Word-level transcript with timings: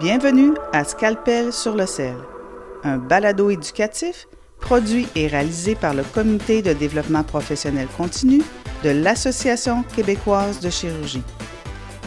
Bienvenue 0.00 0.54
à 0.72 0.82
Scalpel 0.82 1.52
sur 1.52 1.76
le 1.76 1.86
sel, 1.86 2.16
un 2.82 2.98
balado 2.98 3.50
éducatif 3.50 4.26
produit 4.60 5.06
et 5.14 5.28
réalisé 5.28 5.76
par 5.76 5.94
le 5.94 6.02
Comité 6.02 6.62
de 6.62 6.72
développement 6.72 7.22
professionnel 7.22 7.86
continu 7.96 8.42
de 8.82 8.90
l'Association 8.90 9.84
québécoise 9.94 10.58
de 10.60 10.68
chirurgie. 10.68 11.22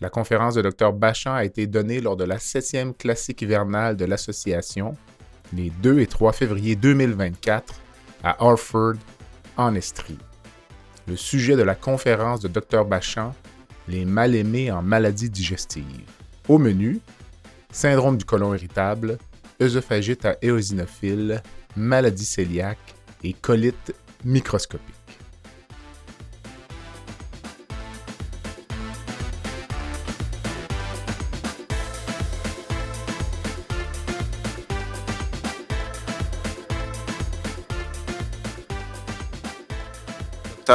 La 0.00 0.08
conférence 0.08 0.54
de 0.54 0.62
Dr 0.62 0.94
Bachand 0.94 1.34
a 1.34 1.44
été 1.44 1.66
donnée 1.66 2.00
lors 2.00 2.16
de 2.16 2.24
la 2.24 2.38
septième 2.38 2.94
classique 2.94 3.42
hivernale 3.42 3.96
de 3.96 4.06
l'association 4.06 4.96
les 5.52 5.68
2 5.82 6.00
et 6.00 6.06
3 6.06 6.32
février 6.32 6.74
2024 6.74 7.74
à 8.24 8.42
Harford, 8.42 8.94
en 9.58 9.74
Estrie. 9.74 10.18
Le 11.06 11.16
sujet 11.16 11.56
de 11.56 11.62
la 11.62 11.74
conférence 11.74 12.40
de 12.40 12.48
Dr 12.48 12.86
Bachand 12.86 13.34
les 13.88 14.04
mal-aimés 14.04 14.70
en 14.70 14.82
maladies 14.82 15.30
digestives. 15.30 15.84
Au 16.48 16.58
menu, 16.58 17.00
syndrome 17.72 18.16
du 18.16 18.24
côlon 18.24 18.54
irritable, 18.54 19.18
œsophagite 19.60 20.24
à 20.24 20.36
éosinophile, 20.42 21.42
maladie 21.76 22.26
cœliaque 22.26 22.94
et 23.24 23.32
colite 23.32 23.94
microscopique. 24.24 24.94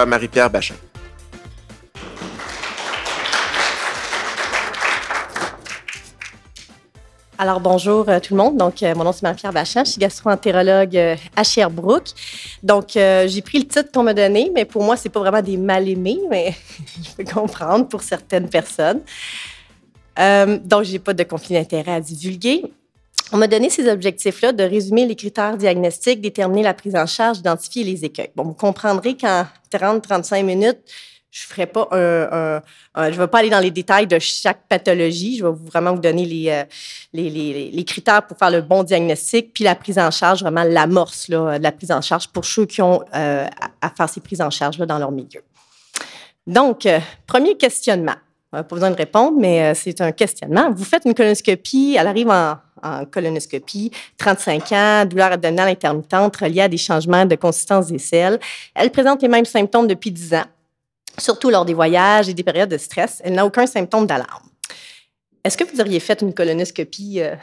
Marie-Pierre 0.05 0.49
Bachin. 0.49 0.75
Alors 7.43 7.59
bonjour 7.59 8.07
euh, 8.07 8.21
tout 8.21 8.35
le 8.35 8.41
monde. 8.41 8.55
Donc 8.55 8.81
euh, 8.81 8.95
mon 8.95 9.03
nom 9.03 9.11
c'est 9.11 9.23
Marie-Pierre 9.23 9.51
Bachin, 9.51 9.83
je 9.83 9.89
suis 9.91 9.99
gastro-entérologue 9.99 10.95
euh, 10.95 11.17
à 11.35 11.43
Sherbrooke. 11.43 12.11
Donc 12.63 12.91
j'ai 12.93 13.41
pris 13.41 13.59
le 13.59 13.65
titre 13.65 13.91
qu'on 13.93 14.03
m'a 14.03 14.13
donné, 14.13 14.49
mais 14.55 14.63
pour 14.63 14.81
moi 14.81 14.95
c'est 14.95 15.09
pas 15.09 15.19
vraiment 15.19 15.41
des 15.41 15.57
mal-aimés, 15.57 16.21
mais 16.29 16.55
je 17.03 17.11
peux 17.17 17.29
comprendre 17.29 17.89
pour 17.89 18.01
certaines 18.01 18.47
personnes. 18.47 19.01
donc 20.63 20.83
j'ai 20.83 20.99
pas 20.99 21.13
de 21.13 21.23
conflit 21.23 21.55
d'intérêt 21.55 21.95
à 21.95 21.99
divulguer. 21.99 22.63
On 23.33 23.37
m'a 23.37 23.47
donné 23.47 23.69
ces 23.69 23.91
objectifs-là 23.91 24.53
de 24.53 24.63
résumer 24.63 25.05
les 25.05 25.15
critères 25.17 25.57
diagnostiques, 25.57 26.21
déterminer 26.21 26.63
la 26.63 26.73
prise 26.73 26.95
en 26.95 27.05
charge, 27.05 27.39
identifier 27.39 27.83
les 27.83 28.05
écueils. 28.05 28.31
Bon, 28.37 28.43
vous 28.43 28.53
comprendrez 28.53 29.17
qu'en 29.17 29.45
30-35 29.69 30.45
minutes, 30.45 30.79
je 31.33 31.47
ferai 31.47 31.65
pas 31.65 31.87
un, 31.91 32.61
je 33.11 33.17
vais 33.17 33.27
pas 33.27 33.39
aller 33.39 33.49
dans 33.49 33.59
les 33.59 33.71
détails 33.71 34.05
de 34.05 34.19
chaque 34.19 34.67
pathologie. 34.69 35.37
Je 35.37 35.43
vais 35.43 35.53
vraiment 35.65 35.93
vous 35.93 35.99
donner 35.99 36.25
les, 36.25 36.49
euh, 36.49 36.63
les, 37.11 37.27
les, 37.31 37.71
les, 37.71 37.83
critères 37.85 38.27
pour 38.27 38.37
faire 38.37 38.51
le 38.51 38.61
bon 38.61 38.83
diagnostic, 38.83 39.51
puis 39.51 39.63
la 39.63 39.73
prise 39.73 39.97
en 39.97 40.11
charge, 40.11 40.43
vraiment 40.43 40.63
l'amorce 40.63 41.31
de 41.31 41.57
la 41.57 41.71
prise 41.71 41.91
en 41.91 42.01
charge 42.01 42.27
pour 42.27 42.45
ceux 42.45 42.67
qui 42.67 42.83
ont 42.83 43.03
euh, 43.15 43.47
à 43.81 43.89
faire 43.89 44.07
ces 44.07 44.21
prises 44.21 44.41
en 44.41 44.51
charge 44.51 44.77
là, 44.77 44.85
dans 44.85 44.99
leur 44.99 45.11
milieu. 45.11 45.41
Donc, 46.45 46.85
euh, 46.85 46.99
premier 47.25 47.57
questionnement. 47.57 48.15
Pas 48.51 48.61
besoin 48.61 48.91
de 48.91 48.95
répondre, 48.95 49.35
mais 49.39 49.73
c'est 49.73 49.99
un 50.01 50.11
questionnement. 50.11 50.69
Vous 50.71 50.85
faites 50.85 51.05
une 51.05 51.15
colonoscopie, 51.15 51.97
elle 51.97 52.05
arrive 52.05 52.29
en, 52.29 52.57
en 52.83 53.05
colonoscopie, 53.05 53.89
35 54.19 54.71
ans, 54.71 55.05
douleur 55.05 55.31
abdominale 55.31 55.69
intermittente 55.69 56.37
reliée 56.37 56.61
à 56.61 56.67
des 56.67 56.77
changements 56.77 57.25
de 57.25 57.33
consistance 57.33 57.87
des 57.87 57.97
selles. 57.97 58.39
Elle 58.75 58.91
présente 58.91 59.23
les 59.23 59.27
mêmes 59.27 59.45
symptômes 59.45 59.87
depuis 59.87 60.11
10 60.11 60.35
ans 60.35 60.45
surtout 61.17 61.49
lors 61.49 61.65
des 61.65 61.73
voyages 61.73 62.29
et 62.29 62.33
des 62.33 62.43
périodes 62.43 62.69
de 62.69 62.77
stress. 62.77 63.21
Elle 63.23 63.33
n'a 63.33 63.45
aucun 63.45 63.65
symptôme 63.65 64.07
d'alarme. 64.07 64.47
Est-ce 65.43 65.57
que 65.57 65.63
vous 65.63 65.81
auriez 65.81 65.99
fait 65.99 66.21
une 66.21 66.33
colonoscopie, 66.33 67.21
euh, 67.21 67.35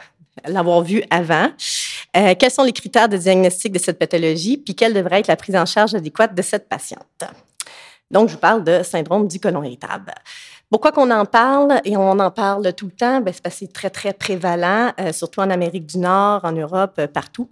l'avoir 0.45 0.81
vue 0.81 1.03
avant? 1.09 1.49
Euh, 2.17 2.33
quels 2.37 2.51
sont 2.51 2.63
les 2.63 2.73
critères 2.73 3.07
de 3.07 3.17
diagnostic 3.17 3.71
de 3.71 3.79
cette 3.79 3.99
pathologie? 3.99 4.57
Puis 4.57 4.75
quelle 4.75 4.93
devrait 4.93 5.19
être 5.19 5.27
la 5.27 5.35
prise 5.35 5.55
en 5.55 5.65
charge 5.65 5.93
adéquate 5.93 6.33
de 6.33 6.41
cette 6.41 6.67
patiente? 6.67 7.23
Donc, 8.09 8.27
je 8.27 8.33
vous 8.33 8.39
parle 8.39 8.63
de 8.63 8.83
syndrome 8.83 9.27
du 9.27 9.39
côlon 9.39 9.63
irritable. 9.63 10.13
Pourquoi 10.69 10.91
qu'on 10.91 11.11
en 11.11 11.25
parle 11.25 11.79
et 11.85 11.95
on 11.95 12.19
en 12.19 12.31
parle 12.31 12.73
tout 12.73 12.85
le 12.85 12.91
temps? 12.91 13.21
Ben, 13.21 13.33
c'est 13.33 13.41
parce 13.43 13.55
que 13.55 13.65
c'est 13.65 13.73
très, 13.73 13.89
très 13.89 14.13
prévalent, 14.13 14.91
euh, 14.99 15.13
surtout 15.13 15.41
en 15.41 15.49
Amérique 15.49 15.85
du 15.85 15.97
Nord, 15.97 16.41
en 16.43 16.51
Europe, 16.51 16.99
partout. 17.13 17.49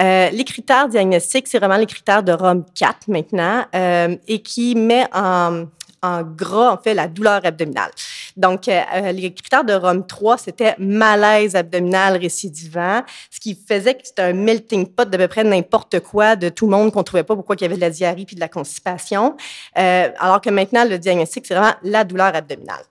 Euh, 0.00 0.30
les 0.30 0.44
critères 0.44 0.88
diagnostiques, 0.88 1.48
c'est 1.48 1.58
vraiment 1.58 1.76
les 1.76 1.86
critères 1.86 2.22
de 2.22 2.32
Rome 2.32 2.64
4 2.74 3.08
maintenant 3.08 3.64
euh, 3.74 4.16
et 4.28 4.40
qui 4.40 4.74
met 4.74 5.06
en, 5.12 5.64
en 6.02 6.22
gras, 6.22 6.72
en 6.72 6.78
fait, 6.78 6.94
la 6.94 7.06
douleur 7.06 7.44
abdominale. 7.44 7.90
Donc, 8.36 8.68
euh, 8.68 9.12
les 9.12 9.34
critères 9.34 9.64
de 9.64 9.74
Rome 9.74 10.06
3, 10.06 10.38
c'était 10.38 10.74
malaise 10.78 11.54
abdominal 11.54 12.16
récidivant, 12.16 13.02
ce 13.30 13.40
qui 13.40 13.58
faisait 13.68 13.94
que 13.94 14.06
c'était 14.06 14.22
un 14.22 14.32
melting 14.32 14.86
pot 14.86 15.08
d'à 15.08 15.18
peu 15.18 15.28
près 15.28 15.44
n'importe 15.44 16.00
quoi 16.00 16.36
de 16.36 16.48
tout 16.48 16.66
le 16.66 16.70
monde 16.70 16.92
qu'on 16.92 17.02
trouvait 17.02 17.24
pas 17.24 17.34
pourquoi 17.34 17.56
il 17.58 17.62
y 17.62 17.64
avait 17.64 17.76
de 17.76 17.80
la 17.80 17.90
diarrhée 17.90 18.24
puis 18.24 18.36
de 18.36 18.40
la 18.40 18.48
constipation. 18.48 19.36
alors 19.74 20.40
que 20.40 20.50
maintenant, 20.50 20.84
le 20.84 20.98
diagnostic, 20.98 21.44
c'est 21.46 21.54
vraiment 21.54 21.74
la 21.82 22.04
douleur 22.04 22.34
abdominale. 22.34 22.84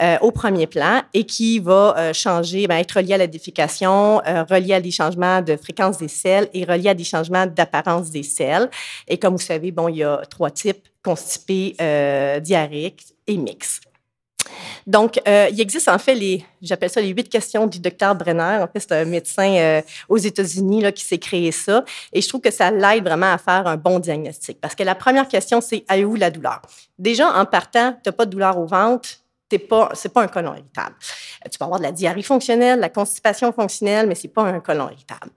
Euh, 0.00 0.16
au 0.20 0.30
premier 0.30 0.68
plan 0.68 1.02
et 1.12 1.24
qui 1.24 1.58
va 1.58 1.94
euh, 1.98 2.12
changer, 2.12 2.68
ben, 2.68 2.76
être 2.76 2.98
relié 2.98 3.14
à 3.14 3.18
la 3.18 3.26
défécation, 3.26 4.22
euh, 4.24 4.44
relié 4.44 4.74
à 4.74 4.80
des 4.80 4.92
changements 4.92 5.42
de 5.42 5.56
fréquence 5.56 5.98
des 5.98 6.06
selles 6.06 6.48
et 6.54 6.64
relié 6.64 6.90
à 6.90 6.94
des 6.94 7.02
changements 7.02 7.46
d'apparence 7.46 8.08
des 8.10 8.22
selles. 8.22 8.70
Et 9.08 9.18
comme 9.18 9.32
vous 9.34 9.42
savez, 9.42 9.72
bon, 9.72 9.88
il 9.88 9.96
y 9.96 10.04
a 10.04 10.18
trois 10.30 10.52
types, 10.52 10.86
constipé, 11.02 11.74
diarrhéique 12.40 13.06
et 13.26 13.36
mix. 13.36 13.80
Donc, 14.86 15.20
il 15.26 15.60
existe 15.60 15.88
en 15.88 15.98
fait 15.98 16.14
les, 16.14 16.44
j'appelle 16.62 16.90
ça 16.90 17.00
les 17.00 17.08
huit 17.08 17.28
questions 17.28 17.66
du 17.66 17.80
docteur 17.80 18.14
Brenner. 18.14 18.62
En 18.62 18.68
fait, 18.68 18.80
c'est 18.80 18.92
un 18.92 19.04
médecin 19.04 19.82
aux 20.08 20.16
États-Unis 20.16 20.92
qui 20.92 21.04
s'est 21.04 21.18
créé 21.18 21.50
ça. 21.50 21.84
Et 22.12 22.20
je 22.20 22.28
trouve 22.28 22.40
que 22.40 22.50
ça 22.50 22.70
l'aide 22.70 23.04
vraiment 23.04 23.32
à 23.32 23.38
faire 23.38 23.66
un 23.66 23.76
bon 23.76 23.98
diagnostic. 23.98 24.60
Parce 24.60 24.74
que 24.74 24.82
la 24.82 24.94
première 24.94 25.28
question, 25.28 25.60
c'est 25.60 25.84
avez-vous 25.88 26.16
la 26.16 26.30
douleur? 26.30 26.62
Déjà, 26.98 27.32
en 27.38 27.44
partant, 27.46 27.92
tu 27.92 28.08
n'as 28.08 28.12
pas 28.12 28.26
de 28.26 28.30
douleur 28.30 28.58
au 28.58 28.66
ventre, 28.66 29.08
c'est 29.50 29.58
pas, 29.58 29.92
pas 30.12 30.22
un 30.22 30.28
colon 30.28 30.52
irritable. 30.52 30.94
Tu 31.50 31.58
peux 31.58 31.64
avoir 31.64 31.78
de 31.78 31.84
la 31.84 31.92
diarrhée 31.92 32.22
fonctionnelle, 32.22 32.76
de 32.76 32.82
la 32.82 32.88
constipation 32.88 33.52
fonctionnelle, 33.52 34.06
mais 34.06 34.14
c'est 34.14 34.28
pas 34.28 34.42
un 34.42 34.60
colon 34.60 34.90
irritable. 34.90 35.30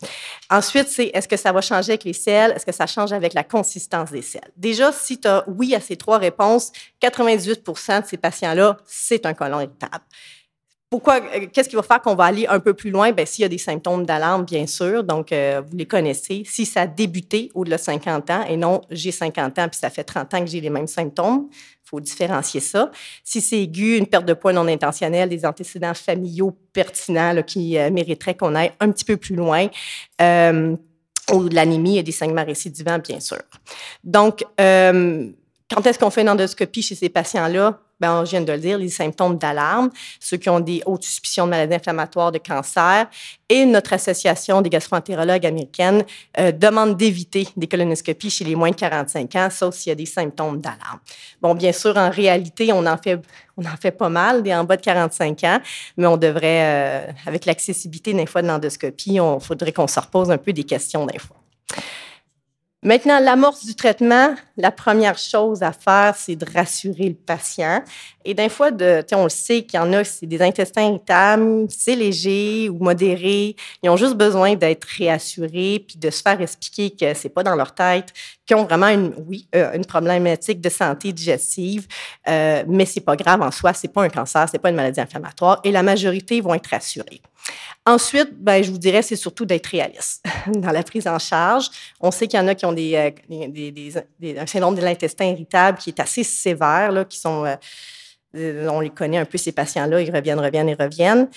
Ensuite, 0.50 0.88
c'est 0.90 1.12
est-ce 1.14 1.28
que 1.28 1.38
ça 1.38 1.52
va 1.52 1.62
changer 1.62 1.94
avec 1.94 2.04
les 2.04 2.14
selles? 2.14 2.52
Est-ce 2.52 2.66
que 2.66 2.72
ça 2.72 2.88
change 2.88 3.14
avec 3.14 3.34
la 3.34 3.44
consistance 3.44 4.12
des 4.12 4.22
selles? 4.22 4.52
Déjà, 4.58 4.92
si 4.92 5.20
tu 5.20 5.28
as 5.28 5.44
oui 5.48 5.74
à 5.76 5.80
ces 5.80 5.96
trois 5.96 6.18
réponses, 6.18 6.72
98 7.00 7.66
de 7.66 8.04
ces 8.06 8.18
patients-là, 8.18 8.78
c'est 8.86 9.26
un 9.26 9.34
colon 9.34 9.62
irritable. 9.62 10.04
Pourquoi, 10.92 11.22
euh, 11.22 11.48
qu'est-ce 11.54 11.70
qui 11.70 11.78
va 11.78 11.84
faire 11.84 12.02
qu'on 12.02 12.16
va 12.16 12.26
aller 12.26 12.46
un 12.48 12.60
peu 12.60 12.74
plus 12.74 12.92
loin? 12.92 13.14
Bien, 13.14 13.26
s'il 13.26 13.44
y 13.44 13.46
a 13.46 13.48
des 13.48 13.58
symptômes 13.58 14.06
d'alarme, 14.06 14.44
bien 14.44 14.68
sûr, 14.68 15.06
donc 15.06 15.32
euh, 15.32 15.62
vous 15.66 15.78
les 15.78 15.86
connaissez. 15.86 16.44
Si 16.46 16.66
ça 16.66 16.82
a 16.82 16.88
débuté 16.88 17.50
au-delà 17.56 17.78
de 17.78 17.82
50 17.82 18.30
ans, 18.30 18.44
et 18.44 18.58
non, 18.58 18.82
j'ai 18.92 19.14
50 19.14 19.58
ans, 19.58 19.70
puis 19.70 19.80
ça 19.80 19.90
fait 19.90 20.04
30 20.04 20.34
ans 20.34 20.40
que 20.42 20.48
j'ai 20.48 20.60
les 20.60 20.70
mêmes 20.70 20.88
symptômes, 20.88 21.48
il 21.50 21.90
faut 21.90 22.02
différencier 22.02 22.60
ça. 22.60 22.92
Si 23.24 23.40
c'est 23.40 23.62
aigu, 23.62 23.96
une 23.96 24.06
perte 24.06 24.26
de 24.26 24.34
poids 24.34 24.52
non 24.52 24.68
intentionnelle, 24.68 25.30
des 25.30 25.46
antécédents 25.46 25.94
familiaux 25.94 26.54
pertinents 26.74 27.42
qui 27.42 27.78
euh, 27.78 27.90
mériteraient 27.90 28.36
qu'on 28.36 28.54
aille 28.54 28.74
un 28.82 28.92
petit 28.92 29.06
peu 29.06 29.16
plus 29.16 29.36
loin, 29.36 29.68
ou 30.20 31.48
de 31.48 31.56
l'anémie 31.56 32.00
et 32.00 32.04
des 32.04 32.12
saignements 32.12 32.44
récidivants, 32.44 33.00
bien 33.00 33.22
sûr. 33.22 33.40
Donc, 34.04 34.44
quand 34.58 35.86
est-ce 35.86 35.98
qu'on 35.98 36.10
fait 36.10 36.24
une 36.24 36.30
endoscopie 36.30 36.82
chez 36.82 36.96
ces 36.96 37.08
patients-là? 37.08 37.80
Bien, 38.02 38.26
je 38.26 38.32
viens 38.32 38.42
de 38.42 38.52
le 38.52 38.58
dire, 38.58 38.80
les 38.80 38.90
symptômes 38.90 39.38
d'alarme, 39.38 39.92
ceux 40.20 40.38
qui 40.38 40.50
ont 40.50 40.60
des 40.60 40.82
hautes 40.88 41.04
suspicions 41.04 41.46
de 41.46 41.52
maladies 41.52 41.76
inflammatoires, 41.76 42.32
de 42.32 42.40
cancer, 42.40 43.08
et 43.48 43.64
notre 43.64 43.94
association 43.94 44.64
des 44.64 44.72
gastroentérologues 44.72 45.46
américaines 45.46 46.04
euh, 46.40 46.52
demande 46.52 46.98
d'éviter 46.98 47.48
des 47.56 47.68
colonoscopies 47.68 48.32
chez 48.32 48.44
les 48.44 48.56
moins 48.56 48.72
de 48.72 48.76
45 48.76 49.36
ans, 49.36 49.50
sauf 49.52 49.76
s'il 49.76 49.92
y 49.92 49.94
a 49.94 49.96
des 49.96 50.08
symptômes 50.08 50.60
d'alarme. 50.60 51.00
Bon, 51.44 51.54
bien 51.54 51.72
sûr, 51.72 51.96
en 51.96 52.10
réalité, 52.10 52.74
on 52.74 52.88
en 52.88 52.98
fait, 52.98 53.22
on 53.56 53.64
en 53.66 53.78
fait 53.80 53.92
pas 53.92 54.10
mal, 54.10 54.42
des 54.42 54.56
en 54.56 54.64
bas 54.64 54.78
de 54.78 54.82
45 54.82 55.44
ans, 55.44 55.60
mais 55.96 56.08
on 56.08 56.18
devrait, 56.18 56.64
euh, 56.64 57.12
avec 57.28 57.46
l'accessibilité 57.46 58.16
des 58.16 58.26
fois 58.26 58.42
de 58.42 58.48
l'endoscopie, 58.48 59.20
on 59.20 59.40
faudrait 59.40 59.74
qu'on 59.74 59.86
se 59.86 60.00
repose 60.00 60.32
un 60.32 60.40
peu 60.40 60.54
des 60.54 60.64
questions 60.64 61.06
des 61.06 61.20
fois. 61.20 61.38
Maintenant, 62.84 63.20
l'amorce 63.20 63.64
du 63.64 63.76
traitement, 63.76 64.34
la 64.62 64.72
première 64.72 65.18
chose 65.18 65.64
à 65.64 65.72
faire, 65.72 66.16
c'est 66.16 66.36
de 66.36 66.46
rassurer 66.46 67.10
le 67.10 67.16
patient. 67.16 67.84
Et 68.24 68.34
d'un 68.36 68.50
fois, 68.50 68.70
de, 68.70 69.04
on 69.14 69.24
le 69.24 69.30
sait 69.30 69.64
qu'il 69.64 69.80
y 69.80 69.84
en 69.84 69.92
a, 69.94 70.04
c'est 70.04 70.28
des 70.28 70.42
intestins 70.42 70.84
irritables, 70.84 71.66
c'est 71.70 71.96
léger 71.96 72.70
ou 72.70 72.78
modéré. 72.78 73.56
Ils 73.82 73.90
ont 73.90 73.98
juste 73.98 74.14
besoin 74.14 74.56
d'être 74.56 74.86
réassurés 74.86 75.84
puis 75.88 75.98
de 75.98 76.10
se 76.12 76.22
faire 76.22 76.40
expliquer 76.40 76.92
que 76.92 77.14
c'est 77.16 77.30
pas 77.30 77.42
dans 77.42 77.56
leur 77.56 77.74
tête, 77.74 78.14
qu'ils 78.46 78.56
ont 78.56 78.66
vraiment 78.66 78.90
une, 78.90 79.14
oui, 79.28 79.48
euh, 79.56 79.74
une 79.74 79.86
problématique 79.86 80.62
de 80.62 80.70
santé 80.70 81.12
digestive, 81.12 81.88
euh, 82.28 82.64
mais 82.68 82.86
c'est 82.86 83.02
pas 83.02 83.16
grave 83.16 83.42
en 83.42 83.52
soi, 83.52 83.74
c'est 83.74 83.92
pas 83.92 84.04
un 84.04 84.10
cancer, 84.10 84.48
c'est 84.50 84.60
pas 84.60 84.70
une 84.70 84.76
maladie 84.76 85.02
inflammatoire. 85.02 85.60
Et 85.64 85.72
la 85.72 85.82
majorité 85.82 86.40
vont 86.42 86.54
être 86.54 86.68
rassurés. 86.68 87.22
Ensuite, 87.86 88.30
ben, 88.34 88.64
je 88.64 88.70
vous 88.70 88.78
dirais, 88.78 89.02
c'est 89.02 89.16
surtout 89.16 89.46
d'être 89.46 89.66
réaliste 89.66 90.24
dans 90.48 90.70
la 90.70 90.84
prise 90.84 91.08
en 91.08 91.18
charge. 91.18 91.70
On 92.00 92.12
sait 92.12 92.28
qu'il 92.28 92.40
y 92.40 92.44
en 92.44 92.48
a 92.48 92.54
qui 92.54 92.66
ont 92.66 92.74
des, 92.74 92.96
euh, 92.96 94.46
syndrome 94.52 94.76
de 94.76 94.82
l'intestin 94.82 95.26
irritable 95.26 95.78
qui 95.78 95.90
est 95.90 96.00
assez 96.00 96.24
sévère, 96.24 96.92
là, 96.92 97.06
qui 97.06 97.20
sont 97.20 97.46
euh, 97.46 97.56
euh, 98.38 98.68
on 98.70 98.80
les 98.80 98.90
connaît 98.90 99.18
un 99.18 99.26
peu, 99.26 99.38
ces 99.38 99.52
patients-là, 99.52 100.02
ils 100.02 100.16
reviennent, 100.16 100.40
reviennent 100.40 100.70
et 100.70 100.74
reviennent. 100.74 101.28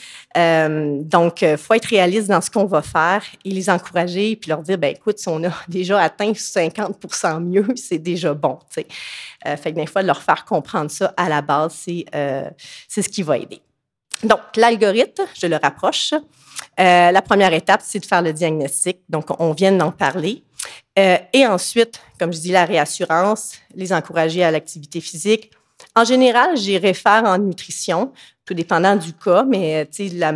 donc, 1.08 1.42
il 1.42 1.56
faut 1.56 1.74
être 1.74 1.86
réaliste 1.86 2.28
dans 2.28 2.40
ce 2.40 2.50
qu'on 2.50 2.66
va 2.66 2.82
faire 2.82 3.24
et 3.44 3.50
les 3.50 3.68
encourager, 3.68 4.36
puis 4.36 4.48
leur 4.48 4.62
dire, 4.62 4.78
ben 4.78 4.94
écoute, 4.94 5.18
si 5.18 5.28
on 5.28 5.42
a 5.44 5.50
déjà 5.68 6.00
atteint 6.00 6.30
50% 6.30 7.42
mieux, 7.42 7.66
c'est 7.76 7.98
déjà 7.98 8.32
bon. 8.32 8.58
fait 8.70 8.84
que 9.44 9.70
des 9.70 9.86
fois, 9.86 10.02
de 10.02 10.06
leur 10.06 10.22
faire 10.22 10.44
comprendre 10.44 10.90
ça 10.90 11.12
à 11.16 11.28
la 11.28 11.42
base, 11.42 11.74
c'est 11.74 13.02
ce 13.02 13.08
qui 13.08 13.22
va 13.22 13.38
aider. 13.38 13.60
Donc, 14.22 14.40
l'algorithme, 14.56 15.24
je 15.34 15.46
le 15.48 15.56
rapproche. 15.56 16.14
Euh, 16.80 17.10
la 17.10 17.22
première 17.22 17.52
étape, 17.52 17.80
c'est 17.84 18.00
de 18.00 18.06
faire 18.06 18.22
le 18.22 18.32
diagnostic. 18.32 18.98
Donc, 19.08 19.26
on 19.40 19.52
vient 19.52 19.72
d'en 19.72 19.90
parler. 19.90 20.42
Euh, 20.98 21.18
et 21.32 21.46
ensuite, 21.46 22.00
comme 22.18 22.32
je 22.32 22.40
dis, 22.40 22.52
la 22.52 22.64
réassurance, 22.64 23.54
les 23.74 23.92
encourager 23.92 24.42
à 24.42 24.50
l'activité 24.50 25.00
physique. 25.00 25.50
En 25.94 26.04
général, 26.04 26.56
j'y 26.56 26.78
réfère 26.78 27.24
en 27.24 27.38
nutrition, 27.38 28.12
tout 28.44 28.54
dépendant 28.54 28.96
du 28.96 29.12
cas, 29.12 29.44
mais 29.44 29.88
la, 30.12 30.32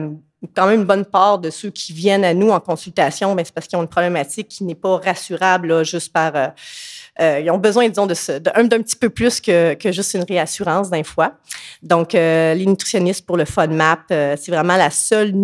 quand 0.55 0.67
même 0.67 0.81
une 0.81 0.87
bonne 0.87 1.05
part 1.05 1.39
de 1.39 1.51
ceux 1.51 1.71
qui 1.71 1.93
viennent 1.93 2.25
à 2.25 2.35
nous 2.35 2.51
en 2.51 2.61
consultation, 2.61 3.35
ben, 3.35 3.45
c'est 3.45 3.55
parce 3.55 3.67
qu'ils 3.67 3.79
ont 3.79 3.83
une 3.83 3.89
problématique 3.89 4.49
qui 4.49 4.65
n'est 4.65 4.75
pas 4.75 4.99
rassurable 4.99 5.85
juste 5.85 6.13
par... 6.13 6.35
Euh, 6.37 6.49
euh, 7.21 7.41
ils 7.41 7.51
ont 7.51 7.59
besoin, 7.59 7.89
disons, 7.89 8.07
d'un 8.07 8.15
de, 8.65 8.77
petit 8.79 8.97
peu 8.97 9.11
plus 9.11 9.41
que, 9.41 9.75
que 9.75 9.91
juste 9.91 10.15
une 10.15 10.23
réassurance 10.23 10.91
d'un 10.91 11.03
fois. 11.03 11.35
Donc, 11.83 12.15
euh, 12.15 12.55
les 12.55 12.67
nutritionnistes 12.67 13.27
pour 13.27 13.37
le 13.37 13.45
FODMAP, 13.45 14.01
euh, 14.11 14.37
c'est 14.41 14.53
vraiment 14.53 14.77
la 14.77 14.91
seule, 14.91 15.35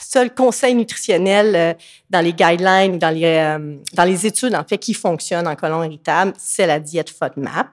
seul 0.00 0.34
conseil 0.34 0.74
nutritionnel 0.74 1.76
dans 2.08 2.20
les 2.20 2.32
guidelines, 2.32 2.98
dans 2.98 3.10
les, 3.10 3.56
dans 3.92 4.04
les 4.04 4.26
études, 4.26 4.54
en 4.54 4.64
fait, 4.64 4.78
qui 4.78 4.94
fonctionne 4.94 5.46
en 5.46 5.56
colon 5.56 5.82
irritable, 5.84 6.32
c'est 6.38 6.66
la 6.66 6.80
diète 6.80 7.10
FODMAP. 7.10 7.68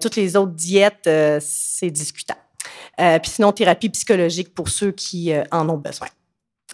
toutes 0.00 0.16
les 0.16 0.36
autres 0.36 0.52
diètes, 0.52 1.08
c'est 1.40 1.90
discutable. 1.90 2.40
puis 2.96 3.30
sinon, 3.30 3.52
thérapie 3.52 3.88
psychologique 3.88 4.54
pour 4.54 4.68
ceux 4.68 4.92
qui 4.92 5.32
en 5.50 5.68
ont 5.68 5.78
besoin. 5.78 6.08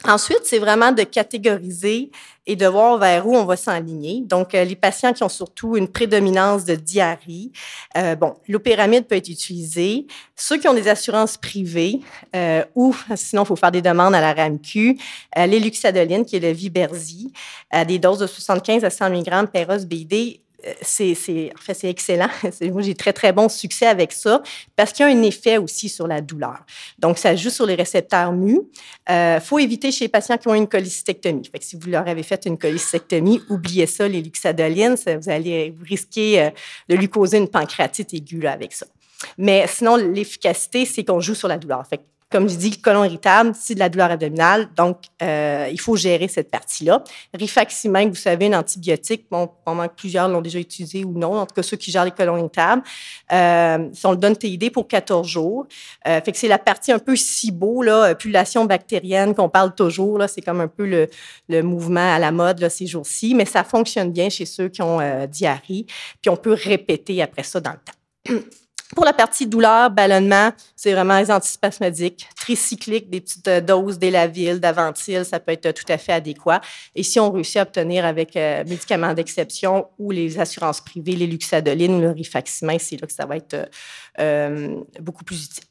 Ensuite, 0.05 0.41
c'est 0.45 0.59
vraiment 0.59 0.93
de 0.93 1.03
catégoriser 1.03 2.11
et 2.47 2.55
de 2.55 2.67
voir 2.67 2.99
vers 2.99 3.27
où 3.27 3.35
on 3.35 3.45
va 3.45 3.57
s'enligner. 3.57 4.23
Donc, 4.23 4.55
euh, 4.55 4.65
les 4.65 4.77
patients 4.77 5.13
qui 5.13 5.25
ont 5.25 5.29
surtout 5.29 5.77
une 5.77 5.89
prédominance 5.89 6.65
de 6.65 6.77
diarrhée, 6.77 7.51
euh, 7.97 8.15
bon, 8.15 8.35
l'opéramide 8.47 9.07
peut 9.07 9.17
être 9.17 9.29
utilisé. 9.29 10.07
Ceux 10.37 10.59
qui 10.59 10.69
ont 10.69 10.75
des 10.75 10.87
assurances 10.87 11.37
privées 11.37 12.01
euh, 12.37 12.65
ou, 12.75 12.95
sinon, 13.17 13.43
il 13.43 13.47
faut 13.47 13.57
faire 13.57 13.73
des 13.73 13.83
demandes 13.83 14.15
à 14.15 14.21
la 14.21 14.33
RAMQ, 14.33 14.97
euh, 15.39 15.47
l'éluxadoline, 15.47 16.25
qui 16.25 16.37
est 16.37 16.41
le 16.41 16.53
Viberzi, 16.53 17.33
à 17.71 17.85
des 17.85 17.99
doses 17.99 18.21
de 18.21 18.27
75 18.27 18.85
à 18.85 18.91
100 18.91 19.11
mg 19.11 19.47
per 19.47 19.67
os 19.69 19.85
BD, 19.85 20.41
c'est, 20.83 21.13
en 21.55 21.61
fait, 21.61 21.75
c'est 21.75 21.91
excellent. 21.91 22.29
Moi, 22.61 22.83
j'ai 22.83 22.95
très, 22.95 23.13
très 23.13 23.33
bon 23.33 23.49
succès 23.49 23.87
avec 23.87 24.13
ça 24.13 24.43
parce 24.75 24.93
qu'il 24.93 25.07
y 25.07 25.09
a 25.09 25.13
un 25.13 25.23
effet 25.23 25.59
aussi 25.59 25.89
sur 25.89 26.07
la 26.07 26.21
douleur. 26.21 26.59
Donc, 26.99 27.19
ça 27.19 27.35
joue 27.37 27.51
sur 27.51 27.67
les 27.67 27.75
récepteurs 27.75 28.33
mu. 28.33 28.61
Il 29.09 29.13
euh, 29.13 29.41
faut 29.41 29.59
éviter 29.59 29.93
chez 29.93 30.05
les 30.05 30.09
patients 30.09 30.39
qui 30.39 30.49
ont 30.49 30.55
une 30.55 30.69
cholecystectomie. 30.69 31.49
Fait 31.51 31.59
que 31.59 31.65
si 31.65 31.77
vous 31.77 31.89
leur 31.89 32.07
avez 32.09 32.23
fait 32.23 32.47
une 32.47 32.59
cholecystectomie, 32.59 33.43
oubliez 33.49 33.87
ça, 33.87 34.09
les 34.09 34.23
luxadolines, 34.23 34.95
vous 34.95 35.31
allez 35.31 35.71
vous 35.71 35.85
risquer 35.85 36.43
euh, 36.43 36.51
de 36.89 36.97
lui 36.97 37.09
causer 37.09 37.39
une 37.39 37.49
pancréatite 37.49 38.15
aiguë 38.15 38.47
avec 38.47 38.73
ça. 38.73 38.87
Mais 39.39 39.67
sinon, 39.69 39.97
l'efficacité, 39.97 40.85
c'est 40.85 41.05
qu'on 41.05 41.21
joue 41.21 41.35
sur 41.35 41.49
la 41.49 41.59
douleur. 41.59 41.85
Comme 42.37 42.50
je 42.50 42.56
dis, 42.56 42.69
le 42.69 42.83
colon 42.83 43.03
irritable, 43.03 43.53
c'est 43.59 43.73
de 43.73 43.79
la 43.79 43.88
douleur 43.88 44.11
abdominale, 44.11 44.69
donc 44.77 44.99
euh, 45.23 45.71
il 45.73 45.81
faut 45.81 45.97
gérer 45.97 46.29
cette 46.29 46.50
partie-là. 46.50 47.03
Rifaximin, 47.33 48.09
vous 48.11 48.15
savez, 48.15 48.53
un 48.53 48.59
antibiotique, 48.59 49.25
bon, 49.31 49.49
pendant 49.65 49.88
que 49.88 49.94
plusieurs 49.94 50.29
l'ont 50.29 50.43
déjà 50.43 50.59
utilisé 50.59 51.03
ou 51.03 51.12
non, 51.12 51.38
en 51.38 51.47
tout 51.47 51.55
cas 51.55 51.62
ceux 51.62 51.79
qui 51.79 51.91
gèrent 51.91 52.05
les 52.05 52.11
colons 52.11 52.37
irritables, 52.37 52.83
euh, 53.33 53.88
on 54.05 54.11
le 54.11 54.19
donne 54.19 54.37
TID 54.37 54.71
pour 54.71 54.87
14 54.87 55.27
jours. 55.27 55.67
Euh, 56.06 56.21
fait 56.21 56.31
que 56.31 56.37
c'est 56.37 56.47
la 56.47 56.59
partie 56.59 56.93
un 56.93 56.99
peu 56.99 57.17
SIBO, 57.17 57.81
là, 57.81 58.15
population 58.15 58.67
bactérienne 58.67 59.35
qu'on 59.35 59.49
parle 59.49 59.75
toujours, 59.75 60.23
c'est 60.29 60.43
comme 60.43 60.61
un 60.61 60.69
peu 60.69 60.85
le, 61.49 61.62
mouvement 61.62 62.15
à 62.15 62.19
la 62.19 62.33
mode 62.33 62.69
ces 62.69 62.87
jours-ci, 62.87 63.35
mais 63.35 63.47
ça 63.47 63.65
fonctionne 63.65 64.12
bien 64.12 64.29
chez 64.29 64.44
ceux 64.44 64.69
qui 64.69 64.83
ont 64.83 65.00
euh, 65.00 65.27
diarrhée, 65.27 65.87
puis 66.21 66.29
on 66.29 66.37
peut 66.37 66.53
répéter 66.53 67.23
après 67.23 67.44
ça 67.44 67.61
dans 67.61 67.73
le 67.73 67.79
temps. 67.79 68.41
Pour 68.94 69.05
la 69.05 69.12
partie 69.12 69.47
douleur, 69.47 69.91
ballonnement, 69.91 70.53
c'est 70.77 70.93
vraiment 70.93 71.19
les 71.19 71.31
antispasmodiques, 71.31 72.29
tricycliques, 72.37 73.11
des 73.11 73.21
petites 73.21 73.49
euh, 73.49 73.61
doses 73.61 73.99
d'Elavil, 73.99 74.61
d'Aventil, 74.61 75.25
ça 75.25 75.41
peut 75.41 75.53
être 75.53 75.73
tout 75.73 75.85
à 75.88 75.99
fait 75.99 76.12
adéquat. 76.12 76.61
Et 76.94 77.03
si 77.03 77.19
on 77.19 77.33
réussit 77.33 77.56
à 77.56 77.62
obtenir 77.62 78.05
avec 78.05 78.37
euh, 78.37 78.62
médicaments 78.65 79.12
d'exception 79.12 79.88
ou 79.99 80.12
les 80.12 80.38
assurances 80.38 80.81
privées, 80.81 81.17
les 81.17 81.27
luxadoline 81.27 81.97
ou 81.97 82.00
le 82.00 82.11
rifaximin, 82.11 82.79
c'est 82.79 83.00
là 83.00 83.09
que 83.09 83.12
ça 83.12 83.27
va 83.27 83.37
être 83.37 83.69
euh, 84.21 84.81
beaucoup 85.00 85.25
plus 85.25 85.47
utile. 85.47 85.65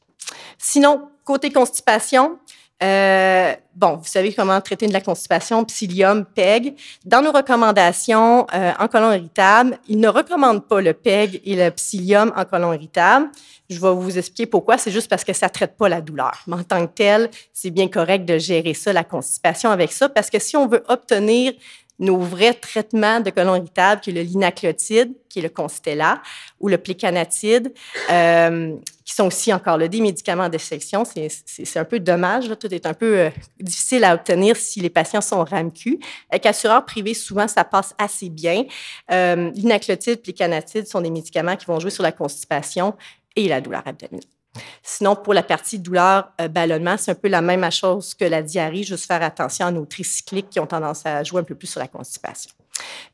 Sinon, 0.58 1.10
côté 1.24 1.52
constipation, 1.52 2.38
euh, 2.84 3.54
bon, 3.74 3.96
vous 3.96 4.06
savez 4.06 4.34
comment 4.34 4.60
traiter 4.60 4.88
de 4.88 4.94
la 4.94 5.00
constipation, 5.00 5.64
psyllium, 5.64 6.26
PEG. 6.26 6.76
Dans 7.06 7.22
nos 7.22 7.32
recommandations 7.32 8.46
euh, 8.54 8.74
en 8.78 8.88
colon 8.88 9.14
irritable, 9.14 9.80
ils 9.88 10.00
ne 10.00 10.10
recommandent 10.10 10.66
pas 10.68 10.82
le 10.82 10.94
PEG 10.94 11.42
et 11.46 11.56
le 11.56 11.72
psyllium 11.72 12.34
en 12.36 12.44
colon 12.44 12.74
irritable. 12.74 13.30
Je 13.70 13.80
vais 13.80 13.94
vous 13.94 14.18
expliquer 14.18 14.46
pourquoi. 14.46 14.78
C'est 14.78 14.92
juste 14.92 15.10
parce 15.10 15.24
que 15.24 15.34
ça 15.34 15.48
ne 15.48 15.52
traite 15.52 15.78
pas 15.78 15.88
la 15.88 16.02
douleur. 16.02 16.44
Mais 16.48 16.56
en 16.56 16.64
tant 16.64 16.86
que 16.86 16.92
tel, 16.94 17.30
c'est 17.54 17.72
bien 17.72 17.88
correct 17.88 18.26
de 18.26 18.38
gérer 18.38 18.74
ça, 18.74 18.92
la 18.92 19.04
constipation 19.04 19.72
avec 19.72 19.92
ça, 19.92 20.10
parce 20.10 20.30
que 20.30 20.40
si 20.40 20.58
on 20.58 20.68
veut 20.68 20.84
obtenir 20.88 21.54
nos 22.00 22.18
vrais 22.18 22.54
traitements 22.54 23.20
de 23.20 23.30
colon 23.30 23.56
irritable, 23.56 24.02
qui 24.02 24.10
est 24.10 24.14
le 24.14 24.22
linaclotide, 24.22 25.14
qui 25.30 25.40
est 25.40 25.42
le 25.42 25.50
Constella, 25.50 26.22
ou 26.60 26.68
le 26.68 26.78
plécanatide, 26.78 27.74
euh, 28.10 28.76
qui 29.04 29.14
sont 29.14 29.28
aussi 29.28 29.54
encore 29.54 29.78
là, 29.78 29.88
des 29.88 30.02
médicaments 30.02 30.50
de 30.50 30.58
sélection. 30.58 31.04
C'est 31.06 31.78
un 31.78 31.86
peu 31.86 32.00
dommage, 32.00 32.50
tout 32.60 32.74
est 32.74 32.86
un 32.86 32.94
peu 32.94 33.20
euh, 33.20 33.30
difficile 33.60 34.04
à 34.04 34.14
obtenir 34.14 34.56
si 34.58 34.82
les 34.82 34.90
patients 34.90 35.22
sont 35.22 35.44
RAMQ. 35.44 36.00
Avec 36.30 36.46
assureur 36.46 36.86
privé, 36.86 37.14
souvent, 37.14 37.48
ça 37.48 37.64
passe 37.64 37.94
assez 37.98 38.30
bien. 38.30 38.66
Euh, 39.12 39.52
linaclotide, 39.52 40.22
plécanatide 40.22 40.88
sont 40.88 41.02
des 41.02 41.12
médicaments 41.12 41.56
qui 41.56 41.66
vont 41.66 41.80
jouer 41.80 41.92
sur 41.92 42.04
la 42.04 42.12
constipation 42.12 42.96
et 43.36 43.48
la 43.48 43.62
douleur 43.62 43.84
abdominale. 43.86 44.35
Sinon, 44.84 45.16
pour 45.16 45.34
la 45.34 45.44
partie 45.44 45.80
douleur, 45.80 46.32
euh, 46.40 46.48
ballonnement, 46.48 46.96
c'est 46.98 47.12
un 47.12 47.16
peu 47.16 47.28
la 47.28 47.42
même 47.42 47.70
chose 47.72 48.14
que 48.14 48.26
la 48.26 48.42
diarrhée, 48.42 48.84
juste 48.84 49.06
faire 49.06 49.24
attention 49.24 49.68
à 49.68 49.72
nos 49.72 49.86
tricycliques 49.86 50.50
qui 50.50 50.60
ont 50.60 50.68
tendance 50.68 51.06
à 51.06 51.24
jouer 51.24 51.42
un 51.42 51.44
peu 51.44 51.56
plus 51.56 51.68
sur 51.68 51.80
la 51.80 51.88
constipation. 51.88 52.52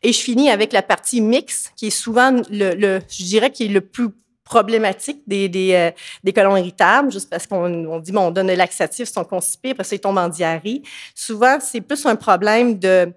Et 0.02 0.12
je 0.12 0.20
finis 0.20 0.50
avec 0.50 0.74
la 0.74 0.82
partie 0.82 1.22
mixte, 1.22 1.74
qui 1.76 1.88
est 1.88 1.92
souvent 1.92 2.42
le, 2.50 3.00
je 3.10 3.24
dirais, 3.24 3.52
qui 3.52 3.66
est 3.66 3.70
le 3.70 3.82
plus 3.82 4.10
problématique 4.44 5.22
des, 5.28 5.48
des, 5.48 5.74
euh, 5.74 5.92
des 6.24 6.34
colons 6.34 6.58
irritables, 6.58 7.12
juste 7.12 7.30
parce 7.30 7.48
qu'on 7.48 8.00
dit, 8.00 8.12
bon, 8.12 8.28
on 8.28 8.32
donne 8.32 8.48
le 8.48 8.56
laxatif, 8.56 9.08
ils 9.08 9.14
sont 9.14 9.24
constipés, 9.24 9.72
après 9.72 9.86
ça, 9.86 9.96
ils 9.96 10.00
tombent 10.00 10.18
en 10.18 10.28
diarrhée. 10.28 10.82
Souvent, 11.16 11.58
c'est 11.62 11.80
plus 11.80 12.06
un 12.06 12.18
problème 12.18 12.78
de, 12.78 13.14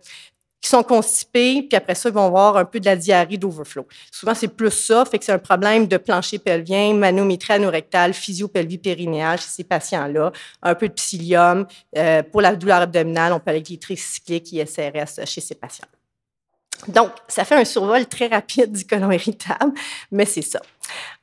qui 0.65 0.71
sont 0.71 0.83
constipés, 0.83 1.61
puis 1.61 1.77
après 1.77 1.95
ça, 1.95 2.09
ils 2.09 2.15
vont 2.15 2.25
avoir 2.25 2.57
un 2.57 2.65
peu 2.65 2.81
de 2.81 2.87
la 2.87 2.97
diarrhée 2.97 3.37
d'overflow. 3.37 3.87
Souvent, 4.11 4.35
c'est 4.35 4.49
plus 4.49 4.71
ça, 4.71 5.05
fait 5.05 5.19
que 5.19 5.25
c'est 5.27 5.33
un 5.33 5.39
problème 5.39 5.87
de 5.87 5.99
plancher 5.99 6.39
pelvien, 6.39 6.95
manométrie 6.95 7.53
anorectale, 7.53 8.15
physiopelvie 8.15 8.79
périnéale 8.79 9.39
chez 9.39 9.51
ces 9.51 9.65
patients-là, 9.65 10.33
un 10.63 10.75
peu 10.75 10.89
de 10.89 10.95
psyllium. 10.95 11.67
Euh, 11.99 12.23
pour 12.23 12.41
la 12.41 12.57
douleur 12.57 12.81
abdominale, 12.81 13.35
on 13.35 13.41
peut 13.41 13.51
aller 13.51 13.59
avec 13.59 13.69
les 13.69 13.79
tricycliques, 13.79 14.53
ISRS 14.53 15.27
chez 15.27 15.43
ces 15.43 15.55
patients. 15.55 15.85
Donc, 16.89 17.11
ça 17.29 17.45
fait 17.45 17.55
un 17.55 17.65
survol 17.65 18.07
très 18.07 18.27
rapide 18.27 18.73
du 18.73 18.87
colon 18.87 19.11
irritable, 19.11 19.73
mais 20.11 20.25
c'est 20.25 20.43
ça. 20.43 20.61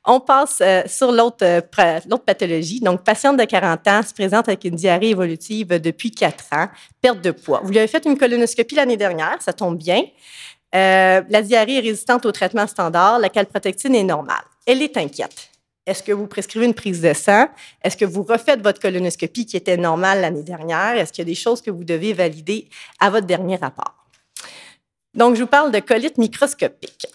On 0.04 0.20
passe 0.20 0.58
euh, 0.60 0.82
sur 0.86 1.10
euh, 1.10 2.00
l'autre 2.06 2.24
pathologie. 2.24 2.80
Donc, 2.80 3.04
patiente 3.04 3.36
de 3.36 3.44
40 3.44 3.88
ans 3.88 4.02
se 4.02 4.12
présente 4.12 4.48
avec 4.48 4.64
une 4.64 4.74
diarrhée 4.74 5.10
évolutive 5.10 5.68
depuis 5.68 6.10
4 6.10 6.44
ans, 6.52 6.68
perte 7.00 7.20
de 7.20 7.30
poids. 7.30 7.60
Vous 7.62 7.70
lui 7.70 7.78
avez 7.78 7.88
fait 7.88 8.04
une 8.04 8.18
colonoscopie 8.18 8.74
l'année 8.74 8.96
dernière, 8.96 9.36
ça 9.40 9.52
tombe 9.52 9.78
bien. 9.78 10.02
Euh, 10.74 11.22
la 11.28 11.42
diarrhée 11.42 11.76
est 11.76 11.80
résistante 11.80 12.26
au 12.26 12.32
traitement 12.32 12.66
standard, 12.66 13.18
la 13.18 13.28
calprotectine 13.28 13.94
est 13.94 14.04
normale. 14.04 14.42
Elle 14.66 14.82
est 14.82 14.96
inquiète. 14.96 15.50
Est-ce 15.84 16.02
que 16.02 16.12
vous 16.12 16.28
prescrivez 16.28 16.66
une 16.66 16.74
prise 16.74 17.00
de 17.00 17.12
sang? 17.12 17.48
Est-ce 17.82 17.96
que 17.96 18.04
vous 18.04 18.22
refaites 18.22 18.62
votre 18.62 18.80
colonoscopie 18.80 19.46
qui 19.46 19.56
était 19.56 19.76
normale 19.76 20.20
l'année 20.20 20.44
dernière? 20.44 20.96
Est-ce 20.96 21.12
qu'il 21.12 21.22
y 21.22 21.26
a 21.26 21.30
des 21.30 21.34
choses 21.34 21.60
que 21.60 21.72
vous 21.72 21.82
devez 21.84 22.12
valider 22.12 22.68
à 23.00 23.10
votre 23.10 23.26
dernier 23.26 23.56
rapport? 23.56 24.01
Donc, 25.14 25.36
je 25.36 25.42
vous 25.42 25.48
parle 25.48 25.70
de 25.70 25.80
colite 25.80 26.18
microscopique. 26.18 27.06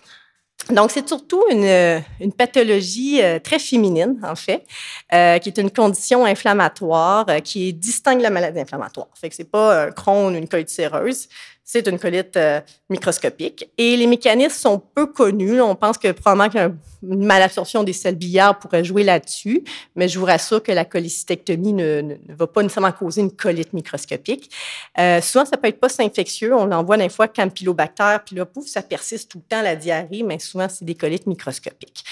Donc, 0.69 0.91
c'est 0.91 1.07
surtout 1.07 1.43
une, 1.49 2.01
pathologie 2.37 3.21
euh, 3.23 3.39
très 3.39 3.59
féminine, 3.59 4.19
en 4.23 4.35
fait, 4.35 4.65
euh, 5.13 5.39
qui 5.39 5.49
est 5.49 5.57
une 5.57 5.71
condition 5.71 6.25
inflammatoire 6.25 7.25
euh, 7.29 7.39
qui 7.39 7.73
distingue 7.73 8.21
la 8.21 8.29
maladie 8.29 8.59
inflammatoire. 8.59 9.07
Fait 9.15 9.29
que 9.29 9.35
c'est 9.35 9.49
pas 9.49 9.85
un 9.85 9.91
Crohn 9.91 10.33
ou 10.33 10.37
une 10.37 10.47
colite 10.47 10.69
séreuse, 10.69 11.29
c'est 11.69 11.85
une 11.89 11.99
colite 11.99 12.37
euh, 12.37 12.61
microscopique. 12.89 13.69
Et 13.77 13.97
les 13.97 14.07
mécanismes 14.07 14.55
sont 14.55 14.79
peu 14.79 15.05
connus. 15.05 15.59
On 15.59 15.75
pense 15.75 15.97
que 15.97 16.13
probablement 16.13 16.49
qu'une 16.49 17.25
malabsorption 17.25 17.83
des 17.83 17.91
selles 17.91 18.15
biliaires 18.15 18.57
pourrait 18.57 18.85
jouer 18.85 19.03
là-dessus, 19.03 19.65
mais 19.93 20.07
je 20.07 20.17
vous 20.17 20.23
rassure 20.23 20.63
que 20.63 20.71
la 20.71 20.85
cholécystectomie 20.85 21.73
ne, 21.73 21.99
ne, 22.01 22.15
va 22.29 22.47
pas 22.47 22.63
nécessairement 22.63 22.93
causer 22.93 23.19
une 23.19 23.35
colite 23.35 23.73
microscopique. 23.73 24.49
Euh, 24.97 25.19
souvent, 25.19 25.43
ça 25.43 25.57
peut 25.57 25.67
être 25.67 25.81
post-infectieux. 25.81 26.55
On 26.55 26.71
en 26.71 26.85
voit 26.85 26.95
des 26.95 27.09
fois 27.09 27.27
campylobactère, 27.27 28.23
puis 28.25 28.37
là, 28.37 28.45
pouf, 28.45 28.65
ça 28.67 28.81
persiste 28.81 29.29
tout 29.29 29.39
le 29.39 29.43
temps, 29.43 29.61
la 29.61 29.75
diarrhée, 29.75 30.23
mais 30.23 30.39
souvent, 30.39 30.69
c'est 30.69 30.85
des 30.85 30.95
colites 30.95 31.27
microscopiques 31.27 32.05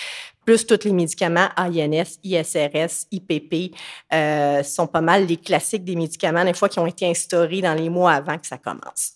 plus 0.44 0.68
tous 0.68 0.84
les 0.84 0.92
médicaments 0.92 1.48
INS, 1.58 2.20
ISRS, 2.24 3.08
IPP, 3.12 3.76
euh, 4.14 4.62
sont 4.62 4.86
pas 4.86 5.02
mal 5.02 5.26
les 5.26 5.38
classiques 5.38 5.84
des 5.84 5.96
médicaments, 5.96 6.46
des 6.46 6.54
fois 6.54 6.70
qui 6.70 6.78
ont 6.78 6.86
été 6.86 7.08
instaurés 7.08 7.62
dans 7.62 7.74
les 7.74 7.90
mois 7.90 8.12
avant 8.12 8.38
que 8.38 8.46
ça 8.46 8.60
commence. 8.60 9.15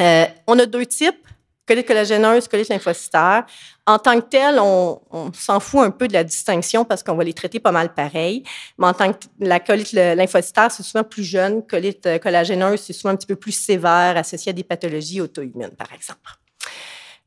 Euh, 0.00 0.26
on 0.46 0.58
a 0.58 0.66
deux 0.66 0.86
types, 0.86 1.26
colite 1.66 1.86
collagéneuse, 1.86 2.48
colite 2.48 2.68
lymphocytaire. 2.68 3.44
En 3.86 3.98
tant 3.98 4.20
que 4.20 4.26
tel, 4.26 4.58
on, 4.58 5.00
s'en 5.34 5.60
fout 5.60 5.80
un 5.80 5.90
peu 5.90 6.08
de 6.08 6.12
la 6.12 6.24
distinction 6.24 6.84
parce 6.84 7.02
qu'on 7.02 7.14
va 7.14 7.24
les 7.24 7.34
traiter 7.34 7.60
pas 7.60 7.72
mal 7.72 7.92
pareil. 7.94 8.42
Mais 8.78 8.86
en 8.86 8.94
tant 8.94 9.12
que 9.12 9.18
la 9.38 9.60
colite 9.60 9.92
lymphocytaire, 9.92 10.70
c'est 10.70 10.82
souvent 10.82 11.04
plus 11.04 11.24
jeune. 11.24 11.66
Colite 11.66 12.06
euh, 12.06 12.18
collagéneuse, 12.18 12.80
c'est 12.80 12.92
souvent 12.92 13.12
un 13.12 13.16
petit 13.16 13.26
peu 13.26 13.36
plus 13.36 13.52
sévère, 13.52 14.16
associé 14.16 14.50
à 14.50 14.52
des 14.52 14.64
pathologies 14.64 15.20
auto-immunes, 15.20 15.76
par 15.76 15.92
exemple. 15.92 16.30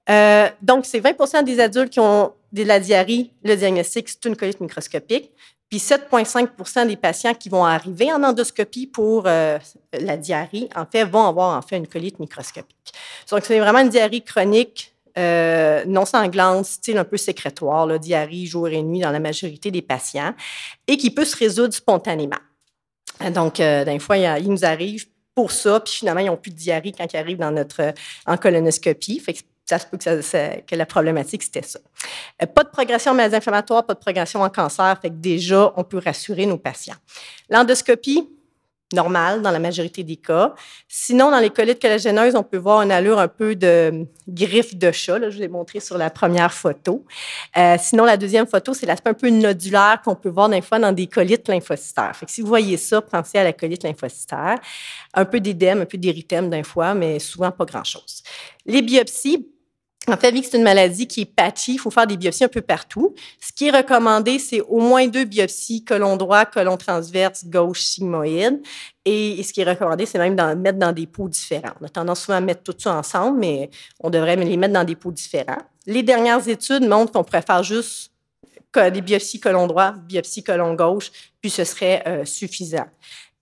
Euh, 0.09 0.49
donc, 0.61 0.85
c'est 0.85 0.99
20% 0.99 1.43
des 1.43 1.59
adultes 1.59 1.91
qui 1.91 1.99
ont 1.99 2.33
de 2.51 2.63
la 2.63 2.79
diarrhée. 2.79 3.31
Le 3.43 3.55
diagnostic, 3.55 4.09
c'est 4.09 4.25
une 4.25 4.35
colite 4.35 4.59
microscopique. 4.59 5.31
Puis 5.73 5.79
7,5 5.79 6.85
des 6.85 6.95
patients 6.95 7.33
qui 7.33 7.49
vont 7.49 7.65
arriver 7.65 8.13
en 8.13 8.21
endoscopie 8.21 8.85
pour 8.85 9.23
euh, 9.25 9.57
la 9.91 10.17
diarrhée, 10.17 10.69
en 10.75 10.85
fait, 10.85 11.03
vont 11.03 11.25
avoir 11.25 11.57
en 11.57 11.63
fait 11.63 11.77
une 11.77 11.87
colite 11.87 12.19
microscopique. 12.19 12.93
Donc, 13.31 13.43
c'est 13.43 13.57
vraiment 13.57 13.79
une 13.79 13.89
diarrhée 13.89 14.21
chronique, 14.21 14.93
euh, 15.17 15.83
non 15.87 16.05
sanglante, 16.05 16.65
style 16.65 16.99
un 16.99 17.03
peu 17.03 17.17
sécrétoire, 17.17 17.87
là, 17.87 17.97
diarrhée 17.97 18.45
jour 18.45 18.67
et 18.67 18.83
nuit 18.83 18.99
dans 18.99 19.09
la 19.09 19.19
majorité 19.19 19.71
des 19.71 19.81
patients, 19.81 20.35
et 20.85 20.95
qui 20.95 21.09
peut 21.09 21.25
se 21.25 21.35
résoudre 21.35 21.73
spontanément. 21.73 22.37
Donc, 23.31 23.59
euh, 23.59 23.83
des 23.83 23.97
fois, 23.97 24.17
il, 24.17 24.51
nous 24.51 24.65
arrive 24.65 25.07
pour 25.33 25.51
ça, 25.51 25.79
puis 25.79 25.93
finalement, 25.93 26.21
ils 26.21 26.27
n'ont 26.27 26.37
plus 26.37 26.51
de 26.51 26.57
diarrhée 26.57 26.93
quand 26.95 27.11
ils 27.11 27.17
arrivent 27.17 27.39
dans 27.39 27.49
notre, 27.49 27.95
en 28.27 28.37
colonoscopie. 28.37 29.19
Fait 29.19 29.33
que 29.33 29.39
ça 29.65 29.79
se 29.79 29.85
peut 29.85 29.97
que, 29.97 30.75
la 30.75 30.85
problématique, 30.85 31.43
c'était 31.43 31.61
ça. 31.61 31.79
Euh, 32.41 32.45
pas 32.45 32.63
de 32.63 32.69
progression 32.69 33.11
en 33.11 33.15
maladie 33.15 33.35
inflammatoire, 33.35 33.85
pas 33.85 33.93
de 33.93 33.99
progression 33.99 34.41
en 34.41 34.49
cancer, 34.49 34.97
fait 35.01 35.09
que 35.09 35.15
déjà, 35.15 35.71
on 35.77 35.83
peut 35.83 36.01
rassurer 36.03 36.45
nos 36.45 36.57
patients. 36.57 36.95
L'endoscopie, 37.49 38.29
normale 38.91 39.41
dans 39.41 39.51
la 39.51 39.59
majorité 39.59 40.03
des 40.03 40.17
cas. 40.17 40.53
Sinon, 40.87 41.31
dans 41.31 41.39
les 41.39 41.49
colites 41.49 41.81
collagéneuses, 41.81 42.35
on 42.35 42.43
peut 42.43 42.57
voir 42.57 42.81
une 42.81 42.91
allure 42.91 43.19
un 43.19 43.27
peu 43.27 43.55
de 43.55 44.05
griffe 44.27 44.75
de 44.75 44.91
chat. 44.91 45.29
Je 45.29 45.37
vous 45.37 45.43
ai 45.43 45.47
montré 45.47 45.79
sur 45.79 45.97
la 45.97 46.09
première 46.09 46.53
photo. 46.53 47.05
Euh, 47.57 47.75
sinon, 47.79 48.05
la 48.05 48.17
deuxième 48.17 48.47
photo, 48.47 48.73
c'est 48.73 48.85
l'aspect 48.85 49.09
un 49.09 49.15
peu 49.15 49.29
nodulaire 49.29 50.01
qu'on 50.03 50.15
peut 50.15 50.29
voir 50.29 50.49
des 50.49 50.61
fois 50.61 50.79
dans 50.79 50.91
des 50.91 51.07
colites 51.07 51.47
lymphocytaires. 51.47 52.15
Si 52.27 52.41
vous 52.41 52.47
voyez 52.47 52.77
ça, 52.77 53.01
pensez 53.01 53.37
à 53.37 53.43
la 53.43 53.53
colite 53.53 53.83
lymphocytaire. 53.83 54.59
Un 55.13 55.25
peu 55.25 55.39
d'édème, 55.39 55.81
un 55.81 55.85
peu 55.85 55.97
d'érythème 55.97 56.49
d'un 56.49 56.63
fois, 56.63 56.93
mais 56.93 57.19
souvent 57.19 57.51
pas 57.51 57.65
grand-chose. 57.65 58.23
Les 58.65 58.81
biopsies, 58.81 59.47
en 60.07 60.17
fait, 60.17 60.31
vu 60.31 60.41
que 60.41 60.47
c'est 60.47 60.57
une 60.57 60.63
maladie 60.63 61.07
qui 61.07 61.21
est 61.21 61.25
patchy, 61.25 61.75
il 61.75 61.77
faut 61.77 61.89
faire 61.89 62.07
des 62.07 62.17
biopsies 62.17 62.43
un 62.43 62.49
peu 62.49 62.61
partout. 62.61 63.15
Ce 63.39 63.53
qui 63.53 63.67
est 63.67 63.71
recommandé, 63.71 64.37
c'est 64.37 64.59
au 64.61 64.79
moins 64.79 65.07
deux 65.07 65.23
biopsies, 65.23 65.85
colon 65.85 66.17
droit, 66.17 66.45
colon 66.45 66.75
transverse, 66.75 67.45
gauche, 67.45 67.81
sigmoïde. 67.81 68.61
Et, 69.05 69.41
ce 69.43 69.53
qui 69.53 69.61
est 69.61 69.69
recommandé, 69.69 70.05
c'est 70.05 70.17
même 70.17 70.35
de 70.35 70.55
mettre 70.55 70.79
dans 70.79 70.91
des 70.91 71.07
pots 71.07 71.29
différents. 71.29 71.73
On 71.79 71.85
a 71.85 71.89
tendance 71.89 72.21
souvent 72.21 72.37
à 72.37 72.41
mettre 72.41 72.63
tout 72.63 72.75
ça 72.77 72.95
ensemble, 72.95 73.39
mais 73.39 73.69
on 73.99 74.09
devrait 74.09 74.35
les 74.35 74.57
mettre 74.57 74.73
dans 74.73 74.83
des 74.83 74.95
pots 74.95 75.11
différents. 75.11 75.61
Les 75.85 76.03
dernières 76.03 76.47
études 76.47 76.87
montrent 76.87 77.11
qu'on 77.11 77.23
pourrait 77.23 77.41
faire 77.41 77.63
juste 77.63 78.13
des 78.81 79.01
biopsies 79.01 79.39
colon 79.39 79.67
droit, 79.67 79.91
biopsie 79.91 80.43
colon 80.43 80.73
gauche, 80.73 81.11
puis 81.41 81.49
ce 81.49 81.63
serait 81.63 82.03
euh, 82.07 82.25
suffisant. 82.25 82.87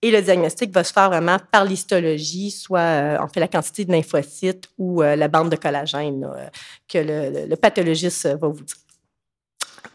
Et 0.02 0.10
le 0.10 0.20
diagnostic 0.20 0.72
va 0.72 0.82
se 0.82 0.92
faire 0.92 1.08
vraiment 1.08 1.36
par 1.50 1.64
l'histologie, 1.64 2.50
soit 2.50 2.80
euh, 2.80 3.18
en 3.18 3.28
fait 3.28 3.38
la 3.38 3.48
quantité 3.48 3.84
de 3.84 3.92
lymphocytes 3.92 4.68
ou 4.76 5.02
euh, 5.02 5.14
la 5.14 5.28
bande 5.28 5.48
de 5.48 5.56
collagène 5.56 6.22
là, 6.22 6.50
que 6.88 6.98
le, 6.98 7.54
pathologiste 7.54 8.26
va 8.26 8.48
vous 8.48 8.64
dire. 8.64 8.76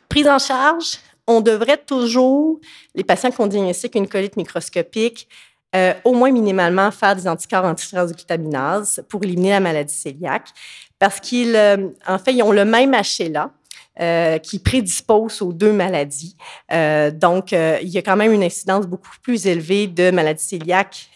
Prise 0.07 0.27
en 0.27 0.39
charge, 0.39 0.99
on 1.27 1.41
devrait 1.41 1.77
toujours, 1.77 2.59
les 2.95 3.03
patients 3.03 3.31
qui 3.31 3.41
ont 3.41 3.47
diagnostiqué 3.47 3.99
une 3.99 4.07
colite 4.07 4.37
microscopique, 4.37 5.27
euh, 5.75 5.93
au 6.05 6.13
moins 6.13 6.31
minimalement 6.31 6.89
faire 6.91 7.15
des 7.15 7.27
anticorps 7.27 7.65
antitransglutaminase 7.65 9.03
pour 9.09 9.21
éliminer 9.23 9.49
la 9.49 9.59
maladie 9.59 10.01
cœliaque, 10.01 10.49
parce 10.97 11.19
qu'ils, 11.19 11.55
euh, 11.55 11.89
en 12.07 12.17
fait, 12.17 12.33
ils 12.33 12.41
ont 12.41 12.53
le 12.53 12.63
même 12.63 12.93
HLA, 12.93 13.51
euh, 13.99 14.37
qui 14.37 14.59
prédispose 14.59 15.41
aux 15.41 15.53
deux 15.53 15.73
maladies. 15.73 16.35
Euh, 16.71 17.09
donc, 17.09 17.51
euh, 17.51 17.79
il 17.81 17.89
y 17.89 17.97
a 17.97 18.03
quand 18.03 18.15
même 18.15 18.31
une 18.31 18.43
incidence 18.43 18.85
beaucoup 18.85 19.09
plus 19.23 19.47
élevée 19.47 19.87
de 19.87 20.11
maladies 20.11 20.59
cœliaques 20.59 21.09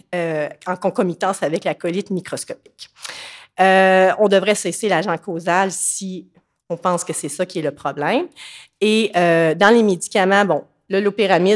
en 0.65 0.75
concomitance 0.75 1.43
avec 1.43 1.63
la 1.63 1.75
colite 1.75 2.09
microscopique. 2.09 2.89
On 3.59 4.27
devrait 4.29 4.55
cesser 4.55 4.89
l'agent 4.89 5.15
causal 5.17 5.71
si 5.71 6.27
on 6.69 6.75
pense 6.75 7.03
que 7.03 7.13
c'est 7.13 7.29
ça 7.29 7.45
qui 7.45 7.59
est 7.59 7.61
le 7.61 7.71
problème. 7.71 8.25
Et 8.81 9.11
dans 9.13 9.73
les 9.73 9.83
médicaments, 9.83 10.43
bon, 10.43 10.63
le 10.89 11.09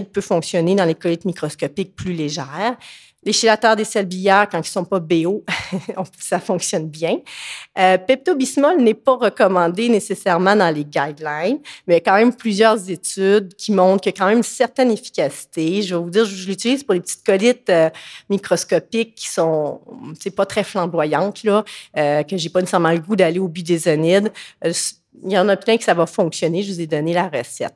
peut 0.05 0.21
fonctionner 0.21 0.75
dans 0.75 0.85
les 0.85 0.95
colites 0.95 1.25
microscopiques 1.25 1.95
plus 1.95 2.13
légères. 2.13 2.77
Les 3.25 3.33
chélateurs 3.33 3.75
des 3.75 3.83
selles 3.83 4.05
biliaires, 4.05 4.47
quand 4.49 4.59
ils 4.59 4.61
ne 4.61 4.65
sont 4.65 4.85
pas 4.85 4.99
BO, 4.99 5.43
ça 6.19 6.39
fonctionne 6.39 6.87
bien. 6.87 7.19
Euh, 7.77 7.97
Pepto-Bismol 7.97 8.77
n'est 8.81 8.93
pas 8.93 9.15
recommandé 9.15 9.89
nécessairement 9.89 10.55
dans 10.55 10.69
les 10.69 10.85
guidelines, 10.85 11.59
mais 11.87 11.95
il 11.95 11.97
y 11.97 11.97
a 11.97 12.01
quand 12.01 12.15
même 12.15 12.35
plusieurs 12.35 12.89
études 12.89 13.55
qui 13.55 13.71
montrent 13.71 14.03
qu'il 14.03 14.11
y 14.11 14.15
a 14.15 14.17
quand 14.17 14.27
même 14.27 14.37
une 14.37 14.43
certaine 14.43 14.91
efficacité. 14.91 15.81
Je 15.81 15.95
vais 15.95 16.01
vous 16.01 16.09
dire, 16.11 16.25
je 16.25 16.47
l'utilise 16.47 16.83
pour 16.83 16.93
les 16.93 17.01
petites 17.01 17.25
colites 17.25 17.69
euh, 17.69 17.89
microscopiques 18.29 19.15
qui 19.15 19.27
sont, 19.27 19.81
pas 20.35 20.45
très 20.45 20.63
flamboyantes, 20.63 21.43
là, 21.43 21.63
euh, 21.97 22.23
que 22.23 22.37
j'ai 22.37 22.49
pas 22.49 22.59
nécessairement 22.59 22.91
le 22.91 22.99
goût 22.99 23.15
d'aller 23.15 23.39
au 23.39 23.47
budésonide. 23.47 24.31
Euh, 24.63 24.71
il 25.23 25.31
y 25.31 25.39
en 25.39 25.47
a 25.49 25.55
plein 25.55 25.77
que 25.77 25.83
ça 25.83 25.93
va 25.93 26.05
fonctionner. 26.05 26.61
Je 26.61 26.73
vous 26.73 26.81
ai 26.81 26.87
donné 26.87 27.13
la 27.13 27.27
recette. 27.27 27.75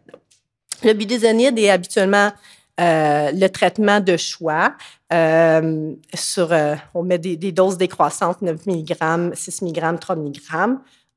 Le 0.83 0.93
budésonide 0.93 1.57
est 1.57 1.69
habituellement 1.69 2.31
euh, 2.79 3.31
le 3.33 3.47
traitement 3.47 3.99
de 3.99 4.17
choix. 4.17 4.73
Euh, 5.11 5.93
sur, 6.13 6.53
euh, 6.53 6.75
on 6.93 7.01
met 7.03 7.17
des, 7.17 7.51
doses 7.51 7.77
décroissantes, 7.77 8.41
9 8.41 8.67
mg, 8.67 9.33
6 9.33 9.61
mg, 9.63 9.99
3 9.99 10.15
mg. 10.15 10.39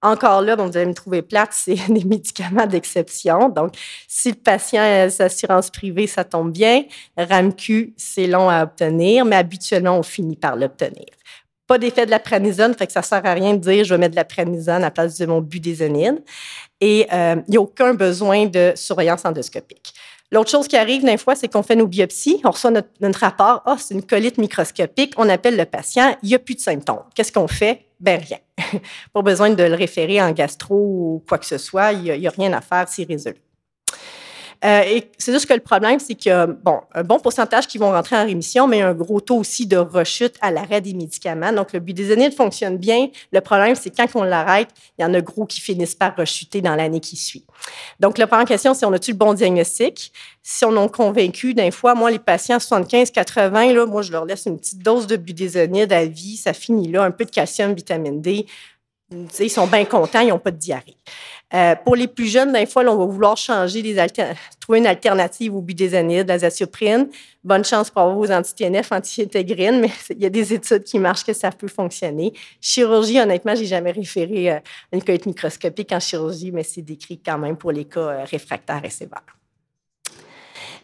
Encore 0.01 0.43
là, 0.43 0.57
bon, 0.57 0.67
vous 0.67 0.77
allez 0.77 0.87
me 0.87 0.95
trouver 0.95 1.23
plate, 1.23 1.51
c'est 1.53 1.77
des 1.89 2.05
médicaments 2.05 2.67
d'exception. 2.67 3.49
Donc, 3.49 3.75
si 4.09 4.31
le 4.31 4.37
patient 4.37 4.83
a 4.83 5.11
sa 5.11 5.25
assurance 5.25 5.71
privée, 5.71 6.07
ça 6.07 6.25
tombe 6.25 6.53
bien. 6.53 6.85
RAMQ, 7.17 7.95
c'est 7.97 8.27
long 8.27 8.49
à 8.49 8.65
obtenir, 8.65 9.25
mais 9.25 9.37
habituellement, 9.37 9.99
on 9.99 10.03
finit 10.03 10.37
par 10.37 10.57
l'obtenir. 10.57 11.07
Pas 11.69 11.79
d'effet 11.79 12.07
de 12.07 12.11
la 12.11 12.19
pranisone, 12.19 12.75
fait 12.75 12.87
que 12.87 12.93
ça 12.93 13.03
sert 13.03 13.25
à 13.25 13.33
rien 13.35 13.55
de 13.55 13.59
dire 13.59 13.85
je 13.85 13.95
vais 13.95 13.99
mettre 13.99 14.13
de 14.13 14.17
la 14.17 14.25
pranisone 14.25 14.77
à 14.77 14.79
la 14.81 14.91
place 14.91 15.17
de 15.17 15.27
mon 15.27 15.41
budésonide. 15.41 16.23
Et 16.81 17.07
euh, 17.13 17.37
il 17.47 17.51
n'y 17.53 17.57
a 17.57 17.61
aucun 17.61 17.95
besoin 17.95 18.47
de 18.47 18.73
surveillance 18.75 19.25
endoscopique. 19.25 19.95
L'autre 20.33 20.51
chose 20.51 20.67
qui 20.67 20.79
arrive 20.79 21.05
des 21.05 21.19
fois, 21.19 21.35
c'est 21.35 21.47
qu'on 21.47 21.63
fait 21.63 21.77
nos 21.77 21.87
biopsies, 21.87 22.41
on 22.45 22.51
reçoit 22.51 22.71
notre, 22.71 23.21
rapport, 23.21 23.63
oh, 23.67 23.75
c'est 23.77 23.93
une 23.93 24.03
colite 24.03 24.39
microscopique, 24.39 25.13
on 25.19 25.29
appelle 25.29 25.59
le 25.59 25.67
patient, 25.67 26.17
il 26.23 26.31
n'y 26.31 26.35
a 26.35 26.39
plus 26.39 26.55
de 26.55 26.61
symptômes. 26.61 27.03
Qu'est-ce 27.15 27.31
qu'on 27.31 27.47
fait? 27.47 27.83
Ben 28.01 28.19
rien. 28.19 28.39
Pas 29.13 29.21
besoin 29.21 29.51
de 29.51 29.63
le 29.63 29.75
référer 29.75 30.23
en 30.23 30.33
gastro 30.33 30.75
ou 30.75 31.25
quoi 31.29 31.37
que 31.37 31.45
ce 31.45 31.59
soit, 31.59 31.93
il 31.93 32.19
n'y 32.19 32.27
a, 32.27 32.31
a, 32.31 32.33
rien 32.33 32.51
à 32.55 32.63
faire, 32.63 32.89
c'est 32.89 33.05
résolu. 33.05 33.37
Euh, 34.65 34.83
et 34.83 35.11
c'est 35.19 35.33
juste 35.33 35.47
que 35.47 35.55
le 35.55 35.61
problème, 35.61 35.99
c'est 35.99 36.31
a 36.31 36.47
bon, 36.47 36.81
un 36.95 37.03
bon 37.03 37.19
pourcentage 37.19 37.67
qui 37.67 37.79
vont 37.79 37.91
rentrer 37.91 38.17
en 38.17 38.25
rémission, 38.25 38.69
mais 38.69 38.81
un 38.81 38.95
gros 38.95 39.21
taux 39.21 39.39
aussi 39.39 39.67
de 39.67 39.77
rechute 39.77 40.37
à 40.41 40.53
l'arrêt 40.53 40.81
des 40.81 40.95
médicaments. 40.95 41.53
Donc, 41.53 41.73
le 41.73 41.81
budésonide 41.81 42.33
fonctionne 42.35 42.77
bien. 42.77 43.09
Le 43.33 43.41
problème, 43.41 43.75
c'est 43.75 43.91
quand 43.91 44.07
on 44.15 44.23
l'arrête, 44.23 44.69
il 44.99 45.03
y 45.03 45.05
en 45.05 45.15
a 45.15 45.21
gros 45.21 45.47
qui 45.47 45.61
finissent 45.61 45.97
par 45.97 46.15
rechuter 46.17 46.61
dans 46.61 46.77
l'année 46.77 47.01
qui 47.01 47.17
suit. 47.17 47.45
Donc, 47.99 48.19
la 48.19 48.27
première 48.27 48.47
question, 48.47 48.73
c'est 48.75 48.87
on 48.87 48.93
a-tu 48.93 49.13
le 49.13 49.17
bon 49.17 49.35
diagnostic? 49.35 50.13
Si 50.45 50.65
on 50.65 50.85
est 50.85 50.93
convaincu, 50.93 51.55
d'un 51.55 51.71
fois, 51.71 51.95
moi, 51.95 52.11
les 52.11 52.19
patients 52.19 52.59
75-80, 52.59 53.75
là, 53.75 53.87
moi, 53.87 54.03
je 54.03 54.13
leur 54.13 54.25
laisse 54.25 54.47
une 54.47 54.59
petite 54.59 54.83
dose 54.83 55.07
de 55.07 55.17
budésonide 55.17 55.93
à 55.93 56.05
vie. 56.05 56.37
Ça 56.37 56.53
finit 56.53 56.91
là, 56.91 57.03
un 57.03 57.11
peu 57.11 57.25
de 57.25 57.31
calcium, 57.31 57.75
vitamine 57.75 58.21
D 58.21 58.47
ils 59.41 59.51
sont 59.51 59.67
bien 59.67 59.85
contents, 59.85 60.21
ils 60.21 60.29
n'ont 60.29 60.39
pas 60.39 60.51
de 60.51 60.57
diarrhée. 60.57 60.97
Euh, 61.55 61.75
pour 61.85 61.97
les 61.97 62.09
plus 62.09 62.27
jeunes, 62.27 62.53
d'un 62.53 62.65
fois, 62.65 62.83
on 62.85 62.97
va 62.97 63.05
vouloir 63.05 63.37
changer 63.37 63.83
trouver 64.59 64.79
une 64.79 64.87
alternative 64.87 65.55
au 65.55 65.61
budesonide, 65.61 66.27
l'azathioprine. 66.27 67.09
Bonne 67.45 67.65
chance 67.65 67.91
pour 67.91 68.03
avoir 68.03 68.17
vos 68.17 68.31
anti-TNF, 68.31 68.91
anti-intégrine, 68.91 69.81
mais 69.83 69.91
il 70.11 70.23
y 70.23 70.27
a 70.27 70.31
des 70.31 70.55
études 70.55 70.85
qui 70.85 70.99
marchent 70.99 71.25
que 71.25 71.35
ça 71.35 71.51
peut 71.51 71.69
fonctionner. 71.69 72.33
Chirurgie, 72.61 73.21
honnêtement, 73.21 73.55
j'ai 73.55 73.67
jamais 73.67 73.91
référé 73.91 74.51
à 74.51 74.63
une 74.93 75.03
colite 75.03 75.27
microscopique 75.27 75.93
en 75.93 76.01
chirurgie, 76.01 76.53
mais 76.53 76.63
c'est 76.63 76.83
décrit 76.83 77.21
quand 77.25 77.39
même 77.39 77.57
pour 77.57 77.73
les 77.73 77.85
cas 77.85 78.25
réfractaires 78.25 78.85
et 78.85 78.91
sévères. 78.91 79.23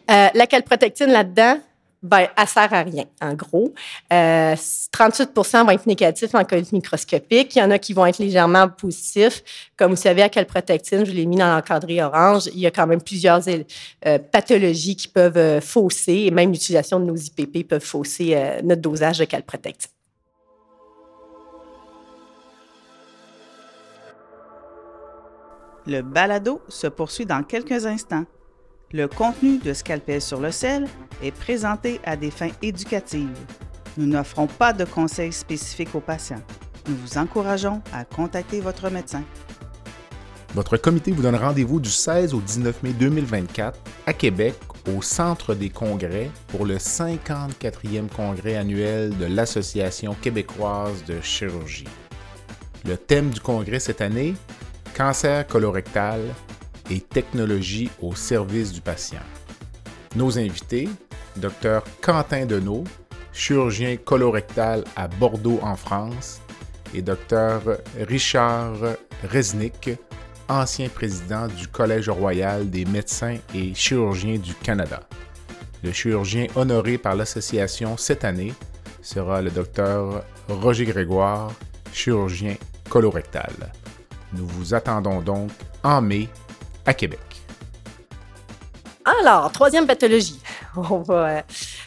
Euh, 0.09 0.27
la 0.33 0.47
calprotectine 0.47 1.11
là-dedans, 1.11 1.59
ben, 2.01 2.27
elle 2.37 2.47
sert 2.47 2.73
à 2.73 2.83
rien, 2.83 3.05
en 3.21 3.33
gros. 3.33 3.73
38 4.09 4.11
euh, 4.13 5.63
vont 5.63 5.69
être 5.69 5.85
négatifs 5.85 6.33
en 6.33 6.45
colite 6.45 6.71
microscopique. 6.71 7.55
Il 7.55 7.59
y 7.59 7.61
en 7.61 7.71
a 7.71 7.79
qui 7.79 7.93
vont 7.93 8.05
être 8.05 8.19
légèrement 8.19 8.69
positifs. 8.69 9.43
Comme 9.75 9.91
vous 9.91 9.97
savez, 9.97 10.21
à 10.21 10.29
calprotectine, 10.29 11.05
je 11.05 11.11
l'ai 11.11 11.25
mis 11.25 11.35
dans 11.35 11.53
l'encadré 11.53 12.01
orange, 12.01 12.47
il 12.53 12.59
y 12.59 12.67
a 12.67 12.71
quand 12.71 12.87
même 12.87 13.01
plusieurs 13.01 13.41
euh, 13.47 14.19
pathologies 14.19 14.95
qui 14.95 15.07
peuvent 15.09 15.61
fausser, 15.61 16.13
et 16.27 16.31
même 16.31 16.51
l'utilisation 16.51 16.99
de 16.99 17.05
nos 17.05 17.15
IPP 17.15 17.67
peuvent 17.67 17.83
fausser 17.83 18.37
notre 18.63 18.81
dosage 18.81 19.19
de 19.19 19.25
calprotectine. 19.25 19.91
Le 25.85 26.01
balado 26.01 26.61
se 26.67 26.87
poursuit 26.87 27.25
dans 27.25 27.41
quelques 27.43 27.85
instants. 27.85 28.25
Le 28.91 29.07
contenu 29.07 29.59
de 29.59 29.71
Scalpel 29.71 30.19
sur 30.19 30.39
le 30.39 30.49
sel 30.49 30.87
est 31.21 31.31
présenté 31.31 32.01
à 32.05 32.15
des 32.15 32.31
fins 32.31 32.49
éducatives. 32.63 33.37
Nous 33.97 34.07
n'offrons 34.07 34.47
pas 34.47 34.73
de 34.73 34.83
conseils 34.83 35.31
spécifiques 35.31 35.93
aux 35.93 35.99
patients. 35.99 36.41
Nous 36.87 36.95
vous 36.95 37.19
encourageons 37.19 37.83
à 37.93 38.03
contacter 38.03 38.61
votre 38.61 38.89
médecin. 38.89 39.21
Votre 40.55 40.77
comité 40.77 41.11
vous 41.11 41.21
donne 41.21 41.35
rendez-vous 41.35 41.79
du 41.79 41.91
16 41.91 42.33
au 42.33 42.41
19 42.41 42.81
mai 42.81 42.93
2024 42.93 43.79
à 44.07 44.13
Québec 44.13 44.55
au 44.87 45.03
Centre 45.03 45.53
des 45.53 45.69
congrès 45.69 46.31
pour 46.47 46.65
le 46.65 46.77
54e 46.77 48.07
congrès 48.07 48.55
annuel 48.55 49.15
de 49.19 49.25
l'Association 49.25 50.15
québécoise 50.19 51.03
de 51.05 51.21
chirurgie. 51.21 51.85
Le 52.85 52.97
thème 52.97 53.29
du 53.29 53.39
congrès 53.39 53.79
cette 53.79 54.01
année, 54.01 54.33
cancer 54.97 55.45
colorectal, 55.45 56.21
et 56.89 56.99
technologie 56.99 57.89
au 58.01 58.15
service 58.15 58.71
du 58.71 58.81
patient. 58.81 59.19
Nos 60.15 60.37
invités, 60.37 60.89
Dr 61.37 61.83
Quentin 62.01 62.45
Deneau, 62.45 62.83
chirurgien 63.31 63.97
colorectal 63.97 64.83
à 64.95 65.07
Bordeaux 65.07 65.59
en 65.61 65.75
France, 65.75 66.41
et 66.93 67.01
Dr 67.01 67.77
Richard 68.07 68.75
Resnick, 69.23 69.91
ancien 70.47 70.89
président 70.89 71.47
du 71.47 71.67
Collège 71.67 72.09
royal 72.09 72.69
des 72.69 72.85
médecins 72.85 73.37
et 73.53 73.73
chirurgiens 73.75 74.37
du 74.37 74.55
Canada. 74.55 75.01
Le 75.83 75.91
chirurgien 75.91 76.47
honoré 76.55 76.97
par 76.97 77.15
l'association 77.15 77.95
cette 77.95 78.25
année 78.25 78.53
sera 79.01 79.41
le 79.41 79.51
Dr 79.51 80.23
Roger 80.49 80.85
Grégoire, 80.85 81.51
chirurgien 81.93 82.55
colorectal. 82.89 83.53
Nous 84.33 84.47
vous 84.47 84.73
attendons 84.73 85.21
donc 85.21 85.51
en 85.83 86.01
mai 86.01 86.27
à 86.85 86.93
Québec. 86.93 87.19
Alors, 89.21 89.51
troisième 89.51 89.87
pathologie. 89.87 90.39
On 90.75 90.99
va 90.99 91.29
euh, 91.29 91.41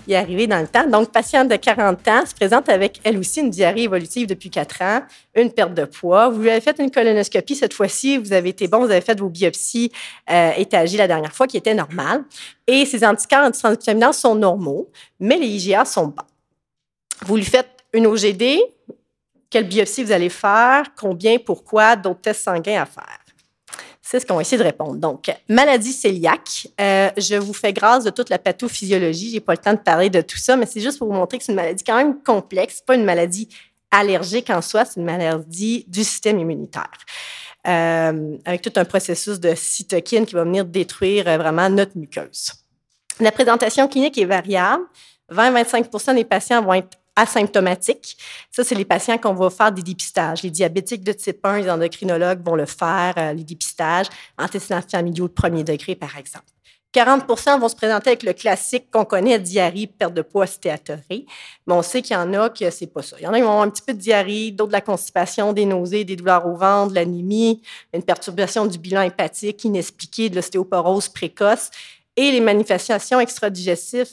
y 0.09 0.15
arriver 0.15 0.47
dans 0.47 0.61
le 0.61 0.67
temps. 0.67 0.87
Donc, 0.89 1.13
patiente 1.13 1.49
de 1.49 1.57
40 1.57 2.09
ans 2.09 2.27
se 2.27 2.35
présente 2.35 2.69
avec 2.69 3.01
elle 3.05 3.19
aussi 3.19 3.41
une 3.41 3.51
diarrhée 3.51 3.83
évolutive 3.83 4.27
depuis 4.27 4.51
4 4.51 4.83
ans, 4.83 5.03
une 5.35 5.53
perte 5.53 5.75
de 5.75 5.85
poids. 5.85 6.31
Vous 6.31 6.41
lui 6.41 6.51
avez 6.51 6.61
fait 6.61 6.79
une 6.79 6.91
colonoscopie 6.91 7.55
cette 7.55 7.75
fois-ci, 7.75 8.19
vous 8.19 8.33
avez 8.33 8.49
été 8.49 8.67
bon, 8.67 8.79
vous 8.79 8.91
avez 8.91 9.01
fait 9.01 9.19
vos 9.19 9.29
biopsies 9.29 9.93
euh, 10.31 10.53
étagées 10.57 10.97
la 10.97 11.07
dernière 11.07 11.33
fois 11.33 11.47
qui 11.47 11.57
étaient 11.57 11.75
normales. 11.75 12.25
Et 12.67 12.85
ses 12.87 13.05
anticorps 13.05 13.47
antitransglutaminants 13.47 14.13
sont 14.13 14.35
normaux, 14.35 14.91
mais 15.21 15.37
les 15.37 15.47
IgA 15.47 15.85
sont 15.85 16.09
bas. 16.09 16.27
Vous 17.25 17.37
lui 17.37 17.45
faites 17.45 17.69
une 17.93 18.07
OGD, 18.07 18.59
quelle 19.49 19.69
biopsie 19.69 20.03
vous 20.03 20.13
allez 20.13 20.31
faire, 20.31 20.87
combien, 20.99 21.39
pourquoi, 21.39 21.95
d'autres 21.95 22.23
tests 22.23 22.45
sanguins 22.45 22.83
à 22.83 22.87
faire. 22.87 23.22
Ce 24.13 24.27
qu'on 24.27 24.35
va 24.35 24.43
essayer 24.43 24.59
de 24.59 24.63
répondre. 24.63 24.97
Donc, 24.97 25.35
maladie 25.49 25.99
cœliaque. 25.99 26.69
Euh, 26.81 27.11
je 27.17 27.37
vous 27.37 27.55
fais 27.55 27.73
grâce 27.73 28.05
de 28.05 28.11
toute 28.11 28.29
la 28.29 28.39
pathophysiologie. 28.39 29.31
J'ai 29.31 29.41
pas 29.41 29.53
le 29.53 29.59
temps 29.59 29.73
de 29.73 29.79
parler 29.79 30.11
de 30.11 30.21
tout 30.21 30.37
ça, 30.37 30.57
mais 30.57 30.67
c'est 30.67 30.81
juste 30.81 30.99
pour 30.99 31.09
vous 31.09 31.15
montrer 31.15 31.39
que 31.39 31.45
c'est 31.45 31.53
une 31.53 31.57
maladie 31.57 31.85
quand 31.85 31.97
même 31.97 32.23
complexe. 32.23 32.81
Pas 32.81 32.95
une 32.95 33.05
maladie 33.05 33.49
allergique 33.91 34.51
en 34.51 34.63
soi, 34.63 34.85
c'est 34.85 35.01
une 35.01 35.07
maladie 35.07 35.85
du 35.89 36.05
système 36.05 36.39
immunitaire. 36.39 36.91
Euh, 37.67 38.37
avec 38.45 38.63
tout 38.63 38.73
un 38.77 38.85
processus 38.85 39.39
de 39.39 39.55
cytokine 39.55 40.27
qui 40.27 40.35
va 40.35 40.43
venir 40.43 40.65
détruire 40.65 41.29
euh, 41.29 41.39
vraiment 41.39 41.71
notre 41.71 41.97
muqueuse. 41.97 42.53
La 43.21 43.31
présentation 43.31 43.87
clinique 43.87 44.19
est 44.19 44.25
variable. 44.25 44.83
20-25% 45.31 46.17
des 46.17 46.25
patients 46.25 46.61
vont 46.63 46.75
être 46.75 46.99
asymptomatiques. 47.17 48.17
Ça, 48.51 48.65
c'est 48.65 48.75
les 48.75 48.85
patients 48.85 49.19
qu'on 49.19 49.35
va 49.35 49.51
faire 49.51 49.73
des 49.73 49.83
dépistages. 49.83 50.43
Les 50.43 50.51
diabétiques 50.51 51.05
de 51.05 51.13
type 51.13 51.45
1, 51.45 51.61
les 51.61 51.71
endocrinologues 51.71 52.45
vont 52.45 52.55
le 52.55 52.67
faire, 52.67 53.15
euh, 53.17 53.33
les 53.33 53.45
dépistages, 53.45 54.07
antécédents 54.39 54.81
familiaux 54.83 55.29
de 55.29 55.33
premier 55.33 55.65
degré, 55.65 55.95
par 55.95 56.17
exemple. 56.17 56.47
40% 56.93 57.59
vont 57.59 57.69
se 57.69 57.75
présenter 57.75 58.11
avec 58.11 58.23
le 58.23 58.35
classique 58.35 58.91
qu'on 58.91 59.07
connaît, 59.07 59.39
diarrhée, 59.39 59.87
perte 59.87 60.13
de 60.13 60.21
poids, 60.21 60.47
stéatorée. 60.47 61.25
Mais 61.67 61.75
on 61.75 61.83
sait 61.83 62.03
qu'il 62.03 62.15
y 62.15 62.19
en 62.19 62.35
a 62.35 62.51
que 62.51 62.69
c'est 62.71 62.87
pas 62.87 63.01
ça. 63.01 63.17
Il 63.19 63.25
y 63.25 63.27
en 63.27 63.33
a 63.33 63.37
qui 63.37 63.43
vont 63.43 63.49
avoir 63.49 63.65
un 63.65 63.71
petit 63.71 63.83
peu 63.83 63.95
de 63.95 63.99
diarrhée, 63.99 64.51
d'autres 64.51 64.69
de 64.69 64.75
la 64.75 64.83
constipation, 64.83 65.55
des 65.55 65.65
nausées, 65.65 66.05
des 66.05 66.17
douleurs 66.17 66.47
au 66.47 66.55
ventre, 66.55 66.91
de 66.91 66.97
l'anémie, 66.97 67.63
une 67.95 68.03
perturbation 68.03 68.67
du 68.67 68.79
bilan 68.79 69.03
hépatique 69.03 69.65
inexpliquée, 69.65 70.29
de 70.29 70.37
l'ostéoporose 70.37 71.09
précoce 71.09 71.71
et 72.17 72.31
les 72.31 72.41
manifestations 72.41 73.21
extradigestives, 73.21 74.11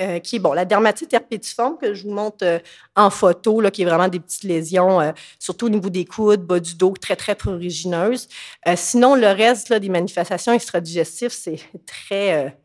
euh, 0.00 0.18
qui 0.18 0.36
est 0.36 0.38
bon, 0.40 0.52
la 0.52 0.64
dermatite 0.64 1.12
herpétiforme 1.12 1.78
que 1.78 1.94
je 1.94 2.02
vous 2.02 2.12
montre 2.12 2.44
euh, 2.44 2.58
en 2.96 3.08
photo, 3.08 3.60
là, 3.60 3.70
qui 3.70 3.82
est 3.82 3.84
vraiment 3.84 4.08
des 4.08 4.18
petites 4.18 4.42
lésions, 4.42 5.00
euh, 5.00 5.12
surtout 5.38 5.66
au 5.66 5.68
niveau 5.68 5.88
des 5.88 6.04
coudes, 6.04 6.42
bas 6.42 6.58
du 6.58 6.74
dos, 6.74 6.94
très, 7.00 7.14
très 7.14 7.36
prurigineuses. 7.36 8.28
sinon, 8.74 9.14
le 9.14 9.28
reste 9.28 9.72
des 9.72 9.88
manifestations 9.88 10.52
extradigestives, 10.52 11.30
c'est 11.30 11.60
très, 11.86 12.56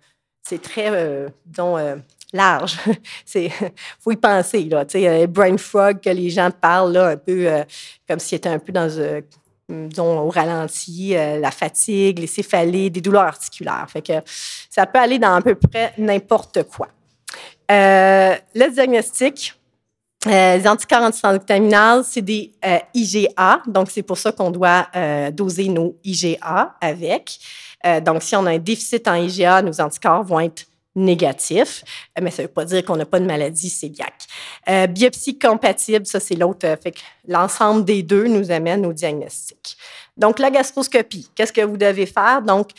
c'est 0.42 0.62
très, 0.62 1.32
disons, 1.46 1.78
large. 2.34 2.78
C'est 3.26 3.52
faut 4.00 4.12
y 4.12 4.16
penser 4.16 4.64
là. 4.64 4.86
Brain 5.28 5.58
frog 5.58 6.00
que 6.00 6.10
les 6.10 6.30
gens 6.30 6.50
parlent 6.50 6.94
là, 6.94 7.08
un 7.10 7.18
peu 7.18 7.50
comme 8.08 8.20
s'il 8.20 8.38
était 8.38 8.50
un 8.50 8.60
peu 8.60 8.72
dans 8.72 8.90
disons, 9.88 10.20
au 10.20 10.30
ralenti, 10.30 11.16
euh, 11.16 11.40
la 11.40 11.52
fatigue, 11.52 12.20
les 12.20 12.28
céphalées, 12.28 12.90
des 12.90 13.02
douleurs 13.02 13.24
articulaires. 13.24 13.86
Fait 13.90 14.02
que 14.02 14.14
ça 14.70 14.86
peut 14.86 15.00
aller 15.00 15.20
dans 15.20 15.36
à 15.36 15.42
peu 15.42 15.56
près 15.56 15.94
n'importe 15.98 16.64
quoi. 16.64 16.90
Euh, 17.72 18.36
le 18.56 18.70
diagnostic, 18.70 19.54
euh, 20.28 20.58
les 20.58 20.68
anticorps 20.68 21.04
antitransglutaminales, 21.04 22.04
c'est 22.04 22.22
des 22.22 22.52
IgA, 22.94 23.62
donc 23.68 23.90
c'est 23.90 24.04
pour 24.04 24.18
ça 24.18 24.32
qu'on 24.32 24.52
doit 24.52 24.88
doser 25.32 25.68
nos 25.70 25.98
IgA 26.04 26.76
avec. 26.80 27.40
donc, 28.04 28.22
si 28.22 28.36
on 28.36 28.46
a 28.46 28.52
un 28.52 28.60
déficit 28.60 29.08
en 29.08 29.16
IgA, 29.16 29.62
nos 29.62 29.82
anticorps 29.82 30.24
vont 30.24 30.42
être 30.42 30.66
négatif, 30.96 31.84
mais 32.22 32.32
ça 32.32 32.42
ne 32.42 32.48
veut 32.48 32.54
pas 32.54 32.66
dire 32.66 32.84
qu'on 32.84 32.98
n'a 32.98 33.06
pas 33.06 33.20
de 33.20 33.26
maladie 33.26 33.72
cœliaque. 33.72 34.28
Euh, 34.70 34.88
biopsie 34.88 35.40
compatible, 35.40 36.06
ça 36.06 36.20
c'est 36.20 36.36
l'autre. 36.36 36.68
Euh, 36.68 36.76
l'ensemble 37.28 37.86
des 37.86 38.04
deux 38.04 38.28
nous 38.28 38.52
amène 38.52 38.86
au 38.86 38.94
diagnostic. 38.94 39.78
Donc 40.18 40.40
la 40.40 40.52
gastroscopie, 40.52 41.30
qu'est-ce 41.36 41.54
que 41.54 41.62
vous 41.62 41.78
devez 41.78 42.06
faire? 42.06 42.42
Donc 42.42 42.72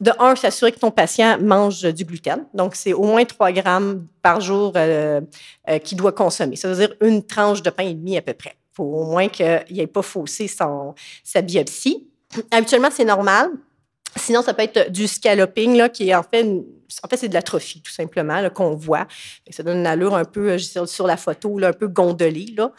de 0.00 0.12
un, 0.18 0.36
s'assurer 0.36 0.72
que 0.72 0.78
ton 0.78 0.90
patient 0.90 1.38
mange 1.40 1.82
du 1.82 2.04
gluten. 2.04 2.46
Donc, 2.54 2.76
c'est 2.76 2.92
au 2.92 3.02
moins 3.02 3.24
3 3.24 3.50
grammes 3.52 4.06
par 4.22 4.40
jour 4.40 4.72
euh, 4.76 5.20
qu'il 5.82 5.98
doit 5.98 6.12
consommer. 6.12 6.54
Ça 6.54 6.68
veut 6.68 6.76
dire 6.76 6.94
une 7.00 7.24
tranche 7.24 7.62
de 7.62 7.70
pain 7.70 7.84
et 7.84 7.94
demi 7.94 8.16
à 8.16 8.22
peu 8.22 8.32
près. 8.32 8.54
Il 8.72 8.76
faut 8.76 8.84
au 8.84 9.04
moins 9.06 9.28
qu'il 9.28 9.64
n'ait 9.70 9.86
pas 9.88 10.02
faussé 10.02 10.46
sa 10.46 11.42
biopsie. 11.42 12.06
Habituellement, 12.52 12.90
c'est 12.92 13.04
normal. 13.04 13.50
Sinon, 14.16 14.42
ça 14.42 14.54
peut 14.54 14.62
être 14.62 14.90
du 14.90 15.06
scalloping, 15.06 15.76
là, 15.76 15.88
qui 15.88 16.08
est 16.08 16.14
en 16.14 16.22
fait, 16.22 16.44
en 16.44 17.08
fait, 17.08 17.16
c'est 17.16 17.28
de 17.28 17.34
l'atrophie, 17.34 17.80
tout 17.82 17.92
simplement, 17.92 18.48
qu'on 18.50 18.74
voit. 18.74 19.06
Ça 19.50 19.62
donne 19.62 19.78
une 19.78 19.86
allure 19.86 20.14
un 20.14 20.24
peu, 20.24 20.52
euh, 20.52 20.58
sur, 20.58 21.06
la 21.06 21.16
photo, 21.16 21.58
là, 21.58 21.68
un 21.68 21.72
peu 21.72 21.88
gondolée. 21.88 22.54
Là. 22.56 22.72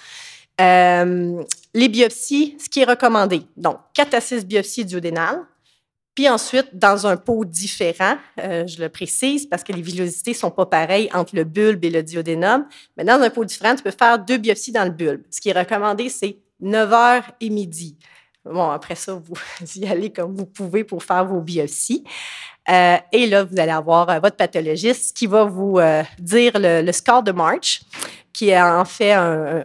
Euh, 0.59 1.43
les 1.73 1.87
biopsies, 1.87 2.57
ce 2.59 2.69
qui 2.69 2.81
est 2.81 2.85
recommandé. 2.85 3.41
Donc, 3.55 3.77
4 3.93 4.13
à 4.13 4.21
6 4.21 4.45
biopsies 4.45 4.85
duodénales. 4.85 5.41
Puis 6.15 6.27
ensuite, 6.27 6.67
dans 6.73 7.07
un 7.07 7.15
pot 7.15 7.45
différent, 7.45 8.17
euh, 8.41 8.67
je 8.67 8.81
le 8.81 8.89
précise 8.89 9.45
parce 9.45 9.63
que 9.63 9.71
les 9.71 9.81
villosités 9.81 10.31
ne 10.31 10.35
sont 10.35 10.51
pas 10.51 10.65
pareilles 10.65 11.09
entre 11.13 11.33
le 11.33 11.45
bulbe 11.45 11.85
et 11.85 11.89
le 11.89 12.03
duodénum, 12.03 12.65
mais 12.97 13.05
dans 13.05 13.21
un 13.21 13.29
pot 13.29 13.45
différent, 13.45 13.73
tu 13.73 13.83
peux 13.83 13.91
faire 13.91 14.19
deux 14.19 14.35
biopsies 14.35 14.73
dans 14.73 14.83
le 14.83 14.91
bulbe. 14.91 15.21
Ce 15.29 15.39
qui 15.39 15.47
est 15.47 15.57
recommandé, 15.57 16.09
c'est 16.09 16.37
9 16.59 16.91
heures 16.91 17.23
et 17.39 17.49
midi. 17.49 17.95
Bon, 18.45 18.69
après 18.69 18.95
ça, 18.95 19.13
vous 19.13 19.35
y 19.75 19.85
allez 19.87 20.11
comme 20.11 20.35
vous 20.35 20.45
pouvez 20.45 20.83
pour 20.83 21.03
faire 21.03 21.25
vos 21.25 21.41
biopsies. 21.41 22.03
Euh, 22.69 22.97
et 23.11 23.27
là, 23.27 23.43
vous 23.43 23.59
allez 23.59 23.71
avoir 23.71 24.09
euh, 24.09 24.19
votre 24.19 24.35
pathologiste 24.35 25.15
qui 25.17 25.27
va 25.27 25.43
vous 25.43 25.79
euh, 25.79 26.03
dire 26.19 26.51
le, 26.55 26.91
score 26.91 27.23
de 27.23 27.31
March, 27.31 27.81
qui 28.31 28.49
est 28.49 28.61
en 28.61 28.85
fait 28.85 29.13
un, 29.13 29.63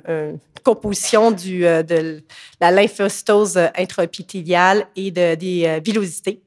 surcomposition 0.56 1.30
du, 1.30 1.60
de 1.60 2.24
la 2.58 2.70
lymphocytose 2.70 3.58
intraépithéliale 3.76 4.87
et 4.96 5.10
de, 5.10 5.34
des 5.34 5.80
villosités 5.84 6.40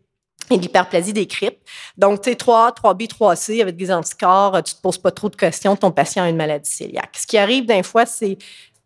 et 0.50 0.58
l'hyperplasie 0.58 1.14
des 1.14 1.28
cryptes. 1.28 1.62
Donc, 1.98 2.22
tu 2.22 2.30
sais, 2.32 2.36
3A, 2.36 2.76
3B, 2.76 3.08
3C 3.08 3.62
avec 3.62 3.76
des 3.76 3.92
anticorps, 3.92 4.64
tu 4.64 4.74
te 4.74 4.82
poses 4.82 4.98
pas 4.98 5.12
trop 5.12 5.30
de 5.30 5.36
questions, 5.36 5.76
ton 5.76 5.92
patient 5.92 6.24
a 6.24 6.30
une 6.30 6.38
maladie 6.38 6.72
cœliaque. 6.76 7.16
Ce 7.18 7.28
qui 7.28 7.38
arrive 7.38 7.66
d'un 7.66 7.84
fois, 7.84 8.06
c'est 8.06 8.38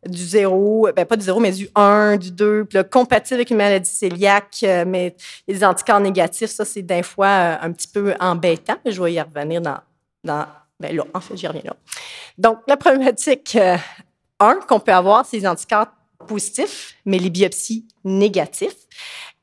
du 0.08 0.24
zéro, 0.24 0.90
ben 0.96 1.06
pas 1.06 1.16
du 1.16 1.24
zéro, 1.24 1.40
mais 1.40 1.52
du 1.52 1.70
1, 1.76 2.18
du 2.18 2.32
2, 2.32 2.66
puis 2.66 2.80
compatible 2.90 3.36
avec 3.36 3.52
une 3.52 3.58
maladie 3.58 3.92
cœliaque, 4.00 4.58
euh, 4.64 4.84
mais 4.88 5.16
les 5.48 5.64
anticorps 5.64 6.00
négatifs, 6.00 6.50
ça, 6.50 6.66
c'est 6.66 6.82
d'un 6.82 7.04
fois 7.04 7.28
euh, 7.28 7.58
un 7.62 7.72
petit 7.72 7.88
peu 7.88 8.14
embêtant. 8.20 8.78
Je 8.86 9.02
vais 9.02 9.14
y 9.14 9.22
revenir 9.22 9.62
dans, 9.62 9.78
dans 10.24 10.46
ben 10.80 10.96
là, 10.96 11.04
en 11.14 11.22
fait, 11.22 11.38
j'y 11.38 11.48
reviens 11.48 11.62
là. 11.64 11.76
Donc, 12.38 12.60
la 12.68 12.76
problématique 12.76 13.56
1 13.56 13.78
euh, 14.40 14.56
qu'on 14.68 14.80
peut 14.80 14.94
avoir, 14.94 15.26
c'est 15.26 15.38
les 15.38 15.48
anticorps 15.48 15.88
positifs, 16.28 16.96
mais 17.06 17.20
les 17.20 17.30
biopsies 17.30 17.88
négatifs. 18.04 18.88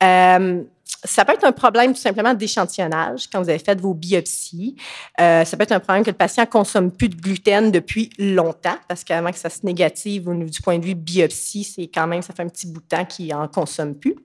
Euh, 0.03 0.63
ça 1.05 1.25
peut 1.25 1.33
être 1.33 1.45
un 1.45 1.53
problème 1.53 1.93
tout 1.93 2.01
simplement 2.01 2.35
d'échantillonnage 2.35 3.29
quand 3.31 3.41
vous 3.43 3.49
avez 3.49 3.59
fait 3.59 3.81
vos 3.81 3.95
biopsies. 3.95 4.77
Euh, 5.21 5.45
ça 5.45 5.57
peut 5.57 5.63
être 5.63 5.73
un 5.73 5.81
problème 5.81 6.05
que 6.05 6.11
le 6.11 6.17
patient 6.17 6.45
consomme 6.47 6.91
plus 6.91 7.09
de 7.09 7.15
gluten 7.15 7.71
depuis 7.71 8.11
longtemps, 8.19 8.79
parce 8.89 9.05
qu'avant 9.05 9.31
que 9.31 9.39
ça 9.39 9.51
se 9.51 9.65
négative 9.65 10.29
du 10.29 10.61
point 10.61 10.79
de 10.79 10.85
vue 10.85 10.95
biopsie, 10.95 11.65
c'est 11.65 11.87
quand 11.87 12.07
même, 12.07 12.23
ça 12.23 12.35
fait 12.35 12.43
un 12.43 12.49
petit 12.49 12.67
bout 12.67 12.81
de 12.81 12.87
temps 12.87 13.05
qu'il 13.05 13.33
en 13.35 13.47
consomme 13.49 13.95
plus. 13.95 14.17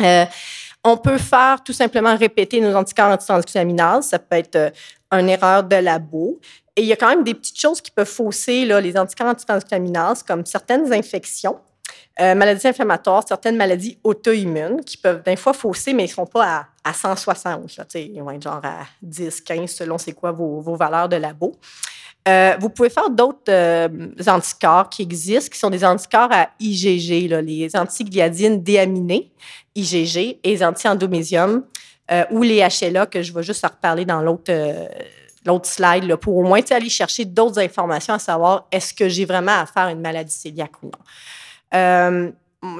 Euh, 0.00 0.24
on 0.82 0.96
peut 0.96 1.18
faire 1.18 1.62
tout 1.62 1.74
simplement 1.74 2.16
répéter 2.16 2.60
nos 2.60 2.74
anticorps 2.74 3.12
antitransaminases. 3.12 4.06
Ça 4.06 4.18
peut 4.18 4.36
être 4.36 4.56
euh, 4.56 4.70
une 5.12 5.28
erreur 5.28 5.64
de 5.64 5.76
labo. 5.76 6.40
Et 6.76 6.82
il 6.82 6.86
y 6.86 6.92
a 6.92 6.96
quand 6.96 7.08
même 7.08 7.24
des 7.24 7.34
petites 7.34 7.58
choses 7.58 7.80
qui 7.80 7.90
peuvent 7.90 8.08
fausser 8.08 8.64
là, 8.64 8.80
les 8.80 8.96
anticorps 8.96 9.26
antitransaminases, 9.28 10.22
comme 10.22 10.46
certaines 10.46 10.90
infections. 10.92 11.58
Euh, 12.20 12.34
maladies 12.34 12.68
inflammatoires, 12.68 13.24
certaines 13.26 13.56
maladies 13.56 13.98
auto-immunes 14.04 14.82
qui 14.84 14.98
peuvent 14.98 15.22
des 15.22 15.36
fois 15.36 15.54
fausser, 15.54 15.94
mais 15.94 16.04
ils 16.04 16.10
ne 16.10 16.14
sont 16.14 16.26
pas 16.26 16.66
à, 16.84 16.92
160. 16.92 17.94
ils 17.94 18.20
vont 18.20 18.30
être 18.30 18.42
genre 18.42 18.60
à 18.62 18.80
10, 19.00 19.40
15 19.40 19.70
selon 19.70 19.96
c'est 19.96 20.12
quoi 20.12 20.30
vos, 20.30 20.60
valeurs 20.74 21.08
de 21.08 21.16
labo. 21.16 21.52
Euh, 22.28 22.56
vous 22.60 22.68
pouvez 22.68 22.90
faire 22.90 23.08
d'autres 23.08 23.48
euh, 23.48 23.88
anticorps 24.26 24.90
qui 24.90 25.00
existent, 25.00 25.50
qui 25.50 25.58
sont 25.58 25.70
des 25.70 25.82
anticorps 25.82 26.28
à 26.30 26.50
IgG, 26.60 27.26
les 27.42 27.74
antigliadines 27.74 28.62
déaminées, 28.62 29.32
IgG, 29.74 30.38
et 30.42 30.50
les 30.50 30.62
anti-endomésium, 30.62 31.64
ou 32.32 32.42
les 32.42 32.58
HLA, 32.58 33.06
que 33.06 33.22
je 33.22 33.32
vais 33.32 33.44
juste 33.44 33.64
en 33.64 33.68
reparler 33.68 34.04
dans 34.04 34.20
l'autre 34.20 35.70
slide, 35.70 36.16
pour 36.16 36.36
au 36.36 36.42
moins 36.42 36.60
aller 36.70 36.90
chercher 36.90 37.24
d'autres 37.24 37.60
informations 37.60 38.14
à 38.14 38.18
savoir 38.18 38.66
est-ce 38.72 38.92
que 38.92 39.08
j'ai 39.08 39.24
vraiment 39.24 39.60
à 39.60 39.64
faire 39.64 39.88
une 39.88 40.00
maladie 40.00 40.36
cœliaque 40.42 40.82
ou 40.82 40.86
non. 40.86 40.98
Euh, 41.74 42.30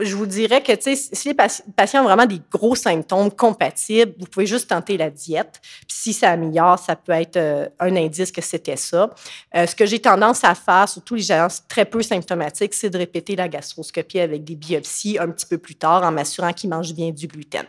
je 0.03 0.14
vous 0.14 0.26
dirais 0.26 0.62
que 0.62 0.72
si 0.79 1.29
les 1.29 1.35
patients 1.35 2.03
ont 2.03 2.05
vraiment 2.05 2.26
des 2.26 2.40
gros 2.50 2.74
symptômes 2.74 3.31
compatibles, 3.31 4.12
vous 4.18 4.26
pouvez 4.26 4.44
juste 4.44 4.68
tenter 4.68 4.98
la 4.98 5.09
diète. 5.09 5.61
Si 5.88 6.12
ça 6.12 6.31
améliore, 6.31 6.79
ça 6.79 6.96
peut 6.96 7.12
être 7.12 7.38
euh, 7.38 7.66
un 7.79 7.96
indice 7.96 8.31
que 8.31 8.42
c'était 8.42 8.76
ça. 8.76 9.09
Euh, 9.55 9.66
ce 9.66 9.74
que 9.74 9.87
j'ai 9.87 9.98
tendance 9.98 10.44
à 10.44 10.55
faire, 10.55 10.87
surtout 10.87 11.14
les 11.14 11.22
gens 11.22 11.48
très 11.68 11.87
peu 11.87 12.03
symptomatiques, 12.03 12.74
c'est 12.74 12.90
de 12.90 12.98
répéter 12.98 13.37
la 13.37 13.48
gastroscopie 13.48 14.20
avec 14.20 14.44
des 14.44 14.55
biopsies 14.55 15.18
un 15.18 15.31
petit 15.31 15.46
peu 15.46 15.57
plus 15.57 15.76
tard 15.76 16.03
en 16.03 16.12
m'assurant 16.12 16.53
qu'ils 16.53 16.68
mangent 16.68 16.94
bien 16.94 17.11
du 17.11 17.26
gluten. 17.26 17.64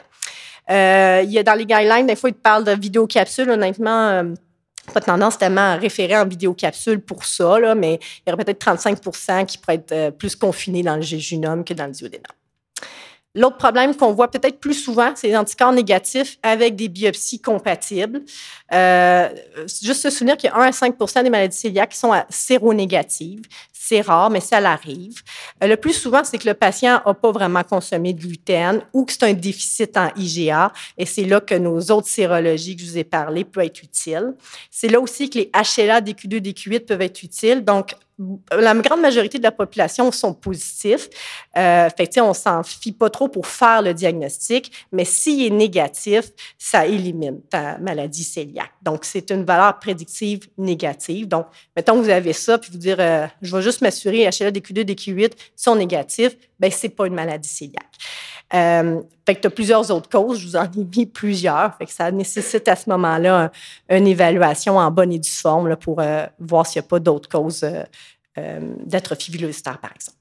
il 0.69 1.31
y 1.31 1.39
a 1.39 1.43
dans 1.43 1.55
les 1.55 1.65
guidelines, 1.65 2.07
des 2.07 2.17
fois, 2.17 2.29
ils 2.29 2.35
parlent 2.35 2.65
de 2.65 2.73
vidéocapsules. 2.73 3.49
Honnêtement, 3.49 4.33
pas 4.93 5.01
tendance 5.01 5.37
tellement 5.37 5.73
à 5.73 5.75
référer 5.75 6.17
en 6.17 6.25
vidéocapsule 6.25 7.01
pour 7.01 7.25
ça, 7.25 7.59
là, 7.59 7.75
mais 7.75 7.99
il 8.25 8.29
y 8.29 8.33
aurait 8.33 8.43
peut-être 8.43 8.65
35% 8.65 9.45
qui 9.45 9.57
pourraient 9.57 9.75
être 9.75 9.91
euh, 9.91 10.11
plus 10.11 10.35
confinés 10.35 10.83
dans 10.83 10.95
le 10.95 11.01
jéjunum 11.01 11.63
que 11.63 11.73
dans 11.73 11.85
le 11.85 11.91
duodénum. 11.91 12.25
L'autre 13.33 13.55
problème 13.55 13.95
qu'on 13.95 14.11
voit 14.11 14.29
peut-être 14.29 14.59
plus 14.59 14.73
souvent, 14.73 15.13
c'est 15.15 15.27
les 15.27 15.37
anticorps 15.37 15.71
négatifs 15.71 16.37
avec 16.43 16.75
des 16.75 16.89
biopsies 16.89 17.39
compatibles. 17.39 18.23
Euh, 18.73 19.29
juste 19.81 20.01
se 20.01 20.09
souvenir 20.09 20.35
qu'il 20.35 20.49
y 20.49 20.53
a 20.53 20.57
1 20.57 20.67
à 20.67 20.71
5 20.73 20.95
des 21.23 21.29
maladies 21.29 21.61
cœliaques 21.61 21.91
qui 21.91 21.97
sont 21.97 22.13
séronégatives. 22.29 23.43
C'est 23.71 24.01
rare, 24.01 24.29
mais 24.29 24.41
ça 24.41 24.59
l'arrive. 24.59 25.21
Euh, 25.63 25.67
le 25.67 25.77
plus 25.77 25.93
souvent, 25.93 26.23
c'est 26.23 26.37
que 26.37 26.47
le 26.47 26.53
patient 26.53 27.01
n'a 27.05 27.13
pas 27.13 27.31
vraiment 27.31 27.63
consommé 27.63 28.13
de 28.13 28.19
gluten 28.19 28.81
ou 28.93 29.05
que 29.05 29.13
c'est 29.13 29.23
un 29.23 29.33
déficit 29.33 29.95
en 29.95 30.09
IgA. 30.15 30.73
Et 30.97 31.05
c'est 31.05 31.23
là 31.23 31.39
que 31.39 31.55
nos 31.55 31.79
autres 31.79 32.07
sérologies 32.07 32.75
que 32.75 32.83
je 32.83 32.87
vous 32.91 32.97
ai 32.97 33.03
parlé 33.05 33.45
peuvent 33.45 33.65
être 33.65 33.81
utiles. 33.81 34.33
C'est 34.69 34.89
là 34.89 34.99
aussi 34.99 35.29
que 35.29 35.39
les 35.39 35.51
HLA, 35.53 36.01
DQ2, 36.01 36.41
DQ8 36.41 36.85
peuvent 36.85 37.01
être 37.01 37.23
utiles. 37.23 37.63
Donc, 37.63 37.95
la 38.51 38.73
grande 38.75 39.01
majorité 39.01 39.37
de 39.37 39.43
la 39.43 39.51
population 39.51 40.11
sont 40.11 40.33
positifs. 40.33 41.09
Euh, 41.57 41.89
fait 41.95 42.19
on 42.21 42.33
s'en 42.33 42.63
fie 42.63 42.91
pas 42.91 43.09
trop 43.09 43.27
pour 43.27 43.47
faire 43.47 43.81
le 43.81 43.93
diagnostic, 43.93 44.71
mais 44.91 45.05
s'il 45.05 45.45
est 45.45 45.49
négatif, 45.49 46.25
ça 46.57 46.85
élimine 46.85 47.41
ta 47.49 47.77
maladie 47.77 48.29
cœliaque. 48.33 48.71
Donc, 48.81 49.05
c'est 49.05 49.31
une 49.31 49.43
valeur 49.43 49.79
prédictive 49.79 50.47
négative. 50.57 51.27
Donc, 51.27 51.47
mettons 51.75 51.93
que 51.93 52.03
vous 52.03 52.09
avez 52.09 52.33
ça, 52.33 52.57
puis 52.57 52.71
vous 52.71 52.77
dire, 52.77 52.97
euh, 52.99 53.27
je 53.41 53.55
vais 53.55 53.61
juste 53.61 53.81
m'assurer, 53.81 54.23
HLA, 54.23 54.51
DQ2, 54.51 54.83
DQ8 54.83 55.31
sont 55.55 55.75
négatifs, 55.75 56.35
ben 56.59 56.71
c'est 56.71 56.89
pas 56.89 57.07
une 57.07 57.15
maladie 57.15 57.49
cœliaque. 57.49 57.97
Euh, 58.53 59.01
fait 59.25 59.35
que 59.35 59.41
tu 59.41 59.47
as 59.47 59.51
plusieurs 59.51 59.91
autres 59.91 60.09
causes, 60.09 60.39
je 60.39 60.47
vous 60.47 60.55
en 60.55 60.65
ai 60.65 60.83
mis 60.97 61.05
plusieurs. 61.05 61.75
Fait 61.77 61.85
que 61.85 61.91
ça 61.91 62.11
nécessite 62.11 62.67
à 62.67 62.75
ce 62.75 62.89
moment-là 62.89 63.51
une 63.89 64.07
évaluation 64.07 64.77
en 64.77 64.91
bonne 64.91 65.13
et 65.13 65.19
due 65.19 65.29
forme 65.29 65.67
là, 65.67 65.75
pour 65.75 65.99
euh, 65.99 66.25
voir 66.39 66.65
s'il 66.65 66.81
n'y 66.81 66.85
a 66.85 66.89
pas 66.89 66.99
d'autres 66.99 67.29
causes 67.29 67.63
euh, 67.63 67.83
euh 68.37 68.59
d'atrophie 68.85 69.31
par 69.63 69.91
exemple. 69.95 70.20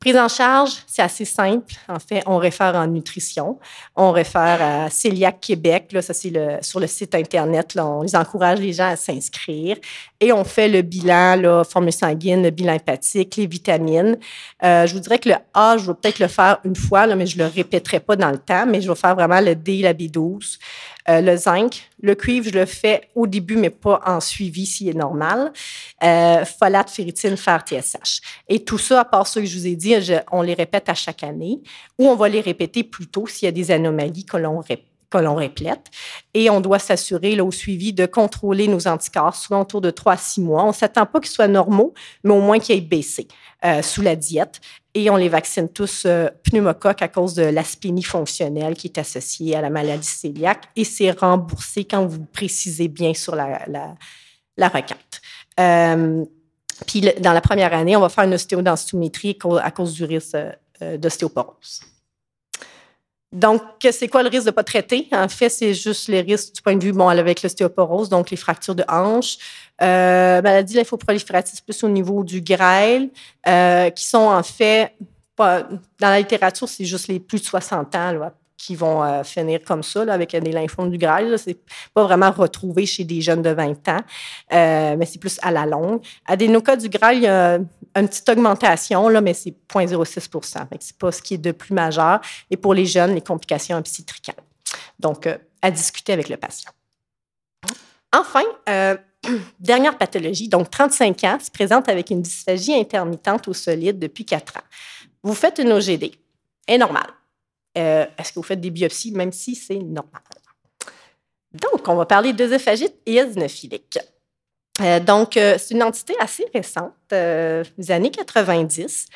Prise 0.00 0.16
en 0.16 0.28
charge, 0.28 0.78
c'est 0.86 1.02
assez 1.02 1.26
simple. 1.26 1.74
En 1.86 1.98
fait, 1.98 2.22
on 2.24 2.38
réfère 2.38 2.74
en 2.74 2.86
nutrition. 2.86 3.58
On 3.94 4.12
réfère 4.12 4.62
à 4.62 4.88
Celiac 4.88 5.40
Québec. 5.40 5.92
Là, 5.92 6.00
ça, 6.00 6.14
c'est 6.14 6.30
le, 6.30 6.56
sur 6.62 6.80
le 6.80 6.86
site 6.86 7.14
Internet. 7.14 7.74
Là, 7.74 7.86
on 7.86 8.00
les 8.00 8.16
encourage 8.16 8.60
les 8.60 8.72
gens 8.72 8.88
à 8.88 8.96
s'inscrire. 8.96 9.76
Et 10.18 10.32
on 10.32 10.42
fait 10.42 10.68
le 10.68 10.80
bilan, 10.80 11.36
la 11.36 11.64
formule 11.64 11.92
sanguine, 11.92 12.42
le 12.42 12.48
bilan 12.48 12.72
hépatique, 12.72 13.36
les 13.36 13.46
vitamines. 13.46 14.16
Euh, 14.64 14.86
je 14.86 14.94
vous 14.94 15.00
dirais 15.00 15.18
que 15.18 15.28
le 15.28 15.34
A, 15.52 15.76
je 15.76 15.88
vais 15.88 15.94
peut-être 16.00 16.18
le 16.18 16.28
faire 16.28 16.60
une 16.64 16.76
fois, 16.76 17.06
là, 17.06 17.14
mais 17.14 17.26
je 17.26 17.36
ne 17.36 17.44
le 17.44 17.50
répéterai 17.50 18.00
pas 18.00 18.16
dans 18.16 18.30
le 18.30 18.38
temps, 18.38 18.64
mais 18.66 18.80
je 18.80 18.88
vais 18.88 18.98
faire 18.98 19.14
vraiment 19.14 19.42
le 19.42 19.54
D, 19.54 19.82
la 19.82 19.92
B12. 19.92 20.56
Euh, 21.10 21.20
le 21.20 21.36
zinc, 21.36 21.90
le 22.00 22.14
cuivre, 22.14 22.46
je 22.48 22.58
le 22.58 22.66
fais 22.66 23.08
au 23.14 23.26
début, 23.26 23.56
mais 23.56 23.70
pas 23.70 24.00
en 24.06 24.20
suivi 24.20 24.64
s'il 24.64 24.88
est 24.88 24.94
normal. 24.94 25.52
Euh, 26.02 26.44
folate, 26.44 26.90
ferritine, 26.90 27.36
fer, 27.36 27.64
TSH. 27.66 28.20
Et 28.48 28.64
tout 28.64 28.78
ça, 28.78 29.00
à 29.00 29.04
part 29.04 29.26
ceux 29.26 29.40
que 29.40 29.46
je 29.46 29.58
vous 29.58 29.66
ai 29.66 29.76
dit, 29.76 29.94
on 30.30 30.42
les 30.42 30.54
répète 30.54 30.88
à 30.88 30.94
chaque 30.94 31.24
année 31.24 31.60
ou 31.98 32.06
on 32.06 32.14
va 32.14 32.28
les 32.28 32.40
répéter 32.40 32.84
plus 32.84 33.06
tôt 33.06 33.26
s'il 33.26 33.46
y 33.46 33.48
a 33.48 33.52
des 33.52 33.70
anomalies 33.70 34.24
que 34.24 34.36
l'on 34.36 34.60
répète 34.60 34.89
que 35.10 35.18
l'on 35.18 35.34
répète. 35.34 35.86
Et 36.34 36.50
on 36.50 36.60
doit 36.60 36.78
s'assurer 36.78 37.40
au 37.40 37.50
suivi 37.50 37.92
de 37.92 38.06
contrôler 38.06 38.68
nos 38.68 38.86
anticorps, 38.86 39.34
souvent 39.34 39.62
autour 39.62 39.80
de 39.80 39.90
3 39.90 40.12
à 40.12 40.16
6 40.16 40.40
mois. 40.40 40.64
On 40.64 40.68
ne 40.68 40.72
s'attend 40.72 41.06
pas 41.06 41.20
qu'ils 41.20 41.30
soient 41.30 41.48
normaux, 41.48 41.94
mais 42.24 42.32
au 42.32 42.40
moins 42.40 42.58
qu'ils 42.58 42.76
aient 42.76 42.80
baissé 42.80 43.28
euh, 43.64 43.82
sous 43.82 44.02
la 44.02 44.16
diète 44.16 44.60
et 44.94 45.10
on 45.10 45.16
les 45.16 45.28
vaccine 45.28 45.68
tous 45.68 46.04
euh, 46.06 46.28
pneumocoque 46.44 47.02
à 47.02 47.08
cause 47.08 47.34
de 47.34 47.42
l'aspénie 47.42 48.02
fonctionnelle 48.02 48.74
qui 48.74 48.88
est 48.88 48.98
associée 48.98 49.54
à 49.54 49.60
la 49.60 49.70
maladie 49.70 50.08
cœliaque 50.20 50.68
et 50.74 50.84
c'est 50.84 51.10
remboursé 51.12 51.84
quand 51.84 52.06
vous 52.06 52.24
précisez 52.24 52.88
bien 52.88 53.14
sur 53.14 53.36
la, 53.36 53.64
la, 54.56 54.68
requête. 54.68 55.20
Euh, 55.58 56.24
puis 56.86 57.02
dans 57.20 57.32
la 57.32 57.40
première 57.40 57.72
année, 57.72 57.96
on 57.96 58.00
va 58.00 58.08
faire 58.08 58.24
une 58.24 58.34
ostéodensitométrie 58.34 59.38
à 59.62 59.70
cause 59.70 59.94
du 59.94 60.04
risque 60.04 60.36
euh, 60.82 60.96
d'ostéoporose. 60.96 61.80
Donc, 63.32 63.62
c'est 63.92 64.08
quoi 64.08 64.24
le 64.24 64.28
risque 64.28 64.44
de 64.44 64.50
ne 64.50 64.54
pas 64.54 64.64
traiter? 64.64 65.06
En 65.12 65.28
fait, 65.28 65.48
c'est 65.48 65.72
juste 65.72 66.08
les 66.08 66.20
risques 66.20 66.54
du 66.54 66.62
point 66.62 66.74
de 66.74 66.82
vue, 66.82 66.92
bon, 66.92 67.08
avec 67.08 67.42
l'ostéoporose, 67.42 68.08
donc 68.08 68.30
les 68.30 68.36
fractures 68.36 68.74
de 68.74 68.84
hanche, 68.88 69.38
euh, 69.80 70.42
maladie 70.42 70.74
lymphoproliférative 70.74 71.62
plus 71.62 71.84
au 71.84 71.88
niveau 71.88 72.24
du 72.24 72.40
grêle, 72.40 73.08
euh, 73.46 73.90
qui 73.90 74.04
sont 74.04 74.18
en 74.18 74.42
fait, 74.42 74.94
pas, 75.36 75.62
dans 76.00 76.08
la 76.08 76.18
littérature, 76.18 76.68
c'est 76.68 76.84
juste 76.84 77.06
les 77.06 77.20
plus 77.20 77.38
de 77.38 77.44
60 77.44 77.94
ans 77.94 78.12
là, 78.12 78.32
qui 78.60 78.76
vont 78.76 79.02
euh, 79.02 79.24
finir 79.24 79.60
comme 79.66 79.82
ça, 79.82 80.04
là, 80.04 80.12
avec 80.12 80.36
des 80.36 80.52
lymphomes 80.52 80.90
du 80.90 80.98
grêle. 80.98 81.38
C'est 81.38 81.56
pas 81.94 82.04
vraiment 82.04 82.30
retrouvé 82.30 82.84
chez 82.84 83.04
des 83.04 83.22
jeunes 83.22 83.40
de 83.40 83.50
20 83.50 83.88
ans, 83.88 84.00
euh, 84.52 84.96
mais 84.98 85.06
c'est 85.06 85.18
plus 85.18 85.38
à 85.40 85.50
la 85.50 85.64
longue. 85.64 86.02
À 86.26 86.36
des 86.36 86.46
du 86.46 86.88
grêle, 86.90 87.16
il 87.16 87.22
y 87.22 87.26
a 87.26 87.58
une 87.96 88.08
petite 88.08 88.28
augmentation, 88.28 89.08
là, 89.08 89.22
mais 89.22 89.32
c'est 89.32 89.54
0,06% 89.72 90.66
C'est 90.78 90.98
pas 90.98 91.10
ce 91.10 91.22
qui 91.22 91.34
est 91.34 91.38
de 91.38 91.52
plus 91.52 91.72
majeur. 91.72 92.20
Et 92.50 92.58
pour 92.58 92.74
les 92.74 92.84
jeunes, 92.84 93.14
les 93.14 93.22
complications 93.22 93.78
obstétricales. 93.78 94.44
Donc, 94.98 95.26
euh, 95.26 95.38
à 95.62 95.70
discuter 95.70 96.12
avec 96.12 96.28
le 96.28 96.36
patient. 96.36 96.70
Enfin, 98.12 98.42
dernière 99.60 99.96
pathologie, 99.96 100.48
donc 100.48 100.68
35 100.68 101.24
ans, 101.24 101.38
se 101.40 101.50
présente 101.50 101.88
avec 101.88 102.10
une 102.10 102.20
dysphagie 102.20 102.74
intermittente 102.74 103.46
ou 103.46 103.54
solide 103.54 103.98
depuis 103.98 104.26
4 104.26 104.58
ans. 104.58 104.66
Vous 105.22 105.34
faites 105.34 105.58
une 105.58 105.72
OGD, 105.72 106.12
est 106.66 106.78
normal. 106.78 107.06
Euh, 107.78 108.06
est-ce 108.18 108.32
que 108.32 108.38
vous 108.38 108.44
faites 108.44 108.60
des 108.60 108.70
biopsies, 108.70 109.12
même 109.12 109.32
si 109.32 109.54
c'est 109.54 109.78
normal? 109.78 110.22
Donc, 111.52 111.88
on 111.88 111.96
va 111.96 112.06
parler 112.06 112.32
d'œsophagite 112.32 112.94
eosinophilique. 113.06 113.98
donc, 115.04 115.32
c'est 115.34 115.70
une 115.72 115.82
entité 115.82 116.14
assez 116.20 116.46
récente, 116.54 116.94
des 117.10 117.90
années 117.90 118.12
90. 118.12 119.06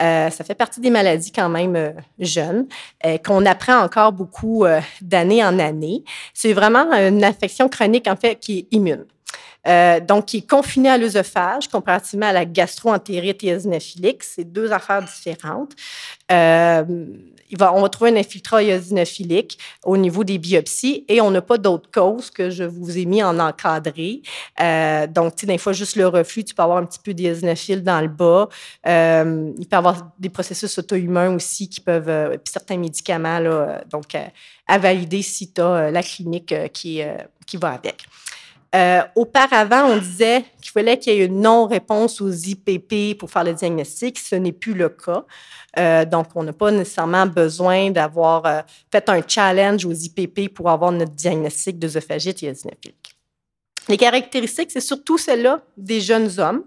ça 0.00 0.30
fait 0.30 0.54
partie 0.54 0.80
des 0.80 0.88
maladies 0.88 1.30
quand 1.32 1.50
même 1.50 1.94
jeunes, 2.18 2.66
qu'on 3.22 3.44
apprend 3.44 3.80
encore 3.80 4.12
beaucoup 4.12 4.64
d'année 5.02 5.44
en 5.44 5.58
année. 5.58 6.02
C'est 6.32 6.54
vraiment 6.54 6.90
une 6.94 7.22
infection 7.24 7.68
chronique, 7.68 8.08
en 8.08 8.16
fait, 8.16 8.36
qui 8.36 8.60
est 8.60 8.66
immune. 8.70 9.04
Euh, 9.66 10.00
donc, 10.00 10.26
qui 10.26 10.38
est 10.38 10.48
confiné 10.48 10.88
à 10.88 10.98
l'œsophage 10.98 11.68
comparativement 11.68 12.26
à 12.26 12.32
la 12.32 12.44
gastro-entérite 12.44 13.44
eosinophilique. 13.44 14.24
C'est 14.24 14.44
deux 14.44 14.72
affaires 14.72 15.02
différentes. 15.02 15.72
Euh, 16.30 16.82
on 17.60 17.82
va 17.82 17.88
trouver 17.88 18.10
un 18.10 18.16
infiltrat 18.16 18.62
eosinophilique 18.62 19.58
au 19.84 19.96
niveau 19.96 20.24
des 20.24 20.38
biopsies 20.38 21.04
et 21.08 21.20
on 21.20 21.30
n'a 21.30 21.42
pas 21.42 21.58
d'autres 21.58 21.90
causes 21.90 22.30
que 22.30 22.50
je 22.50 22.64
vous 22.64 22.98
ai 22.98 23.04
mis 23.04 23.22
en 23.22 23.38
encadré. 23.38 24.22
Euh, 24.60 25.06
donc, 25.06 25.36
tu 25.36 25.40
sais, 25.40 25.46
des 25.46 25.58
fois, 25.58 25.72
juste 25.72 25.96
le 25.96 26.06
reflux, 26.06 26.44
tu 26.44 26.54
peux 26.54 26.62
avoir 26.62 26.78
un 26.78 26.84
petit 26.84 27.00
peu 27.02 27.14
d'éosinophile 27.14 27.82
dans 27.82 28.00
le 28.00 28.08
bas. 28.08 28.48
Euh, 28.86 29.52
il 29.58 29.66
peut 29.66 29.76
y 29.76 29.78
avoir 29.78 30.12
des 30.18 30.30
processus 30.30 30.78
auto-humains 30.78 31.34
aussi 31.34 31.68
qui 31.68 31.80
peuvent, 31.80 32.08
euh, 32.08 32.30
puis 32.30 32.52
certains 32.52 32.76
médicaments, 32.76 33.38
là, 33.38 33.82
donc, 33.90 34.16
à 34.66 34.78
valider 34.78 35.22
si 35.22 35.52
tu 35.52 35.60
as 35.60 35.90
la 35.90 36.02
clinique 36.02 36.54
qui, 36.72 37.02
qui 37.46 37.56
va 37.56 37.70
avec. 37.70 38.06
Euh, 38.74 39.02
auparavant, 39.16 39.84
on 39.90 39.98
disait 39.98 40.44
qu'il 40.62 40.70
fallait 40.70 40.98
qu'il 40.98 41.12
y 41.12 41.20
ait 41.20 41.26
une 41.26 41.42
non-réponse 41.42 42.22
aux 42.22 42.30
IPP 42.30 43.18
pour 43.18 43.30
faire 43.30 43.44
le 43.44 43.52
diagnostic. 43.52 44.18
Ce 44.18 44.34
n'est 44.34 44.52
plus 44.52 44.72
le 44.72 44.88
cas. 44.88 45.24
Euh, 45.78 46.06
donc, 46.06 46.28
on 46.34 46.42
n'a 46.42 46.54
pas 46.54 46.70
nécessairement 46.70 47.26
besoin 47.26 47.90
d'avoir 47.90 48.46
euh, 48.46 48.60
fait 48.90 49.06
un 49.10 49.20
challenge 49.26 49.84
aux 49.84 49.92
IPP 49.92 50.54
pour 50.54 50.70
avoir 50.70 50.90
notre 50.90 51.12
diagnostic 51.12 51.78
d'œsophagite 51.78 52.42
eosinophilique. 52.42 53.14
Les 53.88 53.98
caractéristiques, 53.98 54.70
c'est 54.70 54.80
surtout 54.80 55.18
celles-là 55.18 55.60
des 55.76 56.00
jeunes 56.00 56.30
hommes. 56.38 56.62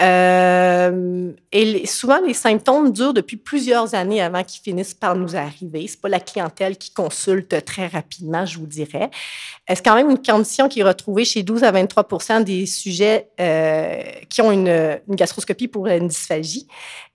Euh, 0.00 1.32
et 1.52 1.86
souvent, 1.86 2.20
les 2.20 2.34
symptômes 2.34 2.92
durent 2.92 3.14
depuis 3.14 3.36
plusieurs 3.36 3.94
années 3.94 4.20
avant 4.20 4.42
qu'ils 4.42 4.62
finissent 4.62 4.94
par 4.94 5.14
nous 5.14 5.36
arriver. 5.36 5.86
C'est 5.86 6.00
pas 6.00 6.08
la 6.08 6.20
clientèle 6.20 6.76
qui 6.76 6.92
consulte 6.92 7.64
très 7.64 7.86
rapidement, 7.86 8.44
je 8.44 8.58
vous 8.58 8.66
dirais. 8.66 9.10
C'est 9.68 9.84
quand 9.84 9.94
même 9.94 10.10
une 10.10 10.22
condition 10.22 10.68
qui 10.68 10.80
est 10.80 10.84
retrouvée 10.84 11.24
chez 11.24 11.42
12 11.42 11.62
à 11.62 11.70
23 11.70 12.40
des 12.40 12.66
sujets 12.66 13.28
euh, 13.40 14.02
qui 14.28 14.42
ont 14.42 14.50
une, 14.50 14.98
gastroscopie 15.08 15.68
pour 15.68 15.86
une 15.86 16.08
dysphagie. 16.08 16.66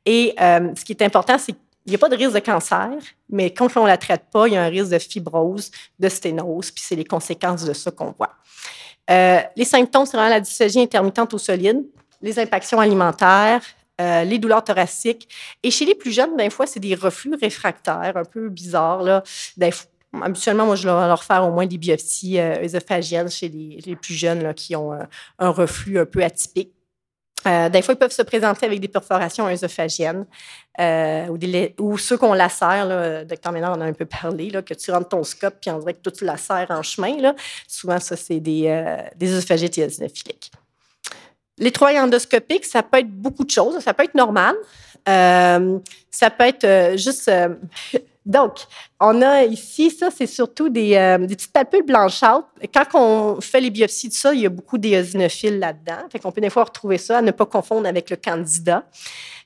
Et 0.06 0.34
euh, 0.40 0.70
ce 0.76 0.86
qui 0.86 0.94
est 0.94 1.02
important, 1.02 1.38
c'est 1.38 1.52
qu'il 1.52 1.92
n'y 1.92 1.96
a 1.96 2.00
pas 2.00 2.10
de 2.10 2.16
risque 2.16 2.34
de 2.34 2.40
cancer, 2.40 2.92
mais 3.30 3.52
quand 3.54 3.76
on 3.76 3.84
ne 3.84 3.88
la 3.88 3.98
traite 3.98 4.24
pas, 4.32 4.48
il 4.48 4.54
y 4.54 4.58
a 4.58 4.64
un 4.64 4.70
risque 4.70 4.92
de 4.92 5.00
fibrose, 5.00 5.70
de 6.00 6.08
sténose, 6.08 6.72
puis 6.72 6.84
c'est 6.86 6.96
les 6.96 7.04
conséquences 7.04 7.66
de 7.66 7.74
ça 7.74 7.92
qu'on 7.92 8.16
voit. 8.18 8.32
les 9.10 9.66
symptômes, 9.66 10.06
c'est 10.06 10.16
vraiment 10.16 10.30
la 10.30 10.40
dysphagie 10.40 10.80
intermittente 10.80 11.34
au 11.34 11.38
solide, 11.38 11.84
les 12.22 12.40
impactions 12.40 12.80
alimentaires, 12.80 13.62
euh, 14.00 14.24
les 14.24 14.40
douleurs 14.40 14.64
thoraciques. 14.64 15.28
Et 15.62 15.72
chez 15.72 15.86
les 15.86 15.96
plus 15.96 16.12
jeunes, 16.12 16.38
des 16.38 16.50
fois, 16.50 16.66
c'est 16.66 16.80
des 16.80 16.96
reflux 16.96 17.36
réfractaires 17.40 18.16
un 18.16 18.24
peu 18.24 18.50
bizarres. 18.50 19.04
Là. 19.04 19.24
habituellement, 20.22 20.66
moi, 20.66 20.76
je 20.76 20.88
vais 20.88 20.94
leur 20.94 21.24
faire 21.24 21.46
au 21.46 21.52
moins 21.52 21.66
des 21.66 21.78
biopsies 21.78 22.40
euh, 22.40 22.64
œsophagiennes 22.64 23.30
chez 23.30 23.50
les, 23.50 23.96
plus 23.98 24.14
jeunes 24.14 24.54
qui 24.54 24.76
ont 24.76 24.94
euh, 24.94 25.04
un 25.38 25.50
reflux 25.50 26.00
un 26.00 26.06
peu 26.06 26.24
atypique. 26.24 26.72
des 27.46 27.82
fois, 27.82 27.94
ils 27.94 27.98
peuvent 27.98 28.12
se 28.12 28.22
présenter 28.22 28.66
avec 28.66 28.80
des 28.80 28.88
perforations 28.88 29.48
œsophagiennes 29.48 30.26
ou, 31.30 31.38
des, 31.38 31.76
ceux 31.98 32.18
qu'on 32.18 32.34
lacère. 32.34 32.86
Là, 32.86 33.26
docteur 33.26 33.52
Ménard 33.52 33.78
en 33.78 33.82
a 33.82 33.86
un 33.86 33.94
peu 33.94 34.06
parlé, 34.06 34.50
que 34.64 34.74
tu 34.74 34.92
rentres 34.92 35.10
ton 35.10 35.24
scope 35.26 35.56
puis 35.60 35.72
on 35.72 35.80
dirait 35.80 35.94
que 35.94 36.10
tu 36.10 36.24
lacères 36.24 36.68
en 36.70 36.84
chemin. 36.84 37.34
Souvent, 37.68 38.00
ça, 38.00 38.16
c'est 38.16 38.40
des, 38.40 38.94
des 39.18 39.34
œsophagites 39.34 39.78
eosinophiliques. 39.78 40.52
Les 41.60 41.72
trois 41.72 41.92
endoscopiques, 41.94 42.66
ça 42.66 42.82
peut 42.84 43.00
être 43.00 43.10
beaucoup 43.10 43.44
de 43.44 43.52
choses. 43.52 43.80
Ça 43.80 43.94
peut 43.94 44.04
être 44.04 44.16
normal. 44.16 44.56
Euh, 45.08 45.80
ça 46.10 46.30
peut 46.30 46.46
être 46.46 46.64
euh, 46.64 46.98
juste. 46.98 47.28
Euh, 47.28 47.50
donc, 48.26 48.54
on 49.00 49.22
a 49.22 49.44
ici, 49.44 49.92
ça, 49.92 50.10
c'est 50.16 50.28
surtout 50.28 50.70
des, 50.70 50.96
petites 51.28 51.52
papules 51.52 51.86
blanchâtres. 51.86 52.48
Quand 52.74 52.86
on 52.94 53.42
fait 53.42 53.62
les 53.62 53.70
biopsies 53.70 54.10
de 54.10 54.14
ça, 54.14 54.34
il 54.34 54.42
y 54.42 54.46
a 54.46 54.50
beaucoup 54.50 54.78
d'éosinophiles 54.78 55.60
là-dedans. 55.60 56.08
Fait 56.12 56.20
qu'on 56.20 56.32
peut 56.32 56.42
des 56.42 56.50
fois 56.50 56.64
retrouver 56.66 56.98
ça, 56.98 57.20
à 57.20 57.22
ne 57.22 57.32
pas 57.32 57.46
confondre 57.46 57.88
avec 57.88 58.10
le 58.10 58.18
candida. 58.18 58.84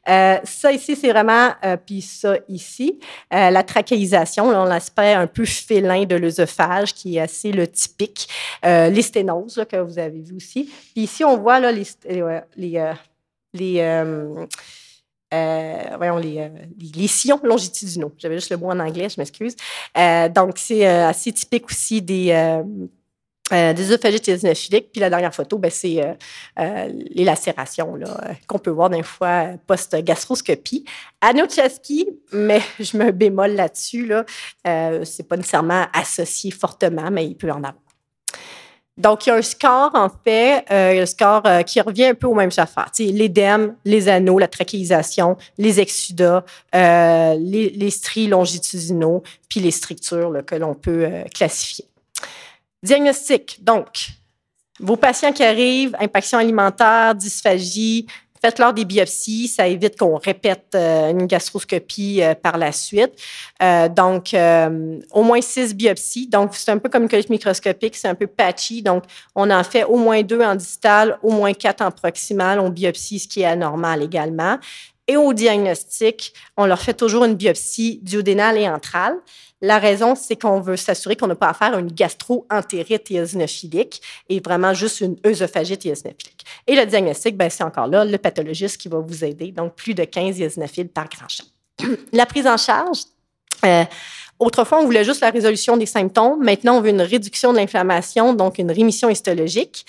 Euh, 0.09 0.37
ça 0.43 0.71
ici, 0.71 0.95
c'est 0.95 1.11
vraiment, 1.11 1.51
euh, 1.63 1.77
puis 1.77 2.01
ça 2.01 2.35
ici, 2.49 2.99
euh, 3.33 3.49
la 3.49 3.63
trachéisation, 3.63 4.51
l'aspect 4.65 5.13
un 5.13 5.27
peu 5.27 5.45
félin 5.45 6.03
de 6.05 6.15
l'œsophage 6.15 6.93
qui 6.93 7.17
est 7.17 7.21
assez 7.21 7.51
le 7.51 7.67
typique. 7.67 8.27
les 8.63 9.01
sténoses 9.01 9.63
que 9.69 9.77
vous 9.77 9.99
avez 9.99 10.21
vu 10.21 10.35
aussi. 10.35 10.65
Puis 10.93 11.03
ici, 11.03 11.23
on 11.23 11.37
voit 11.37 11.59
là, 11.59 11.71
les, 11.71 11.85
les, 12.55 12.81
voyons, 15.97 16.17
les, 16.17 16.51
les, 16.95 17.07
sillons 17.07 17.39
longitudinaux. 17.43 18.11
J'avais 18.17 18.35
juste 18.35 18.51
le 18.51 18.57
mot 18.57 18.69
en 18.69 18.79
anglais, 18.79 19.09
je 19.09 19.19
m'excuse. 19.19 19.55
donc, 20.35 20.57
c'est 20.57 20.85
assez 20.85 21.31
typique 21.31 21.65
aussi 21.65 22.01
des, 22.01 22.31
euh, 23.53 23.73
des 23.73 23.91
eosinophiliques. 23.91 24.91
Puis 24.91 25.01
la 25.01 25.09
dernière 25.09 25.33
photo, 25.33 25.57
ben, 25.57 25.69
c'est 25.69 26.03
euh, 26.03 26.13
euh, 26.59 26.89
les 27.11 27.23
lacérations 27.23 27.97
qu'on 28.47 28.59
peut 28.59 28.71
voir 28.71 28.89
d'un 28.89 29.03
fois 29.03 29.51
post-gastroscopie. 29.67 30.85
Anochaski, 31.21 32.09
mais 32.31 32.61
je 32.79 32.97
me 32.97 33.11
bémol 33.11 33.51
là-dessus, 33.51 34.07
là, 34.07 34.25
c'est 35.05 35.27
pas 35.27 35.37
nécessairement 35.37 35.85
associé 35.93 36.51
fortement, 36.51 37.09
mais 37.11 37.25
il 37.25 37.35
peut 37.35 37.51
en 37.51 37.57
avoir. 37.57 37.75
Donc, 38.95 39.25
il 39.25 39.29
y 39.29 39.31
a 39.31 39.35
un 39.35 39.41
score, 39.41 39.89
en 39.95 40.07
fait, 40.23 40.65
un 40.69 41.05
score 41.07 41.41
qui 41.65 41.81
revient 41.81 42.05
un 42.05 42.13
peu 42.13 42.27
au 42.27 42.35
même 42.35 42.51
affaire. 42.57 42.91
L'édème, 42.99 43.75
les 43.85 44.07
anneaux, 44.07 44.37
la 44.37 44.47
trachéisation, 44.47 45.35
les 45.57 45.79
exsudats, 45.79 46.45
les, 46.73 47.71
les, 47.75 47.89
stries 47.89 48.27
longitudinaux, 48.27 49.23
puis 49.49 49.61
les 49.61 49.71
strictures 49.71 50.43
que 50.45 50.55
l'on 50.55 50.75
peut 50.75 51.09
classifier. 51.33 51.85
Diagnostic. 52.83 53.63
Donc, 53.63 54.09
vos 54.79 54.97
patients 54.97 55.31
qui 55.31 55.43
arrivent, 55.43 55.95
impaction 55.99 56.37
alimentaire, 56.37 57.15
dysphagie, 57.15 58.05
faites-leur 58.43 58.73
des 58.73 58.83
biopsies. 58.83 59.47
Ça 59.47 59.67
évite 59.67 59.97
qu'on 59.97 60.17
répète 60.17 60.67
euh, 60.75 61.11
une 61.11 61.25
gastroscopie 61.25 62.21
euh, 62.21 62.35
par 62.35 62.57
la 62.57 62.73
suite. 62.73 63.13
Euh, 63.61 63.87
donc, 63.87 64.35
au 65.11 65.23
moins 65.23 65.41
six 65.41 65.73
biopsies. 65.73 66.27
Donc, 66.27 66.53
c'est 66.53 66.71
un 66.71 66.77
peu 66.77 66.89
comme 66.89 67.03
une 67.03 67.09
colite 67.09 67.29
microscopique, 67.29 67.95
c'est 67.95 68.09
un 68.09 68.15
peu 68.15 68.27
patchy. 68.27 68.81
Donc, 68.81 69.03
on 69.33 69.49
en 69.49 69.63
fait 69.63 69.85
au 69.85 69.95
moins 69.95 70.21
deux 70.21 70.41
en 70.41 70.55
distal, 70.55 71.17
au 71.23 71.31
moins 71.31 71.53
quatre 71.53 71.81
en 71.81 71.91
proximal. 71.91 72.59
On 72.59 72.69
biopsie 72.69 73.19
ce 73.19 73.27
qui 73.27 73.41
est 73.41 73.45
anormal 73.45 74.03
également. 74.03 74.57
Et 75.07 75.17
au 75.17 75.33
diagnostic, 75.33 76.33
on 76.55 76.65
leur 76.65 76.79
fait 76.79 76.93
toujours 76.93 77.25
une 77.25 77.35
biopsie 77.35 77.99
duodénale 78.03 78.57
et 78.57 78.69
antrale. 78.69 79.15
La 79.61 79.79
raison, 79.79 80.15
c'est 80.15 80.35
qu'on 80.35 80.59
veut 80.59 80.77
s'assurer 80.77 81.15
qu'on 81.15 81.27
n'a 81.27 81.35
pas 81.35 81.49
affaire 81.49 81.73
à 81.73 81.79
une 81.79 81.91
gastro-entérite 81.91 83.11
eosinophilique 83.11 84.01
et 84.29 84.39
vraiment 84.39 84.73
juste 84.73 85.01
une 85.01 85.17
œsophagite 85.25 85.85
eosinophilique. 85.85 86.45
Et 86.67 86.75
le 86.75 86.85
diagnostic, 86.85 87.37
ben, 87.37 87.49
c'est 87.49 87.63
encore 87.63 87.87
là 87.87 88.05
le 88.05 88.17
pathologiste 88.17 88.77
qui 88.77 88.87
va 88.87 88.99
vous 88.99 89.23
aider, 89.23 89.51
donc 89.51 89.75
plus 89.75 89.93
de 89.93 90.03
15 90.03 90.41
eosinophiles 90.41 90.89
par 90.89 91.07
grand 91.09 91.29
champ. 91.29 91.45
la 92.11 92.25
prise 92.25 92.47
en 92.47 92.57
charge, 92.57 92.99
euh, 93.65 93.83
Autrefois, 94.39 94.79
on 94.79 94.85
voulait 94.85 95.03
juste 95.03 95.21
la 95.21 95.29
résolution 95.29 95.77
des 95.77 95.85
symptômes. 95.85 96.43
Maintenant, 96.43 96.77
on 96.77 96.81
veut 96.81 96.89
une 96.89 97.01
réduction 97.01 97.53
de 97.53 97.57
l'inflammation, 97.57 98.33
donc 98.33 98.57
une 98.57 98.71
rémission 98.71 99.09
histologique 99.09 99.85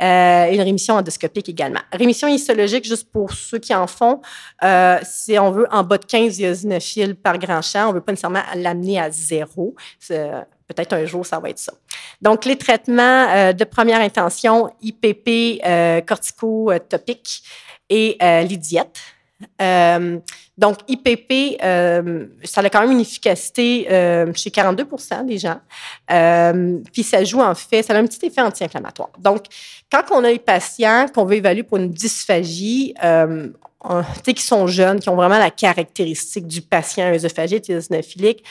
euh, 0.00 0.52
une 0.52 0.60
rémission 0.60 0.94
endoscopique 0.94 1.48
également. 1.48 1.80
Rémission 1.90 2.28
histologique, 2.28 2.84
juste 2.84 3.10
pour 3.10 3.32
ceux 3.32 3.58
qui 3.58 3.74
en 3.74 3.86
font, 3.86 4.20
euh, 4.62 4.98
c'est 5.02 5.38
on 5.38 5.50
veut 5.50 5.66
en 5.70 5.82
bas 5.84 5.96
de 5.96 6.04
15 6.04 6.38
eosinophiles 6.40 7.16
par 7.16 7.38
grand 7.38 7.62
champ. 7.62 7.88
On 7.88 7.92
veut 7.92 8.02
pas 8.02 8.12
nécessairement 8.12 8.42
l'amener 8.54 9.00
à 9.00 9.10
zéro. 9.10 9.74
Peut-être 10.08 10.94
un 10.94 11.04
jour, 11.06 11.24
ça 11.24 11.38
va 11.38 11.50
être 11.50 11.58
ça. 11.58 11.72
Donc, 12.20 12.44
les 12.44 12.56
traitements 12.56 13.28
euh, 13.30 13.52
de 13.52 13.64
première 13.64 14.00
intention, 14.00 14.70
IPP, 14.82 15.64
euh, 15.64 16.00
corticotopique 16.00 17.42
et 17.88 18.16
euh, 18.20 18.42
les. 18.42 18.58
Euh, 20.56 20.60
donc, 20.66 20.78
IPP, 20.88 21.58
euh, 21.62 22.26
ça 22.44 22.60
a 22.60 22.70
quand 22.70 22.80
même 22.80 22.92
une 22.92 23.00
efficacité 23.00 23.86
euh, 23.90 24.32
chez 24.34 24.50
42% 24.50 25.26
des 25.26 25.38
gens. 25.38 25.60
puis, 26.92 27.02
ça 27.02 27.24
joue 27.24 27.40
en 27.40 27.54
fait, 27.54 27.82
ça 27.82 27.94
a 27.94 27.98
un 27.98 28.06
petit 28.06 28.26
effet 28.26 28.40
anti-inflammatoire. 28.40 29.10
Donc, 29.18 29.44
quand 29.90 30.02
on 30.10 30.24
a 30.24 30.30
les 30.30 30.38
patients 30.38 31.06
qu'on 31.14 31.24
veut 31.24 31.36
évaluer 31.36 31.62
pour 31.62 31.78
une 31.78 31.90
dysphagie, 31.90 32.94
qui 34.24 34.42
sont 34.42 34.66
jeunes, 34.66 34.98
qui 34.98 35.08
ont 35.08 35.14
vraiment 35.14 35.38
la 35.38 35.50
caractéristique 35.50 36.46
du 36.46 36.60
patient 36.60 37.12
œsophagite 37.12 37.70
eosinophilique, 37.70 38.42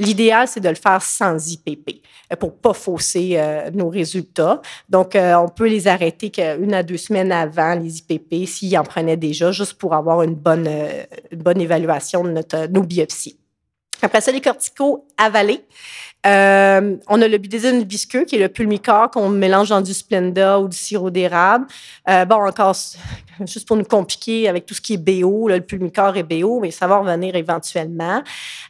L'idéal, 0.00 0.46
c'est 0.46 0.60
de 0.60 0.68
le 0.68 0.76
faire 0.76 1.02
sans 1.02 1.52
IPP 1.52 2.00
euh, 2.32 2.36
pour 2.36 2.56
pas 2.56 2.72
fausser 2.72 3.32
euh, 3.34 3.70
nos 3.72 3.88
résultats. 3.88 4.62
Donc, 4.88 5.16
euh, 5.16 5.34
on 5.34 5.48
peut 5.48 5.68
les 5.68 5.88
arrêter 5.88 6.32
une 6.58 6.72
à 6.74 6.82
deux 6.82 6.96
semaines 6.96 7.32
avant 7.32 7.74
les 7.74 7.98
IPP 7.98 8.46
s'ils 8.46 8.78
en 8.78 8.84
prenaient 8.84 9.16
déjà, 9.16 9.50
juste 9.50 9.74
pour 9.74 9.94
avoir 9.94 10.22
une 10.22 10.34
bonne 10.34 10.68
évaluation 11.58 12.24
de 12.24 12.30
notre, 12.30 12.66
nos 12.66 12.82
biopsies. 12.82 13.39
Après 14.02 14.20
ça, 14.20 14.32
les 14.32 14.40
corticaux 14.40 15.06
avalés. 15.16 15.64
Euh, 16.26 16.96
on 17.08 17.22
a 17.22 17.28
le 17.28 17.38
bidésine 17.38 17.82
visqueux, 17.84 18.24
qui 18.24 18.36
est 18.36 18.40
le 18.40 18.48
pulmicor 18.48 19.10
qu'on 19.10 19.30
mélange 19.30 19.70
dans 19.70 19.80
du 19.80 19.94
Splenda 19.94 20.60
ou 20.60 20.68
du 20.68 20.76
sirop 20.76 21.10
d'érable. 21.10 21.66
Euh, 22.08 22.26
bon, 22.26 22.46
encore, 22.46 22.76
juste 23.46 23.66
pour 23.66 23.76
nous 23.76 23.84
compliquer 23.84 24.48
avec 24.48 24.66
tout 24.66 24.74
ce 24.74 24.82
qui 24.82 24.94
est 24.94 24.96
BO, 24.98 25.48
le 25.48 25.60
pulmicor 25.60 26.16
est 26.16 26.22
BO, 26.22 26.60
mais 26.60 26.70
ça 26.70 26.86
va 26.86 26.98
revenir 26.98 27.36
éventuellement. 27.36 28.22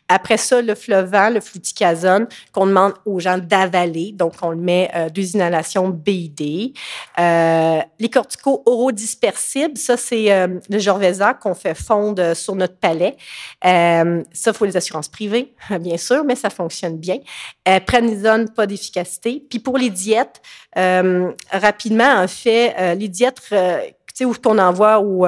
Après 0.09 0.37
ça, 0.37 0.63
le 0.63 0.75
fleuvant, 0.77 1.31
le 1.31 1.41
fluticasone, 1.41 2.29
qu'on 2.53 2.67
demande 2.67 2.95
aux 3.05 3.19
gens 3.19 3.39
d'avaler. 3.39 4.13
Donc, 4.13 4.35
on 4.43 4.51
le 4.51 4.57
met 4.57 4.91
euh, 4.95 5.09
deux 5.09 5.35
inhalations 5.35 5.89
BID. 5.89 6.75
Euh, 7.19 7.81
les 7.99 8.09
corticaux 8.09 8.63
orodispersibles, 8.65 9.77
ça, 9.77 9.97
c'est 9.97 10.29
le 10.47 10.79
Jorvesa 10.79 11.35
qu'on 11.35 11.55
fait 11.55 11.75
fondre 11.75 12.37
sur 12.37 12.55
notre 12.55 12.77
palais. 12.77 13.17
Ça, 13.63 14.51
il 14.51 14.55
faut 14.55 14.65
les 14.65 14.77
assurances 14.77 15.09
privées, 15.09 15.20
bien 15.81 15.97
sûr, 15.97 16.25
mais 16.25 16.37
ça 16.37 16.51
fonctionne 16.51 16.97
bien. 16.99 17.19
Euh, 17.69 17.81
pas 18.55 18.67
d'efficacité. 18.67 19.45
Puis 19.49 19.59
pour 19.59 19.79
les 19.79 19.91
diètes, 19.91 20.41
rapidement, 20.75 22.23
en 22.23 22.29
fait, 22.29 22.95
les 22.97 23.09
diètes, 23.09 23.41
tu 23.49 23.55
sais, 24.15 24.25
où 24.25 24.33
qu'on 24.35 24.59
envoie 24.59 25.01
ou 25.01 25.27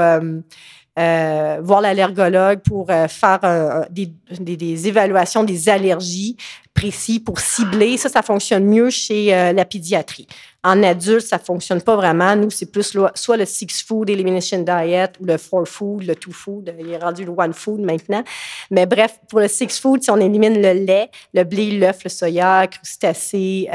euh, 0.98 1.58
voir 1.62 1.80
l'allergologue 1.80 2.58
pour 2.58 2.90
euh, 2.90 3.08
faire 3.08 3.38
euh, 3.44 3.82
des, 3.88 4.88
évaluations 4.88 5.42
des 5.42 5.70
allergies 5.70 6.36
précis 6.74 7.20
pour 7.20 7.40
cibler. 7.40 7.96
Ça, 7.96 8.08
ça 8.08 8.22
fonctionne 8.22 8.64
mieux 8.64 8.90
chez 8.90 9.26
la 9.52 9.64
pédiatrie. 9.64 10.26
En 10.64 10.80
adulte, 10.84 11.26
ça 11.26 11.40
fonctionne 11.40 11.82
pas 11.82 11.96
vraiment. 11.96 12.36
Nous, 12.36 12.50
c'est 12.50 12.70
plus 12.70 12.96
soit 13.14 13.36
le 13.36 13.44
Six 13.44 13.82
Food 13.82 14.08
Elimination 14.10 14.60
Diet 14.60 15.12
ou 15.20 15.24
le 15.24 15.36
Four 15.36 15.66
Food, 15.66 16.04
le 16.04 16.14
Two 16.14 16.32
Food. 16.32 16.72
Il 16.78 16.88
est 16.88 16.98
rendu 16.98 17.24
le 17.24 17.32
One 17.36 17.52
Food 17.52 17.80
maintenant. 17.80 18.22
Mais 18.70 18.86
bref, 18.86 19.18
pour 19.28 19.40
le 19.40 19.48
Six 19.48 19.80
Food, 19.80 20.04
si 20.04 20.10
on 20.10 20.18
élimine 20.18 20.62
le 20.62 20.72
lait, 20.72 21.10
le 21.34 21.42
blé, 21.42 21.72
l'œuf, 21.72 22.04
le 22.04 22.10
soya, 22.10 22.68
crustacés 22.68 23.68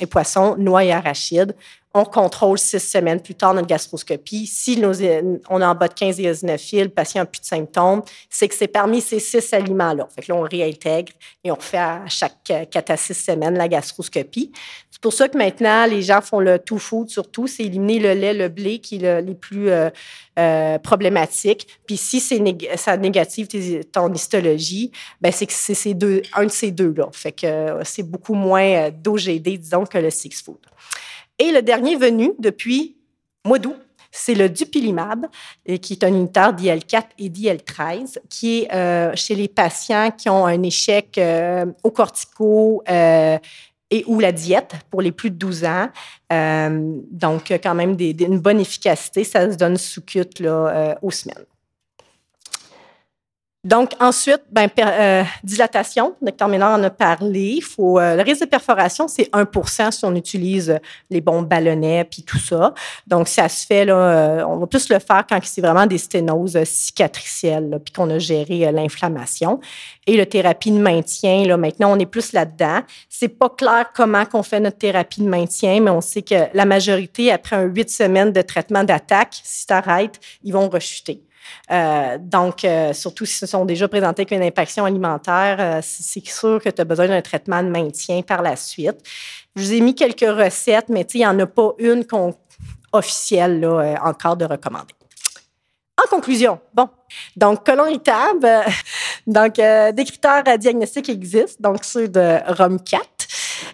et 0.00 0.06
poissons, 0.06 0.56
noix 0.58 0.84
et 0.84 0.92
arachides, 0.92 1.54
on 1.92 2.04
contrôle 2.04 2.58
six 2.58 2.78
semaines 2.78 3.20
plus 3.20 3.34
tard 3.34 3.52
notre 3.52 3.66
gastroscopie. 3.66 4.46
Si 4.46 4.76
nos, 4.76 4.94
on 5.48 5.60
est 5.60 5.64
en 5.64 5.74
bas 5.74 5.88
de 5.88 5.94
15 5.94 6.20
eosinophile, 6.20 6.84
le 6.84 6.88
patient 6.90 7.22
n'a 7.22 7.26
plus 7.26 7.40
de 7.40 7.46
symptômes, 7.46 8.02
c'est 8.28 8.46
que 8.46 8.54
c'est 8.54 8.68
parmi 8.68 9.00
ces 9.00 9.18
six 9.18 9.52
aliments-là. 9.52 10.06
Fait 10.14 10.22
que 10.22 10.32
là, 10.32 10.38
on 10.38 10.42
réintègre 10.42 11.12
et 11.42 11.50
on 11.50 11.56
refait 11.56 11.78
à 11.78 12.04
chaque 12.10 12.52
4 12.70 12.90
à 12.90 12.96
6 12.96 13.14
semaines 13.14 13.56
la 13.56 13.68
gastroscopie. 13.68 14.52
C'est 14.90 15.00
pour 15.00 15.12
ça 15.12 15.28
que 15.28 15.38
maintenant, 15.38 15.86
les 15.86 16.02
gens 16.02 16.20
font 16.20 16.40
le 16.40 16.58
tout 16.58 16.78
food 16.78 17.08
surtout, 17.08 17.46
c'est 17.46 17.64
éliminer 17.64 18.00
le 18.00 18.12
lait, 18.12 18.34
le 18.34 18.48
blé 18.48 18.80
qui 18.80 18.96
est 18.96 18.98
le, 18.98 19.26
les 19.26 19.34
plus 19.34 19.70
euh, 19.70 19.88
euh, 20.38 20.78
problématiques. 20.78 21.66
Puis 21.86 21.96
si 21.96 22.20
c'est 22.20 22.42
ça 22.76 22.96
négative 22.96 23.48
ton 23.90 24.12
histologie, 24.12 24.92
ben 25.20 25.32
c'est 25.32 25.46
que 25.46 25.52
c'est 25.54 25.96
un 26.34 26.44
de 26.44 26.50
ces 26.50 26.70
deux-là. 26.70 27.08
Fait 27.12 27.32
que 27.32 27.46
euh, 27.46 27.84
c'est 27.84 28.02
beaucoup 28.02 28.34
moins 28.34 28.90
d'OGD, 28.90 29.58
disons, 29.58 29.86
que 29.86 29.98
le 29.98 30.10
six 30.10 30.42
food. 30.42 30.58
Et 31.38 31.52
le 31.52 31.62
dernier 31.62 31.96
venu 31.96 32.32
depuis 32.38 32.96
mois 33.46 33.58
d'août, 33.58 33.76
c'est 34.10 34.34
le 34.34 34.48
Dupilimab, 34.48 35.26
qui 35.80 35.92
est 35.92 36.04
un 36.04 36.08
unitaire 36.08 36.52
d'IL4 36.52 37.04
et 37.18 37.28
d'IL13, 37.28 38.18
qui 38.28 38.62
est 38.62 38.74
euh, 38.74 39.12
chez 39.14 39.34
les 39.34 39.48
patients 39.48 40.10
qui 40.10 40.28
ont 40.28 40.46
un 40.46 40.62
échec 40.62 41.16
euh, 41.18 41.66
au 41.82 41.90
cortico 41.90 42.82
euh, 42.88 43.38
et 43.90 44.04
ou 44.06 44.20
la 44.20 44.32
diète 44.32 44.74
pour 44.90 45.02
les 45.02 45.12
plus 45.12 45.30
de 45.30 45.36
12 45.36 45.64
ans. 45.64 45.88
donc, 47.10 47.52
quand 47.62 47.74
même 47.74 47.96
des, 47.96 48.10
une 48.20 48.38
bonne 48.38 48.60
efficacité. 48.60 49.24
Ça 49.24 49.50
se 49.50 49.56
donne 49.56 49.76
sous 49.76 50.02
cut 50.02 50.28
là, 50.38 50.96
aux 51.02 51.10
semaines. 51.10 51.44
Donc, 53.62 53.90
ensuite, 54.00 54.40
ben, 54.50 54.70
euh, 54.78 55.22
dilatation, 55.44 56.14
le 56.22 56.28
docteur 56.28 56.48
Ménard 56.48 56.78
en 56.78 56.82
a 56.82 56.88
parlé. 56.88 57.60
Faut, 57.60 57.98
euh, 57.98 58.16
le 58.16 58.22
risque 58.22 58.40
de 58.40 58.46
perforation, 58.46 59.06
c'est 59.06 59.28
1% 59.34 59.90
si 59.90 60.02
on 60.06 60.14
utilise 60.14 60.78
les 61.10 61.20
bons 61.20 61.42
ballonnets 61.42 62.04
puis 62.04 62.22
tout 62.22 62.38
ça. 62.38 62.72
Donc, 63.06 63.28
ça 63.28 63.50
se 63.50 63.66
fait, 63.66 63.84
là, 63.84 63.96
euh, 63.96 64.44
on 64.46 64.56
va 64.56 64.66
plus 64.66 64.88
le 64.88 64.98
faire 64.98 65.26
quand 65.28 65.38
c'est 65.42 65.60
vraiment 65.60 65.84
des 65.84 65.98
sténoses 65.98 66.58
cicatricielles 66.64 67.78
puis 67.84 67.92
qu'on 67.92 68.08
a 68.08 68.18
géré 68.18 68.72
l'inflammation. 68.72 69.60
Et 70.06 70.16
la 70.16 70.24
thérapie 70.24 70.70
de 70.70 70.78
maintien, 70.78 71.44
là, 71.44 71.58
maintenant, 71.58 71.92
on 71.94 71.98
est 71.98 72.06
plus 72.06 72.32
là-dedans. 72.32 72.80
C'est 73.10 73.28
pas 73.28 73.50
clair 73.50 73.90
comment 73.94 74.24
qu'on 74.24 74.42
fait 74.42 74.60
notre 74.60 74.78
thérapie 74.78 75.20
de 75.20 75.28
maintien, 75.28 75.82
mais 75.82 75.90
on 75.90 76.00
sait 76.00 76.22
que 76.22 76.46
la 76.54 76.64
majorité, 76.64 77.30
après 77.30 77.56
un 77.56 77.64
huit 77.64 77.90
semaines 77.90 78.32
de 78.32 78.40
traitement 78.40 78.84
d'attaque, 78.84 79.38
si 79.44 79.66
tu 79.66 79.74
arrêtes, 79.74 80.18
ils 80.42 80.54
vont 80.54 80.70
rechuter. 80.70 81.20
Euh, 81.70 82.18
donc, 82.18 82.64
euh, 82.64 82.92
surtout 82.92 83.26
si 83.26 83.36
ce 83.36 83.46
sont 83.46 83.64
déjà 83.64 83.88
présentés 83.88 84.22
avec 84.22 84.32
une 84.32 84.42
impaction 84.42 84.84
alimentaire, 84.84 85.56
euh, 85.60 85.80
c'est 85.82 86.24
sûr 86.26 86.60
que 86.62 86.68
tu 86.68 86.80
as 86.80 86.84
besoin 86.84 87.08
d'un 87.08 87.22
traitement 87.22 87.62
de 87.62 87.68
maintien 87.68 88.22
par 88.22 88.42
la 88.42 88.56
suite. 88.56 88.96
Je 89.56 89.62
vous 89.62 89.72
ai 89.72 89.80
mis 89.80 89.94
quelques 89.94 90.20
recettes, 90.20 90.88
mais 90.88 91.02
il 91.14 91.18
n'y 91.18 91.26
en 91.26 91.38
a 91.38 91.46
pas 91.46 91.72
une 91.78 92.04
officielle 92.92 93.60
là, 93.60 94.00
encore 94.04 94.36
de 94.36 94.44
recommander. 94.44 94.94
En 96.02 96.08
conclusion, 96.08 96.58
bon, 96.72 96.88
donc 97.36 97.64
colon 97.66 97.86
irritable, 97.86 98.48
donc 99.26 99.56
des 99.56 100.04
critères 100.04 100.58
diagnostiques 100.58 101.10
existent, 101.10 101.58
donc 101.60 101.84
ceux 101.84 102.08
de 102.08 102.38
ROM4, 102.52 103.19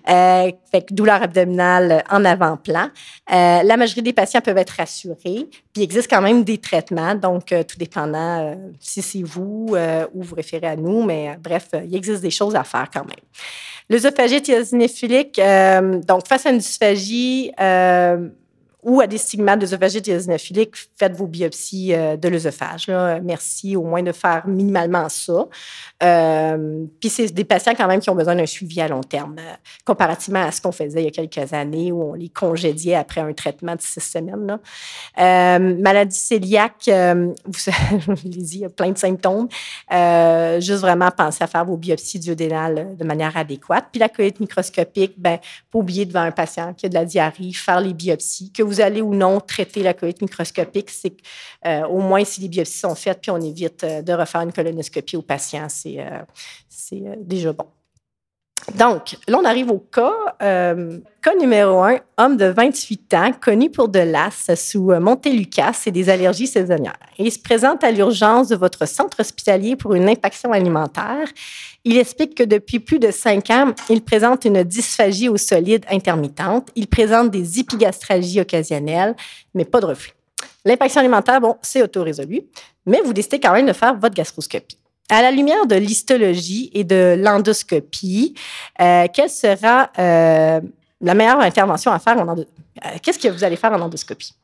euh, 0.09 0.51
douleur 0.91 1.23
abdominale 1.23 2.05
en 2.11 2.25
avant-plan. 2.25 2.91
Euh, 3.33 3.63
la 3.63 3.77
majorité 3.77 4.03
des 4.03 4.13
patients 4.13 4.41
peuvent 4.41 4.59
être 4.59 4.75
rassurés. 4.79 5.17
Puis 5.17 5.63
il 5.77 5.83
existe 5.83 6.09
quand 6.09 6.23
même 6.23 6.45
des 6.45 6.59
traitements, 6.59 7.15
donc 7.15 7.53
euh, 7.53 7.63
tout 7.63 7.77
dépendant 7.79 8.53
euh, 8.53 8.55
si 8.81 9.03
c'est 9.03 9.23
vous 9.23 9.77
ou 10.15 10.23
vous 10.23 10.35
référez 10.35 10.67
à 10.67 10.77
nous, 10.77 11.03
mais 11.03 11.37
bref, 11.41 11.69
il 11.85 11.95
existe 11.95 12.23
des 12.23 12.31
choses 12.31 12.55
à 12.55 12.65
faire 12.65 12.89
quand 12.93 13.05
même. 13.05 13.17
L'œsophagite 13.89 14.49
eosinophilique, 14.49 15.41
donc 16.07 16.27
face 16.27 16.47
à 16.47 16.51
une 16.51 16.59
dysphagie, 16.59 17.53
ou 18.87 19.01
à 19.01 19.09
des 19.09 19.19
stigmates 19.19 19.59
d'œsophagite 19.59 20.07
eosinophilique, 20.07 20.77
faites 20.97 21.17
vos 21.17 21.27
biopsies 21.27 21.93
euh, 21.93 22.17
de 22.17 22.29
l'œsophage. 22.29 22.87
Merci 23.21 23.75
au 23.75 23.83
moins 23.83 24.03
de 24.03 24.13
faire 24.13 24.47
minimalement 24.47 25.09
ça. 25.09 25.49
Euh, 26.05 26.85
puis 27.01 27.09
c'est 27.09 27.35
des 27.35 27.45
patients 27.45 27.73
quand 27.77 27.89
même 27.89 27.99
qui 27.99 28.11
ont 28.11 28.15
besoin 28.15 28.37
d'un 28.37 28.47
suivi 28.47 28.81
à 28.81 28.87
long 28.87 29.01
terme, 29.01 29.37
euh, 29.41 29.55
comparativement 29.85 30.45
à 30.45 30.53
ce 30.53 30.61
qu'on 30.61 30.71
faisait 30.71 31.03
il 31.03 31.05
y 31.05 31.09
a 31.09 31.11
quelques 31.27 31.53
années 31.53 31.91
où 31.91 32.01
on 32.01 32.15
les 32.15 32.29
congédiait 32.29 32.95
après 32.95 33.21
un 33.21 33.33
traitement 33.33 33.75
de 33.75 33.83
six 33.83 33.99
semaines. 33.99 34.61
Maladie 35.17 36.21
cœliaque, 36.29 36.89
vous, 37.45 37.59
je 37.59 38.23
l'ai 38.23 38.43
dit, 38.43 38.59
il 38.59 38.61
y 38.61 38.65
a 38.67 38.71
plein 38.71 38.93
de 38.93 38.99
symptômes. 38.99 39.49
juste 40.61 40.81
vraiment 40.81 41.11
penser 41.11 41.43
à 41.43 41.49
faire 41.49 41.65
vos 41.65 41.77
biopsies 41.77 42.21
duodénales 42.21 42.97
de 42.97 43.05
manière 43.05 43.37
adéquate. 43.37 43.87
Puis 43.91 43.99
la 43.99 44.09
colite 44.09 44.39
microscopique, 44.39 45.15
ben, 45.19 45.39
pas 45.73 45.79
oublier 45.81 46.05
devant 46.05 46.21
un 46.21 46.31
patient 46.31 46.73
qui 46.73 46.87
a 46.87 46.89
de 46.89 46.95
la 46.95 47.05
diarrhée, 47.05 47.53
faire 47.53 47.81
les 47.81 47.93
biopsies, 47.93 48.53
que 48.53 48.63
vous 48.63 48.76
vous 48.77 48.83
allez 48.83 49.01
ou 49.01 49.15
non 49.15 49.41
traiter 49.41 49.83
la 49.83 49.95
colite 49.95 50.21
microscopique, 50.21 50.91
c'est 50.91 51.17
euh, 51.67 51.87
au 51.87 52.01
moins 52.01 52.25
si 52.25 52.41
les 52.43 52.49
biopsies 52.49 52.79
sont 52.79 52.95
faites, 52.95 53.21
puis 53.23 53.31
on 53.31 53.41
évite 53.41 53.85
euh, 53.85 54.03
de 54.03 54.13
refaire 54.13 54.43
une 54.43 54.53
colonoscopie 54.53 55.17
au 55.17 55.23
patient, 55.23 55.67
c'est 55.69 55.99
euh, 55.99 57.15
déjà 57.19 57.53
bon. 57.53 57.67
Donc, 58.75 59.17
là, 59.29 59.39
on 59.41 59.45
arrive 59.45 59.71
au 59.71 59.79
cas. 59.79 60.13
cas 60.39 61.35
numéro 61.41 61.83
un, 61.83 61.99
homme 62.19 62.37
de 62.37 62.47
28 62.47 63.15
ans, 63.15 63.31
connu 63.41 63.71
pour 63.71 63.89
de 63.89 64.01
l'as 64.01 64.51
sous 64.57 64.93
Montélucas 65.01 65.83
et 65.87 65.91
des 65.91 66.09
allergies 66.09 66.47
saisonnières. 66.47 66.99
Il 67.19 67.31
se 67.31 67.39
présente 67.39 67.85
à 67.85 67.91
l'urgence 67.91 68.49
de 68.49 68.57
votre 68.57 68.87
centre 68.87 69.21
hospitalier 69.21 69.77
pour 69.77 69.95
une 69.95 70.09
impaction 70.09 70.53
alimentaire. 70.53 71.29
Il 71.85 71.97
explique 71.97 72.35
que 72.35 72.43
depuis 72.43 72.81
plus 72.81 72.99
de 72.99 73.11
cinq 73.11 73.51
ans, 73.51 73.73
il 73.89 74.03
présente 74.03 74.45
une 74.45 74.63
dysphagie 74.65 75.29
au 75.29 75.37
solide 75.37 75.85
intermittente. 75.89 76.69
Il 76.75 76.89
présente 76.89 77.31
des 77.31 77.61
épigastralgies 77.61 78.41
occasionnelles, 78.41 79.15
mais 79.55 79.65
pas 79.65 79.81
de 79.81 79.87
reflux. 79.87 80.13
L'impaction 80.65 81.01
alimentaire, 81.01 81.41
bon, 81.41 81.57
c'est 81.63 81.83
autorésolu, 81.83 82.43
mais 82.87 83.01
vous 83.05 83.13
décidez 83.13 83.39
quand 83.39 83.53
même 83.53 83.67
de 83.67 83.73
faire 83.73 83.97
votre 83.97 84.15
gastroscopie. 84.15 84.79
À 85.09 85.23
la 85.23 85.31
lumière 85.31 85.67
de 85.67 85.77
l'histologie 85.77 86.71
et 86.75 86.83
de 86.83 87.17
l'endoscopie, 87.19 88.35
euh, 88.81 89.07
quelle 89.13 89.31
sera 89.31 89.91
euh, 89.99 90.61
la 91.01 91.15
meilleure 91.15 91.41
intervention 91.41 91.93
à 91.93 91.99
faire 92.01 92.19
en 92.19 92.27
endoscopie? 92.27 92.63
Euh, 92.85 92.99
qu'est-ce 93.01 93.19
que 93.19 93.29
vous 93.29 93.45
allez 93.45 93.57
faire 93.57 93.73
en 93.73 93.81
endoscopie? 93.81 94.35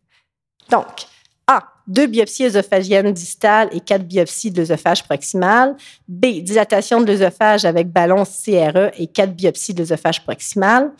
Donc, 0.70 1.06
A. 1.46 1.62
Deux 1.86 2.06
biopsies 2.06 2.46
œsophagiennes 2.46 3.12
distales 3.12 3.68
et 3.72 3.80
quatre 3.80 4.04
biopsies 4.04 4.50
de 4.50 4.58
l'œsophage 4.58 5.04
proximal. 5.04 5.76
B. 6.08 6.40
Dilatation 6.42 7.00
de 7.00 7.06
l'œsophage 7.06 7.64
avec 7.64 7.88
ballon 7.88 8.24
CRE 8.24 8.90
et 8.98 9.06
quatre 9.06 9.32
biopsies 9.32 9.74
de 9.74 9.80
l'œsophage 9.80 10.22
proximal. 10.22 10.92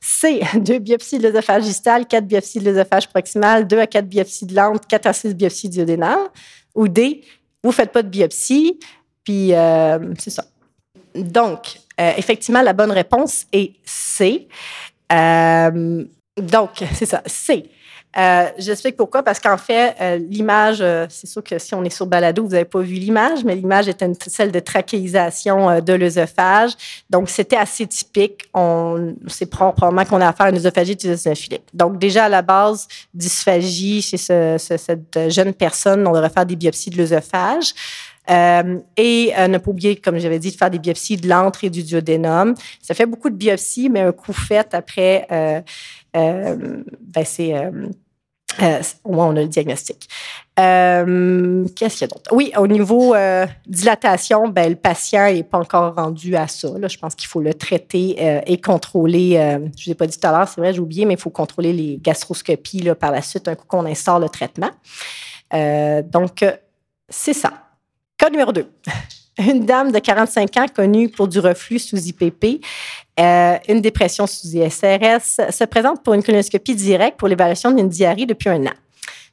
C. 0.00 0.40
Deux 0.54 0.78
biopsies 0.78 1.18
de 1.18 1.24
l'œsophage 1.24 1.64
distal, 1.64 2.06
quatre 2.06 2.26
biopsies 2.26 2.60
de 2.60 2.70
l'œsophage 2.70 3.08
proximal, 3.08 3.66
deux 3.66 3.78
à 3.78 3.86
quatre 3.86 4.06
biopsies 4.06 4.46
de 4.46 4.54
l'antre, 4.54 4.86
quatre 4.86 5.06
à 5.06 5.12
six 5.12 5.34
biopsies 5.34 5.68
duodénales. 5.68 6.28
Ou 6.74 6.88
D. 6.88 7.22
Vous 7.62 7.72
faites 7.72 7.92
pas 7.92 8.02
de 8.02 8.08
biopsie, 8.08 8.78
puis 9.24 9.52
euh, 9.52 9.98
c'est 10.18 10.30
ça. 10.30 10.44
Donc, 11.14 11.78
euh, 12.00 12.12
effectivement, 12.16 12.62
la 12.62 12.72
bonne 12.72 12.92
réponse 12.92 13.46
est 13.52 13.72
C. 13.84 14.48
Euh, 15.12 16.04
donc, 16.36 16.70
c'est 16.94 17.06
ça, 17.06 17.22
C. 17.26 17.70
Euh, 18.18 18.48
J'explique 18.58 18.96
pourquoi, 18.96 19.22
parce 19.22 19.40
qu'en 19.40 19.56
fait, 19.56 19.94
euh, 20.00 20.16
l'image, 20.16 20.78
euh, 20.80 21.06
c'est 21.10 21.26
sûr 21.26 21.44
que 21.44 21.58
si 21.58 21.74
on 21.74 21.84
est 21.84 21.90
sur 21.90 22.06
balado, 22.06 22.44
vous 22.44 22.50
n'avez 22.50 22.64
pas 22.64 22.80
vu 22.80 22.94
l'image, 22.94 23.44
mais 23.44 23.54
l'image 23.54 23.88
était 23.88 24.10
celle 24.26 24.52
de 24.52 24.60
trachéisation 24.60 25.68
euh, 25.68 25.80
de 25.80 25.92
l'œsophage. 25.92 26.72
Donc, 27.10 27.28
c'était 27.28 27.56
assez 27.56 27.86
typique. 27.86 28.48
C'est 29.28 29.50
probablement 29.50 30.04
qu'on 30.04 30.20
a 30.20 30.28
affaire 30.28 30.46
à 30.46 30.50
une 30.50 30.56
œsophagie 30.56 30.96
eosinophilique. 31.04 31.64
Donc, 31.74 31.98
déjà, 31.98 32.24
à 32.24 32.28
la 32.28 32.42
base, 32.42 32.88
dysphagie 33.12 34.02
chez 34.02 34.16
ce, 34.16 34.56
ce, 34.58 34.76
cette 34.76 35.30
jeune 35.30 35.52
personne, 35.52 36.06
on 36.06 36.12
devrait 36.12 36.30
faire 36.30 36.46
des 36.46 36.56
biopsies 36.56 36.90
de 36.90 36.96
l'œsophage. 36.96 37.74
Euh, 38.28 38.80
et 38.96 39.32
euh, 39.38 39.46
ne 39.46 39.58
pas 39.58 39.70
oublier, 39.70 39.96
comme 39.96 40.18
j'avais 40.18 40.38
dit, 40.38 40.50
de 40.50 40.56
faire 40.56 40.70
des 40.70 40.78
biopsies 40.78 41.16
de 41.16 41.28
l'antre 41.28 41.64
et 41.64 41.70
du 41.70 41.82
duodénum. 41.82 42.54
Ça 42.82 42.94
fait 42.94 43.06
beaucoup 43.06 43.30
de 43.30 43.36
biopsies, 43.36 43.88
mais 43.88 44.00
un 44.00 44.12
coup 44.12 44.32
fait 44.32 44.74
après, 44.74 45.26
euh, 45.30 45.60
ben 46.12 47.24
c'est 47.24 47.54
euh, 48.62 48.82
on 49.04 49.36
a 49.36 49.42
le 49.42 49.48
diagnostic. 49.48 50.08
Euh, 50.58 51.66
Qu'est-ce 51.76 51.98
qu'il 51.98 52.08
y 52.08 52.10
a 52.10 52.14
d'autre? 52.14 52.30
Oui, 52.32 52.52
au 52.56 52.66
niveau 52.66 53.14
euh, 53.14 53.46
dilatation, 53.66 54.48
ben, 54.48 54.70
le 54.70 54.76
patient 54.76 55.32
n'est 55.32 55.42
pas 55.42 55.58
encore 55.58 55.94
rendu 55.94 56.34
à 56.36 56.48
ça. 56.48 56.68
Je 56.88 56.98
pense 56.98 57.14
qu'il 57.14 57.28
faut 57.28 57.40
le 57.40 57.54
traiter 57.54 58.16
euh, 58.20 58.40
et 58.46 58.60
contrôler. 58.60 59.36
Euh, 59.36 59.58
je 59.58 59.64
ne 59.64 59.84
vous 59.84 59.90
ai 59.90 59.94
pas 59.94 60.06
dit 60.06 60.18
tout 60.18 60.26
à 60.26 60.32
l'heure, 60.32 60.48
c'est 60.48 60.60
vrai, 60.60 60.72
j'ai 60.72 60.80
oublié, 60.80 61.04
mais 61.04 61.14
il 61.14 61.20
faut 61.20 61.30
contrôler 61.30 61.72
les 61.72 61.98
gastroscopies 61.98 62.80
là, 62.80 62.94
par 62.94 63.12
la 63.12 63.22
suite, 63.22 63.48
un 63.48 63.54
coup 63.54 63.66
qu'on 63.66 63.84
instaure 63.86 64.18
le 64.18 64.28
traitement. 64.28 64.70
donc, 65.52 66.44
c'est 67.08 67.34
ça. 67.34 67.52
Cas 68.18 68.30
numéro 68.30 68.52
2. 68.52 68.66
Une 69.38 69.66
dame 69.66 69.92
de 69.92 69.98
45 69.98 70.56
ans 70.56 70.66
connue 70.74 71.10
pour 71.10 71.28
du 71.28 71.38
reflux 71.40 71.78
sous 71.78 71.96
IPP, 71.96 72.64
euh, 73.20 73.56
une 73.68 73.80
dépression 73.82 74.26
sous 74.26 74.48
ISRS, 74.48 75.50
se 75.50 75.64
présente 75.64 76.02
pour 76.02 76.14
une 76.14 76.22
colonoscopie 76.22 76.74
directe 76.74 77.18
pour 77.18 77.28
l'évaluation 77.28 77.70
d'une 77.70 77.88
diarrhée 77.88 78.24
depuis 78.24 78.48
un 78.48 78.64
an. 78.66 78.72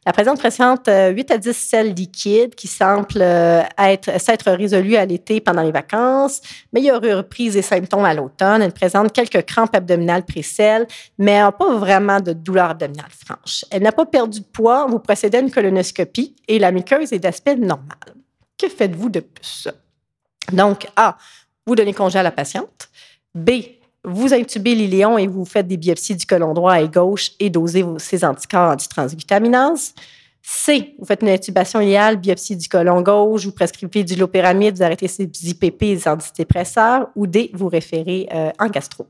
La 0.05 0.11
présente 0.11 0.37
présente 0.37 0.87
8 0.87 0.89
euh, 0.89 1.33
à 1.33 1.37
10 1.37 1.53
selles 1.53 1.93
liquides 1.93 2.55
qui 2.55 2.67
semblent 2.67 3.21
euh, 3.21 3.61
être, 3.77 4.19
s'être 4.19 4.51
résolues 4.51 4.97
à 4.97 5.05
l'été 5.05 5.39
pendant 5.39 5.61
les 5.61 5.71
vacances, 5.71 6.41
mais 6.73 6.81
il 6.81 6.85
y 6.85 6.91
a 6.91 6.95
eu 6.95 7.13
reprise 7.13 7.53
des 7.53 7.61
symptômes 7.61 8.03
à 8.03 8.13
l'automne. 8.13 8.61
Elle 8.61 8.73
présente 8.73 9.13
quelques 9.13 9.45
crampes 9.45 9.73
abdominales 9.73 10.25
pré-selles, 10.25 10.85
mais 11.17 11.39
pas 11.57 11.77
vraiment 11.77 12.19
de 12.19 12.33
douleur 12.33 12.71
abdominale 12.71 13.11
franche. 13.11 13.63
Elle 13.71 13.83
n'a 13.83 13.93
pas 13.93 14.05
perdu 14.05 14.41
de 14.41 14.45
poids. 14.45 14.85
Vous 14.89 14.99
procédez 14.99 15.37
à 15.37 15.41
une 15.41 15.51
colonoscopie 15.51 16.35
et 16.49 16.59
la 16.59 16.73
muqueuse 16.73 17.13
est 17.13 17.19
d'aspect 17.19 17.55
normal. 17.55 17.97
Que 18.57 18.67
faites-vous 18.67 19.09
de 19.09 19.21
plus? 19.21 19.69
Donc, 20.51 20.87
A, 20.95 21.17
vous 21.65 21.75
donnez 21.75 21.93
congé 21.93 22.19
à 22.19 22.23
la 22.23 22.31
patiente. 22.31 22.89
B, 23.33 23.51
vous 24.03 24.33
intubez 24.33 24.75
l'iléon 24.75 25.17
et 25.17 25.27
vous 25.27 25.45
faites 25.45 25.67
des 25.67 25.77
biopsies 25.77 26.15
du 26.15 26.25
côlon 26.25 26.53
droit 26.53 26.81
et 26.81 26.89
gauche 26.89 27.31
et 27.39 27.49
dosez 27.49 27.85
ces 27.97 28.25
anticorps 28.25 28.71
antitransglutaminase. 28.71 29.93
C, 30.45 30.93
vous 30.99 31.05
faites 31.05 31.21
une 31.21 31.29
intubation 31.29 31.79
idéale, 31.79 32.17
biopsie 32.17 32.57
du 32.57 32.67
côlon 32.67 33.01
gauche, 33.01 33.45
vous 33.45 33.53
prescrivez 33.53 34.03
du 34.03 34.15
lopéramide, 34.15 34.75
vous 34.75 34.83
arrêtez 34.83 35.07
ces 35.07 35.23
IPP 35.23 35.83
et 35.83 35.99
antidépresseurs. 36.05 37.07
Ou 37.15 37.27
D, 37.27 37.49
vous 37.53 37.69
référez 37.69 38.27
euh, 38.33 38.51
en 38.59 38.67
gastro. 38.67 39.07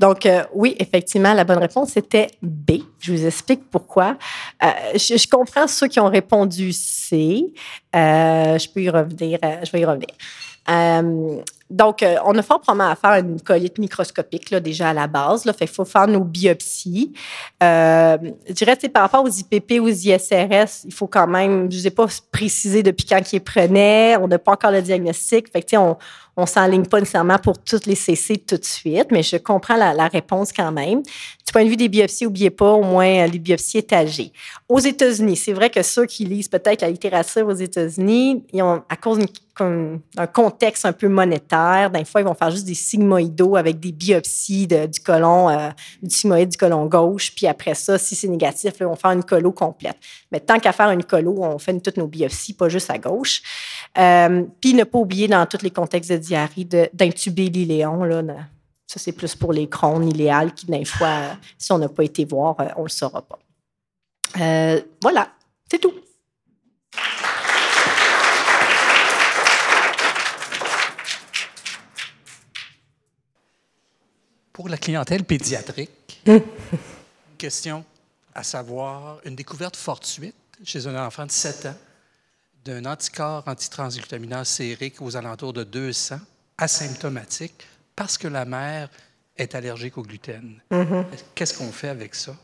Donc, 0.00 0.26
euh, 0.26 0.42
oui, 0.52 0.74
effectivement, 0.80 1.32
la 1.32 1.44
bonne 1.44 1.58
réponse 1.58 1.96
était 1.96 2.26
B. 2.42 2.72
Je 2.98 3.12
vous 3.12 3.24
explique 3.24 3.70
pourquoi. 3.70 4.16
Euh, 4.64 4.68
je, 4.94 5.28
comprends 5.28 5.68
ceux 5.68 5.86
qui 5.86 6.00
ont 6.00 6.08
répondu 6.08 6.72
C. 6.72 7.52
je 7.92 8.72
peux 8.72 8.82
y 8.82 8.90
revenir. 8.90 9.38
je 9.42 9.70
vais 9.70 9.80
y 9.80 9.84
revenir. 9.84 10.08
Euh, 10.68 11.42
donc, 11.70 12.02
euh, 12.02 12.16
on 12.24 12.36
a 12.36 12.42
fort 12.42 12.60
probablement 12.60 12.90
à 12.90 12.96
faire 12.96 13.14
une 13.14 13.40
colite 13.40 13.78
microscopique 13.78 14.50
là, 14.50 14.60
déjà 14.60 14.90
à 14.90 14.92
la 14.92 15.06
base. 15.06 15.44
Là, 15.44 15.52
fait 15.52 15.66
qu'il 15.66 15.74
faut 15.74 15.84
faire 15.84 16.06
nos 16.06 16.22
biopsies. 16.22 17.12
Euh, 17.62 18.18
je 18.46 18.52
dirais, 18.52 18.76
par 18.92 19.02
rapport 19.02 19.24
aux 19.24 19.28
IPP, 19.28 19.80
aux 19.80 19.88
ISRS, 19.88 20.84
il 20.84 20.92
faut 20.92 21.06
quand 21.06 21.26
même, 21.26 21.70
je 21.70 21.76
ne 21.78 21.82
sais 21.82 21.90
pas 21.90 22.06
préciser 22.30 22.82
depuis 22.82 23.06
quand 23.06 23.32
ils 23.32 23.40
prenaient. 23.40 24.16
On 24.20 24.28
n'a 24.28 24.38
pas 24.38 24.52
encore 24.52 24.70
le 24.70 24.82
diagnostic. 24.82 25.50
Fait 25.50 25.62
que, 25.62 25.76
on, 25.76 25.96
ne 26.36 26.46
s'enligne 26.46 26.86
pas 26.86 27.00
nécessairement 27.00 27.38
pour 27.38 27.58
toutes 27.58 27.86
les 27.86 27.94
CC 27.94 28.36
tout 28.36 28.56
de 28.56 28.64
suite, 28.64 29.06
mais 29.10 29.22
je 29.22 29.36
comprends 29.36 29.76
la 29.76 30.08
réponse 30.08 30.52
quand 30.52 30.72
même. 30.72 31.02
Du 31.54 31.58
point 31.60 31.66
de 31.66 31.70
vue 31.70 31.76
des 31.76 31.88
biopsies, 31.88 32.24
n'oubliez 32.24 32.50
pas 32.50 32.72
au 32.72 32.82
moins 32.82 33.28
les 33.28 33.38
biopsies 33.38 33.78
étagées. 33.78 34.32
Aux 34.68 34.80
États-Unis, 34.80 35.36
c'est 35.36 35.52
vrai 35.52 35.70
que 35.70 35.84
ceux 35.84 36.04
qui 36.04 36.24
lisent 36.24 36.48
peut-être 36.48 36.82
la 36.82 36.90
littérature 36.90 37.46
aux 37.46 37.54
États-Unis, 37.54 38.44
à 38.88 38.96
cause 38.96 39.20
d'un 39.60 40.26
contexte 40.32 40.84
un 40.84 40.92
peu 40.92 41.06
monétaire, 41.06 41.92
des 41.92 42.04
fois, 42.04 42.22
ils 42.22 42.24
vont 42.24 42.34
faire 42.34 42.50
juste 42.50 42.66
des 42.66 42.74
sigmoïdaux 42.74 43.54
avec 43.54 43.78
des 43.78 43.92
biopsies 43.92 44.66
du 44.66 44.98
colon, 44.98 45.48
euh, 45.48 45.68
du 46.02 46.12
sigmoïde 46.12 46.48
du 46.48 46.56
colon 46.56 46.86
gauche, 46.86 47.32
puis 47.36 47.46
après 47.46 47.76
ça, 47.76 47.98
si 47.98 48.16
c'est 48.16 48.26
négatif, 48.26 48.72
ils 48.80 48.86
vont 48.86 48.96
faire 48.96 49.12
une 49.12 49.22
colo 49.22 49.52
complète. 49.52 49.98
Mais 50.32 50.40
tant 50.40 50.58
qu'à 50.58 50.72
faire 50.72 50.90
une 50.90 51.04
colo, 51.04 51.36
on 51.38 51.60
fait 51.60 51.78
toutes 51.78 51.98
nos 51.98 52.08
biopsies, 52.08 52.54
pas 52.54 52.68
juste 52.68 52.90
à 52.90 52.98
gauche. 52.98 53.42
Euh, 53.96 54.42
puis 54.60 54.74
ne 54.74 54.82
pas 54.82 54.98
oublier 54.98 55.28
dans 55.28 55.46
tous 55.46 55.62
les 55.62 55.70
contextes 55.70 56.10
de 56.10 56.16
diarrhée 56.16 56.64
d'intuber 56.92 57.48
l'iléon. 57.48 58.02
Là, 58.02 58.22
ça, 58.94 59.00
c'est 59.00 59.12
plus 59.12 59.34
pour 59.34 59.52
les 59.52 59.68
crônes 59.68 60.08
iléales 60.08 60.54
qui, 60.54 60.66
des 60.66 60.84
fois, 60.84 61.36
si 61.58 61.72
on 61.72 61.78
n'a 61.78 61.88
pas 61.88 62.04
été 62.04 62.24
voir, 62.24 62.54
euh, 62.60 62.68
on 62.76 62.82
ne 62.82 62.84
le 62.84 62.90
saura 62.90 63.22
pas. 63.22 63.40
Euh, 64.40 64.80
voilà, 65.02 65.32
c'est 65.68 65.80
tout. 65.80 65.92
Pour 74.52 74.68
la 74.68 74.76
clientèle 74.76 75.24
pédiatrique, 75.24 76.22
une 76.24 76.40
question 77.36 77.84
à 78.32 78.44
savoir, 78.44 79.18
une 79.24 79.34
découverte 79.34 79.76
fortuite 79.76 80.36
chez 80.62 80.86
un 80.86 81.04
enfant 81.04 81.26
de 81.26 81.32
7 81.32 81.66
ans 81.66 81.74
d'un 82.64 82.84
anticorps 82.84 83.42
antitransglutaminase 83.48 84.46
sérique 84.46 85.02
aux 85.02 85.16
alentours 85.16 85.52
de 85.52 85.64
200, 85.64 86.20
asymptomatique, 86.58 87.66
parce 87.96 88.18
que 88.18 88.28
la 88.28 88.44
mère 88.44 88.88
est 89.36 89.54
allergique 89.54 89.98
au 89.98 90.02
gluten. 90.02 90.60
Mm-hmm. 90.70 91.04
Qu'est-ce 91.34 91.56
qu'on 91.56 91.72
fait 91.72 91.88
avec 91.88 92.14
ça? 92.14 92.34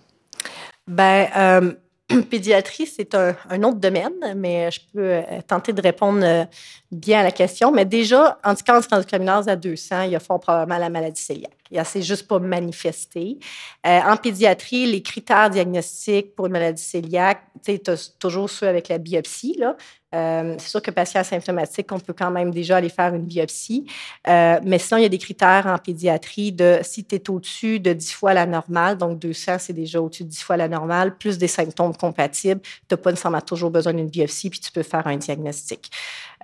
Ben, 0.86 1.28
euh, 1.36 1.72
pédiatrie, 2.30 2.86
c'est 2.86 3.14
un, 3.14 3.62
autre 3.62 3.78
domaine, 3.78 4.34
mais 4.36 4.70
je 4.70 4.80
peux 4.92 5.00
euh, 5.00 5.22
tenter 5.46 5.72
de 5.72 5.80
répondre 5.80 6.20
euh, 6.24 6.44
bien 6.90 7.20
à 7.20 7.22
la 7.22 7.30
question. 7.30 7.70
Mais 7.70 7.84
déjà, 7.84 8.38
anticorps 8.44 8.86
transglutaminase 8.86 9.48
à 9.48 9.54
200, 9.54 10.02
il 10.02 10.10
y 10.10 10.16
a 10.16 10.20
fort 10.20 10.40
probablement 10.40 10.78
la 10.78 10.90
maladie 10.90 11.24
cœliaque. 11.24 11.56
Il 11.70 11.84
s'est 11.84 12.02
juste 12.02 12.26
pas 12.26 12.40
manifesté. 12.40 13.38
en 13.84 14.16
pédiatrie, 14.16 14.86
les 14.86 15.02
critères 15.02 15.50
diagnostiques 15.50 16.34
pour 16.34 16.46
une 16.46 16.52
maladie 16.52 16.84
cœliaque, 16.90 17.42
tu 17.64 17.78
sais, 17.84 17.96
toujours 18.18 18.50
ceux 18.50 18.66
avec 18.66 18.88
la 18.88 18.98
biopsie, 18.98 19.54
là, 19.56 19.76
euh, 20.14 20.56
c'est 20.58 20.68
sûr 20.68 20.82
que 20.82 20.90
patient 20.90 21.20
asymptomatique, 21.20 21.90
on 21.92 22.00
peut 22.00 22.12
quand 22.12 22.30
même 22.30 22.50
déjà 22.50 22.76
aller 22.78 22.88
faire 22.88 23.14
une 23.14 23.24
biopsie. 23.24 23.86
Euh, 24.26 24.58
mais 24.64 24.78
sinon, 24.78 24.98
il 24.98 25.02
y 25.02 25.06
a 25.06 25.08
des 25.08 25.18
critères 25.18 25.66
en 25.66 25.78
pédiatrie 25.78 26.52
de 26.52 26.78
si 26.82 27.04
tu 27.04 27.14
es 27.14 27.30
au-dessus 27.30 27.78
de 27.78 27.92
10 27.92 28.12
fois 28.12 28.34
la 28.34 28.46
normale, 28.46 28.98
donc 28.98 29.18
200, 29.18 29.56
c'est 29.58 29.72
déjà 29.72 30.00
au-dessus 30.00 30.24
de 30.24 30.28
10 30.28 30.42
fois 30.42 30.56
la 30.56 30.68
normale, 30.68 31.16
plus 31.16 31.38
des 31.38 31.48
symptômes 31.48 31.96
compatibles, 31.96 32.60
tu 32.60 32.70
n'as 32.90 32.96
pas 32.96 33.10
nécessairement 33.10 33.40
toujours 33.40 33.70
besoin 33.70 33.92
d'une 33.94 34.08
biopsie, 34.08 34.50
puis 34.50 34.60
tu 34.60 34.72
peux 34.72 34.82
faire 34.82 35.06
un 35.06 35.16
diagnostic. 35.16 35.90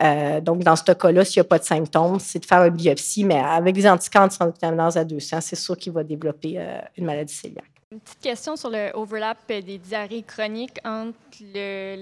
Euh, 0.03 0.41
donc, 0.41 0.62
dans 0.62 0.77
ce 0.77 0.85
cas-là, 0.85 1.25
s'il 1.25 1.41
n'y 1.41 1.47
a 1.47 1.49
pas 1.49 1.59
de 1.59 1.64
symptômes, 1.64 2.21
c'est 2.21 2.39
de 2.39 2.47
faire 2.47 2.64
une 2.64 2.75
biopsie, 2.75 3.25
mais 3.25 3.39
avec 3.39 3.75
des 3.75 3.89
anticorps 3.89 4.29
à 4.41 5.05
200, 5.05 5.41
c'est 5.41 5.57
sûr 5.57 5.77
qu'il 5.77 5.93
va 5.93 6.05
développer 6.05 6.59
une 6.97 7.07
maladie 7.07 7.35
cœliaque. 7.41 7.76
Une 7.93 8.01
petite 8.01 8.20
question 8.20 8.57
sur 8.57 8.68
le 8.68 8.91
overlap 8.95 9.39
des 9.47 9.78
diarrhées 9.78 10.24
chroniques 10.26 10.80
entre 10.84 11.16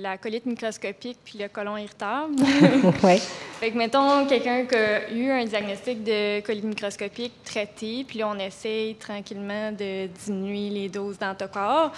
la 0.01 0.16
colite 0.16 0.47
microscopique 0.47 1.18
puis 1.22 1.39
le 1.39 1.49
colon 1.49 1.76
irritable. 1.76 2.37
oui. 3.03 3.18
Fait 3.61 3.70
que, 3.70 3.76
mettons, 3.76 4.26
quelqu'un 4.26 4.64
qui 4.64 4.76
a 4.76 5.11
eu 5.11 5.30
un 5.30 5.45
diagnostic 5.45 6.03
de 6.03 6.41
colite 6.41 6.64
microscopique 6.64 7.35
traité, 7.45 8.03
puis 8.09 8.20
là, 8.20 8.30
on 8.35 8.39
essaye 8.39 8.95
tranquillement 8.95 9.72
de 9.72 10.07
diminuer 10.07 10.70
les 10.70 10.89
doses 10.89 11.18
d'antocorps. 11.18 11.93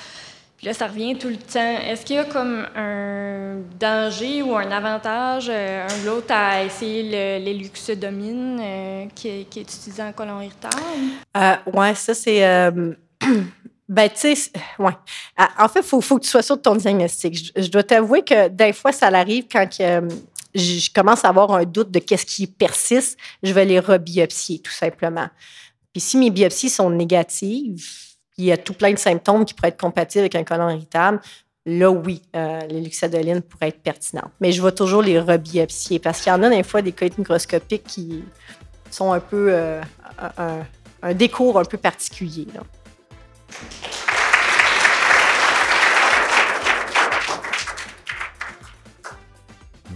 Puis 0.56 0.66
là, 0.66 0.74
ça 0.74 0.88
revient 0.88 1.16
tout 1.16 1.28
le 1.28 1.36
temps. 1.36 1.78
Est-ce 1.86 2.04
qu'il 2.04 2.16
y 2.16 2.18
a 2.18 2.24
comme 2.24 2.66
un 2.74 3.58
danger 3.78 4.42
ou 4.42 4.56
un 4.56 4.68
avantage, 4.72 5.46
euh, 5.48 5.86
un 5.86 6.02
ou 6.02 6.06
l'autre, 6.06 6.34
à 6.34 6.64
essayer 6.64 7.38
l'éluxodomine 7.38 8.58
euh, 8.60 9.06
qui, 9.14 9.28
est 9.28 9.56
utilisé 9.56 10.02
en 10.02 10.10
colon 10.10 10.40
irritable? 10.40 10.74
Euh, 11.36 11.54
oui, 11.72 11.94
ça, 11.94 12.14
c'est. 12.14 12.72
Ben, 13.88 14.08
tu 14.08 14.34
sais, 14.34 14.50
ouais. 14.78 14.92
Ah, 15.36 15.50
en 15.58 15.68
fait, 15.68 15.80
il 15.80 16.02
faut, 16.02 16.18
que 16.18 16.24
tu 16.24 16.28
sois 16.28 16.42
sûr 16.42 16.56
de 16.56 16.62
ton 16.62 16.74
diagnostic. 16.74 17.52
Je, 17.56 17.68
dois 17.68 17.84
t'avouer 17.84 18.22
que 18.22 18.48
des 18.48 18.72
fois, 18.72 18.90
ça 18.90 19.06
arrive 19.06 19.46
quand 19.50 19.68
euh, 19.80 20.08
je 20.54 20.90
commence 20.92 21.24
à 21.24 21.28
avoir 21.28 21.52
un 21.52 21.64
doute 21.64 21.90
de 21.90 22.00
qu'est-ce 22.00 22.26
qui 22.26 22.46
persiste, 22.48 23.16
je 23.42 23.52
vais 23.52 23.64
les 23.64 23.78
rebiopsier, 23.78 24.58
tout 24.58 24.72
simplement. 24.72 25.28
Puis 25.92 26.00
si 26.00 26.16
mes 26.16 26.30
biopsies 26.30 26.70
sont 26.70 26.90
négatives, 26.90 27.84
il 28.38 28.46
y 28.46 28.52
a 28.52 28.56
tout 28.56 28.74
plein 28.74 28.92
de 28.92 28.98
symptômes 28.98 29.44
qui 29.44 29.54
pourraient 29.54 29.68
être 29.68 29.80
compatibles 29.80 30.22
avec 30.22 30.34
un 30.34 30.44
colon 30.44 30.68
irritable, 30.68 31.20
là, 31.64 31.90
oui, 31.90 32.22
euh, 32.34 32.60
les 32.68 32.80
luxadoline 32.80 33.40
pourraient 33.40 33.68
être 33.68 33.82
pertinentes. 33.82 34.32
Mais 34.40 34.50
je 34.50 34.62
vais 34.62 34.72
toujours 34.72 35.02
les 35.02 35.20
rebiopsier 35.20 36.00
parce 36.00 36.20
qu'il 36.20 36.32
y 36.32 36.34
en 36.34 36.42
a 36.42 36.50
des 36.50 36.62
fois 36.64 36.82
des 36.82 36.92
coïtes 36.92 37.18
microscopiques 37.18 37.84
qui 37.84 38.24
sont 38.90 39.12
un 39.12 39.20
peu 39.20 39.48
euh, 39.50 39.80
un, 40.18 40.60
un, 41.02 41.10
un 41.10 41.64
peu 41.64 41.78
particulier. 41.78 42.46
Là. 42.52 42.62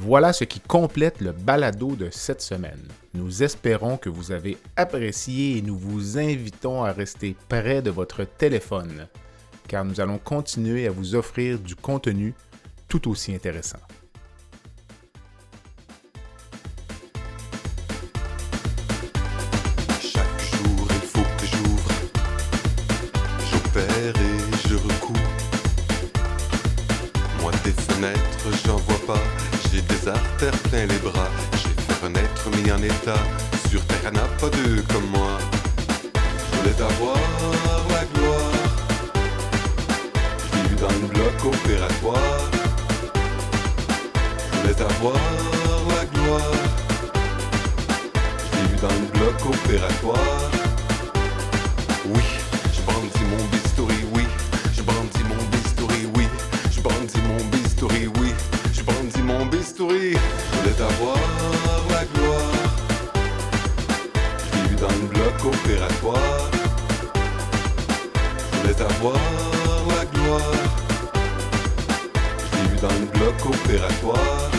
Voilà 0.03 0.33
ce 0.33 0.45
qui 0.45 0.61
complète 0.61 1.21
le 1.21 1.33
balado 1.33 1.95
de 1.95 2.09
cette 2.11 2.41
semaine. 2.41 2.81
Nous 3.13 3.43
espérons 3.43 3.99
que 3.99 4.09
vous 4.09 4.33
avez 4.33 4.57
apprécié 4.75 5.59
et 5.59 5.63
nous 5.63 5.77
vous 5.77 6.17
invitons 6.17 6.83
à 6.83 6.91
rester 6.91 7.37
près 7.51 7.83
de 7.83 7.91
votre 7.91 8.25
téléphone, 8.25 9.09
car 9.69 9.85
nous 9.85 10.01
allons 10.01 10.17
continuer 10.17 10.87
à 10.87 10.91
vous 10.91 11.15
offrir 11.15 11.59
du 11.59 11.77
contenu 11.77 12.33
tout 12.89 13.11
aussi 13.11 13.35
intéressant. 13.35 13.79
J'en 28.65 28.77
vois 28.77 29.15
pas. 29.15 29.50
J'ai 29.73 29.83
des 29.83 30.09
artères 30.09 30.59
plein 30.69 30.87
les 30.87 30.99
bras. 30.99 31.29
J'ai 31.53 31.83
fait 31.83 32.05
renaître, 32.05 32.49
mis 32.51 32.73
en 32.73 32.83
état. 32.83 33.23
Sur 33.69 33.85
terre, 33.87 34.13
n'a 34.13 34.27
pas 34.41 34.49
deux 34.49 34.83
comme 34.93 35.07
moi. 35.11 35.39
Je 36.13 36.57
voulais 36.57 36.83
avoir 36.83 37.17
la 37.89 38.05
gloire. 38.13 38.53
Je 40.53 40.73
eu 40.73 40.77
dans 40.77 40.97
le 41.01 41.07
bloc 41.07 41.55
opératoire. 41.55 42.51
Je 44.53 44.59
voulais 44.59 44.83
avoir 44.83 45.15
la 45.89 46.05
gloire. 46.19 46.53
Je 48.53 48.75
eu 48.75 48.77
dans 48.81 48.89
le 48.89 49.19
bloc 49.19 49.55
opératoire. 49.55 50.50
Avoir 60.91 61.17
la 61.91 62.05
gloire. 62.15 62.59
Je 64.53 64.73
eu 64.73 64.77
dans 64.77 64.97
le 65.01 65.07
bloc 65.09 65.55
opératoire. 65.55 66.51
Je 68.53 68.59
voulais 68.59 68.83
avoir 68.83 69.21
la 69.89 70.05
gloire. 70.07 70.63
Je 72.53 72.75
eu 72.75 72.81
dans 72.81 72.99
le 73.01 73.07
bloc 73.19 73.47
opératoire. 73.47 74.50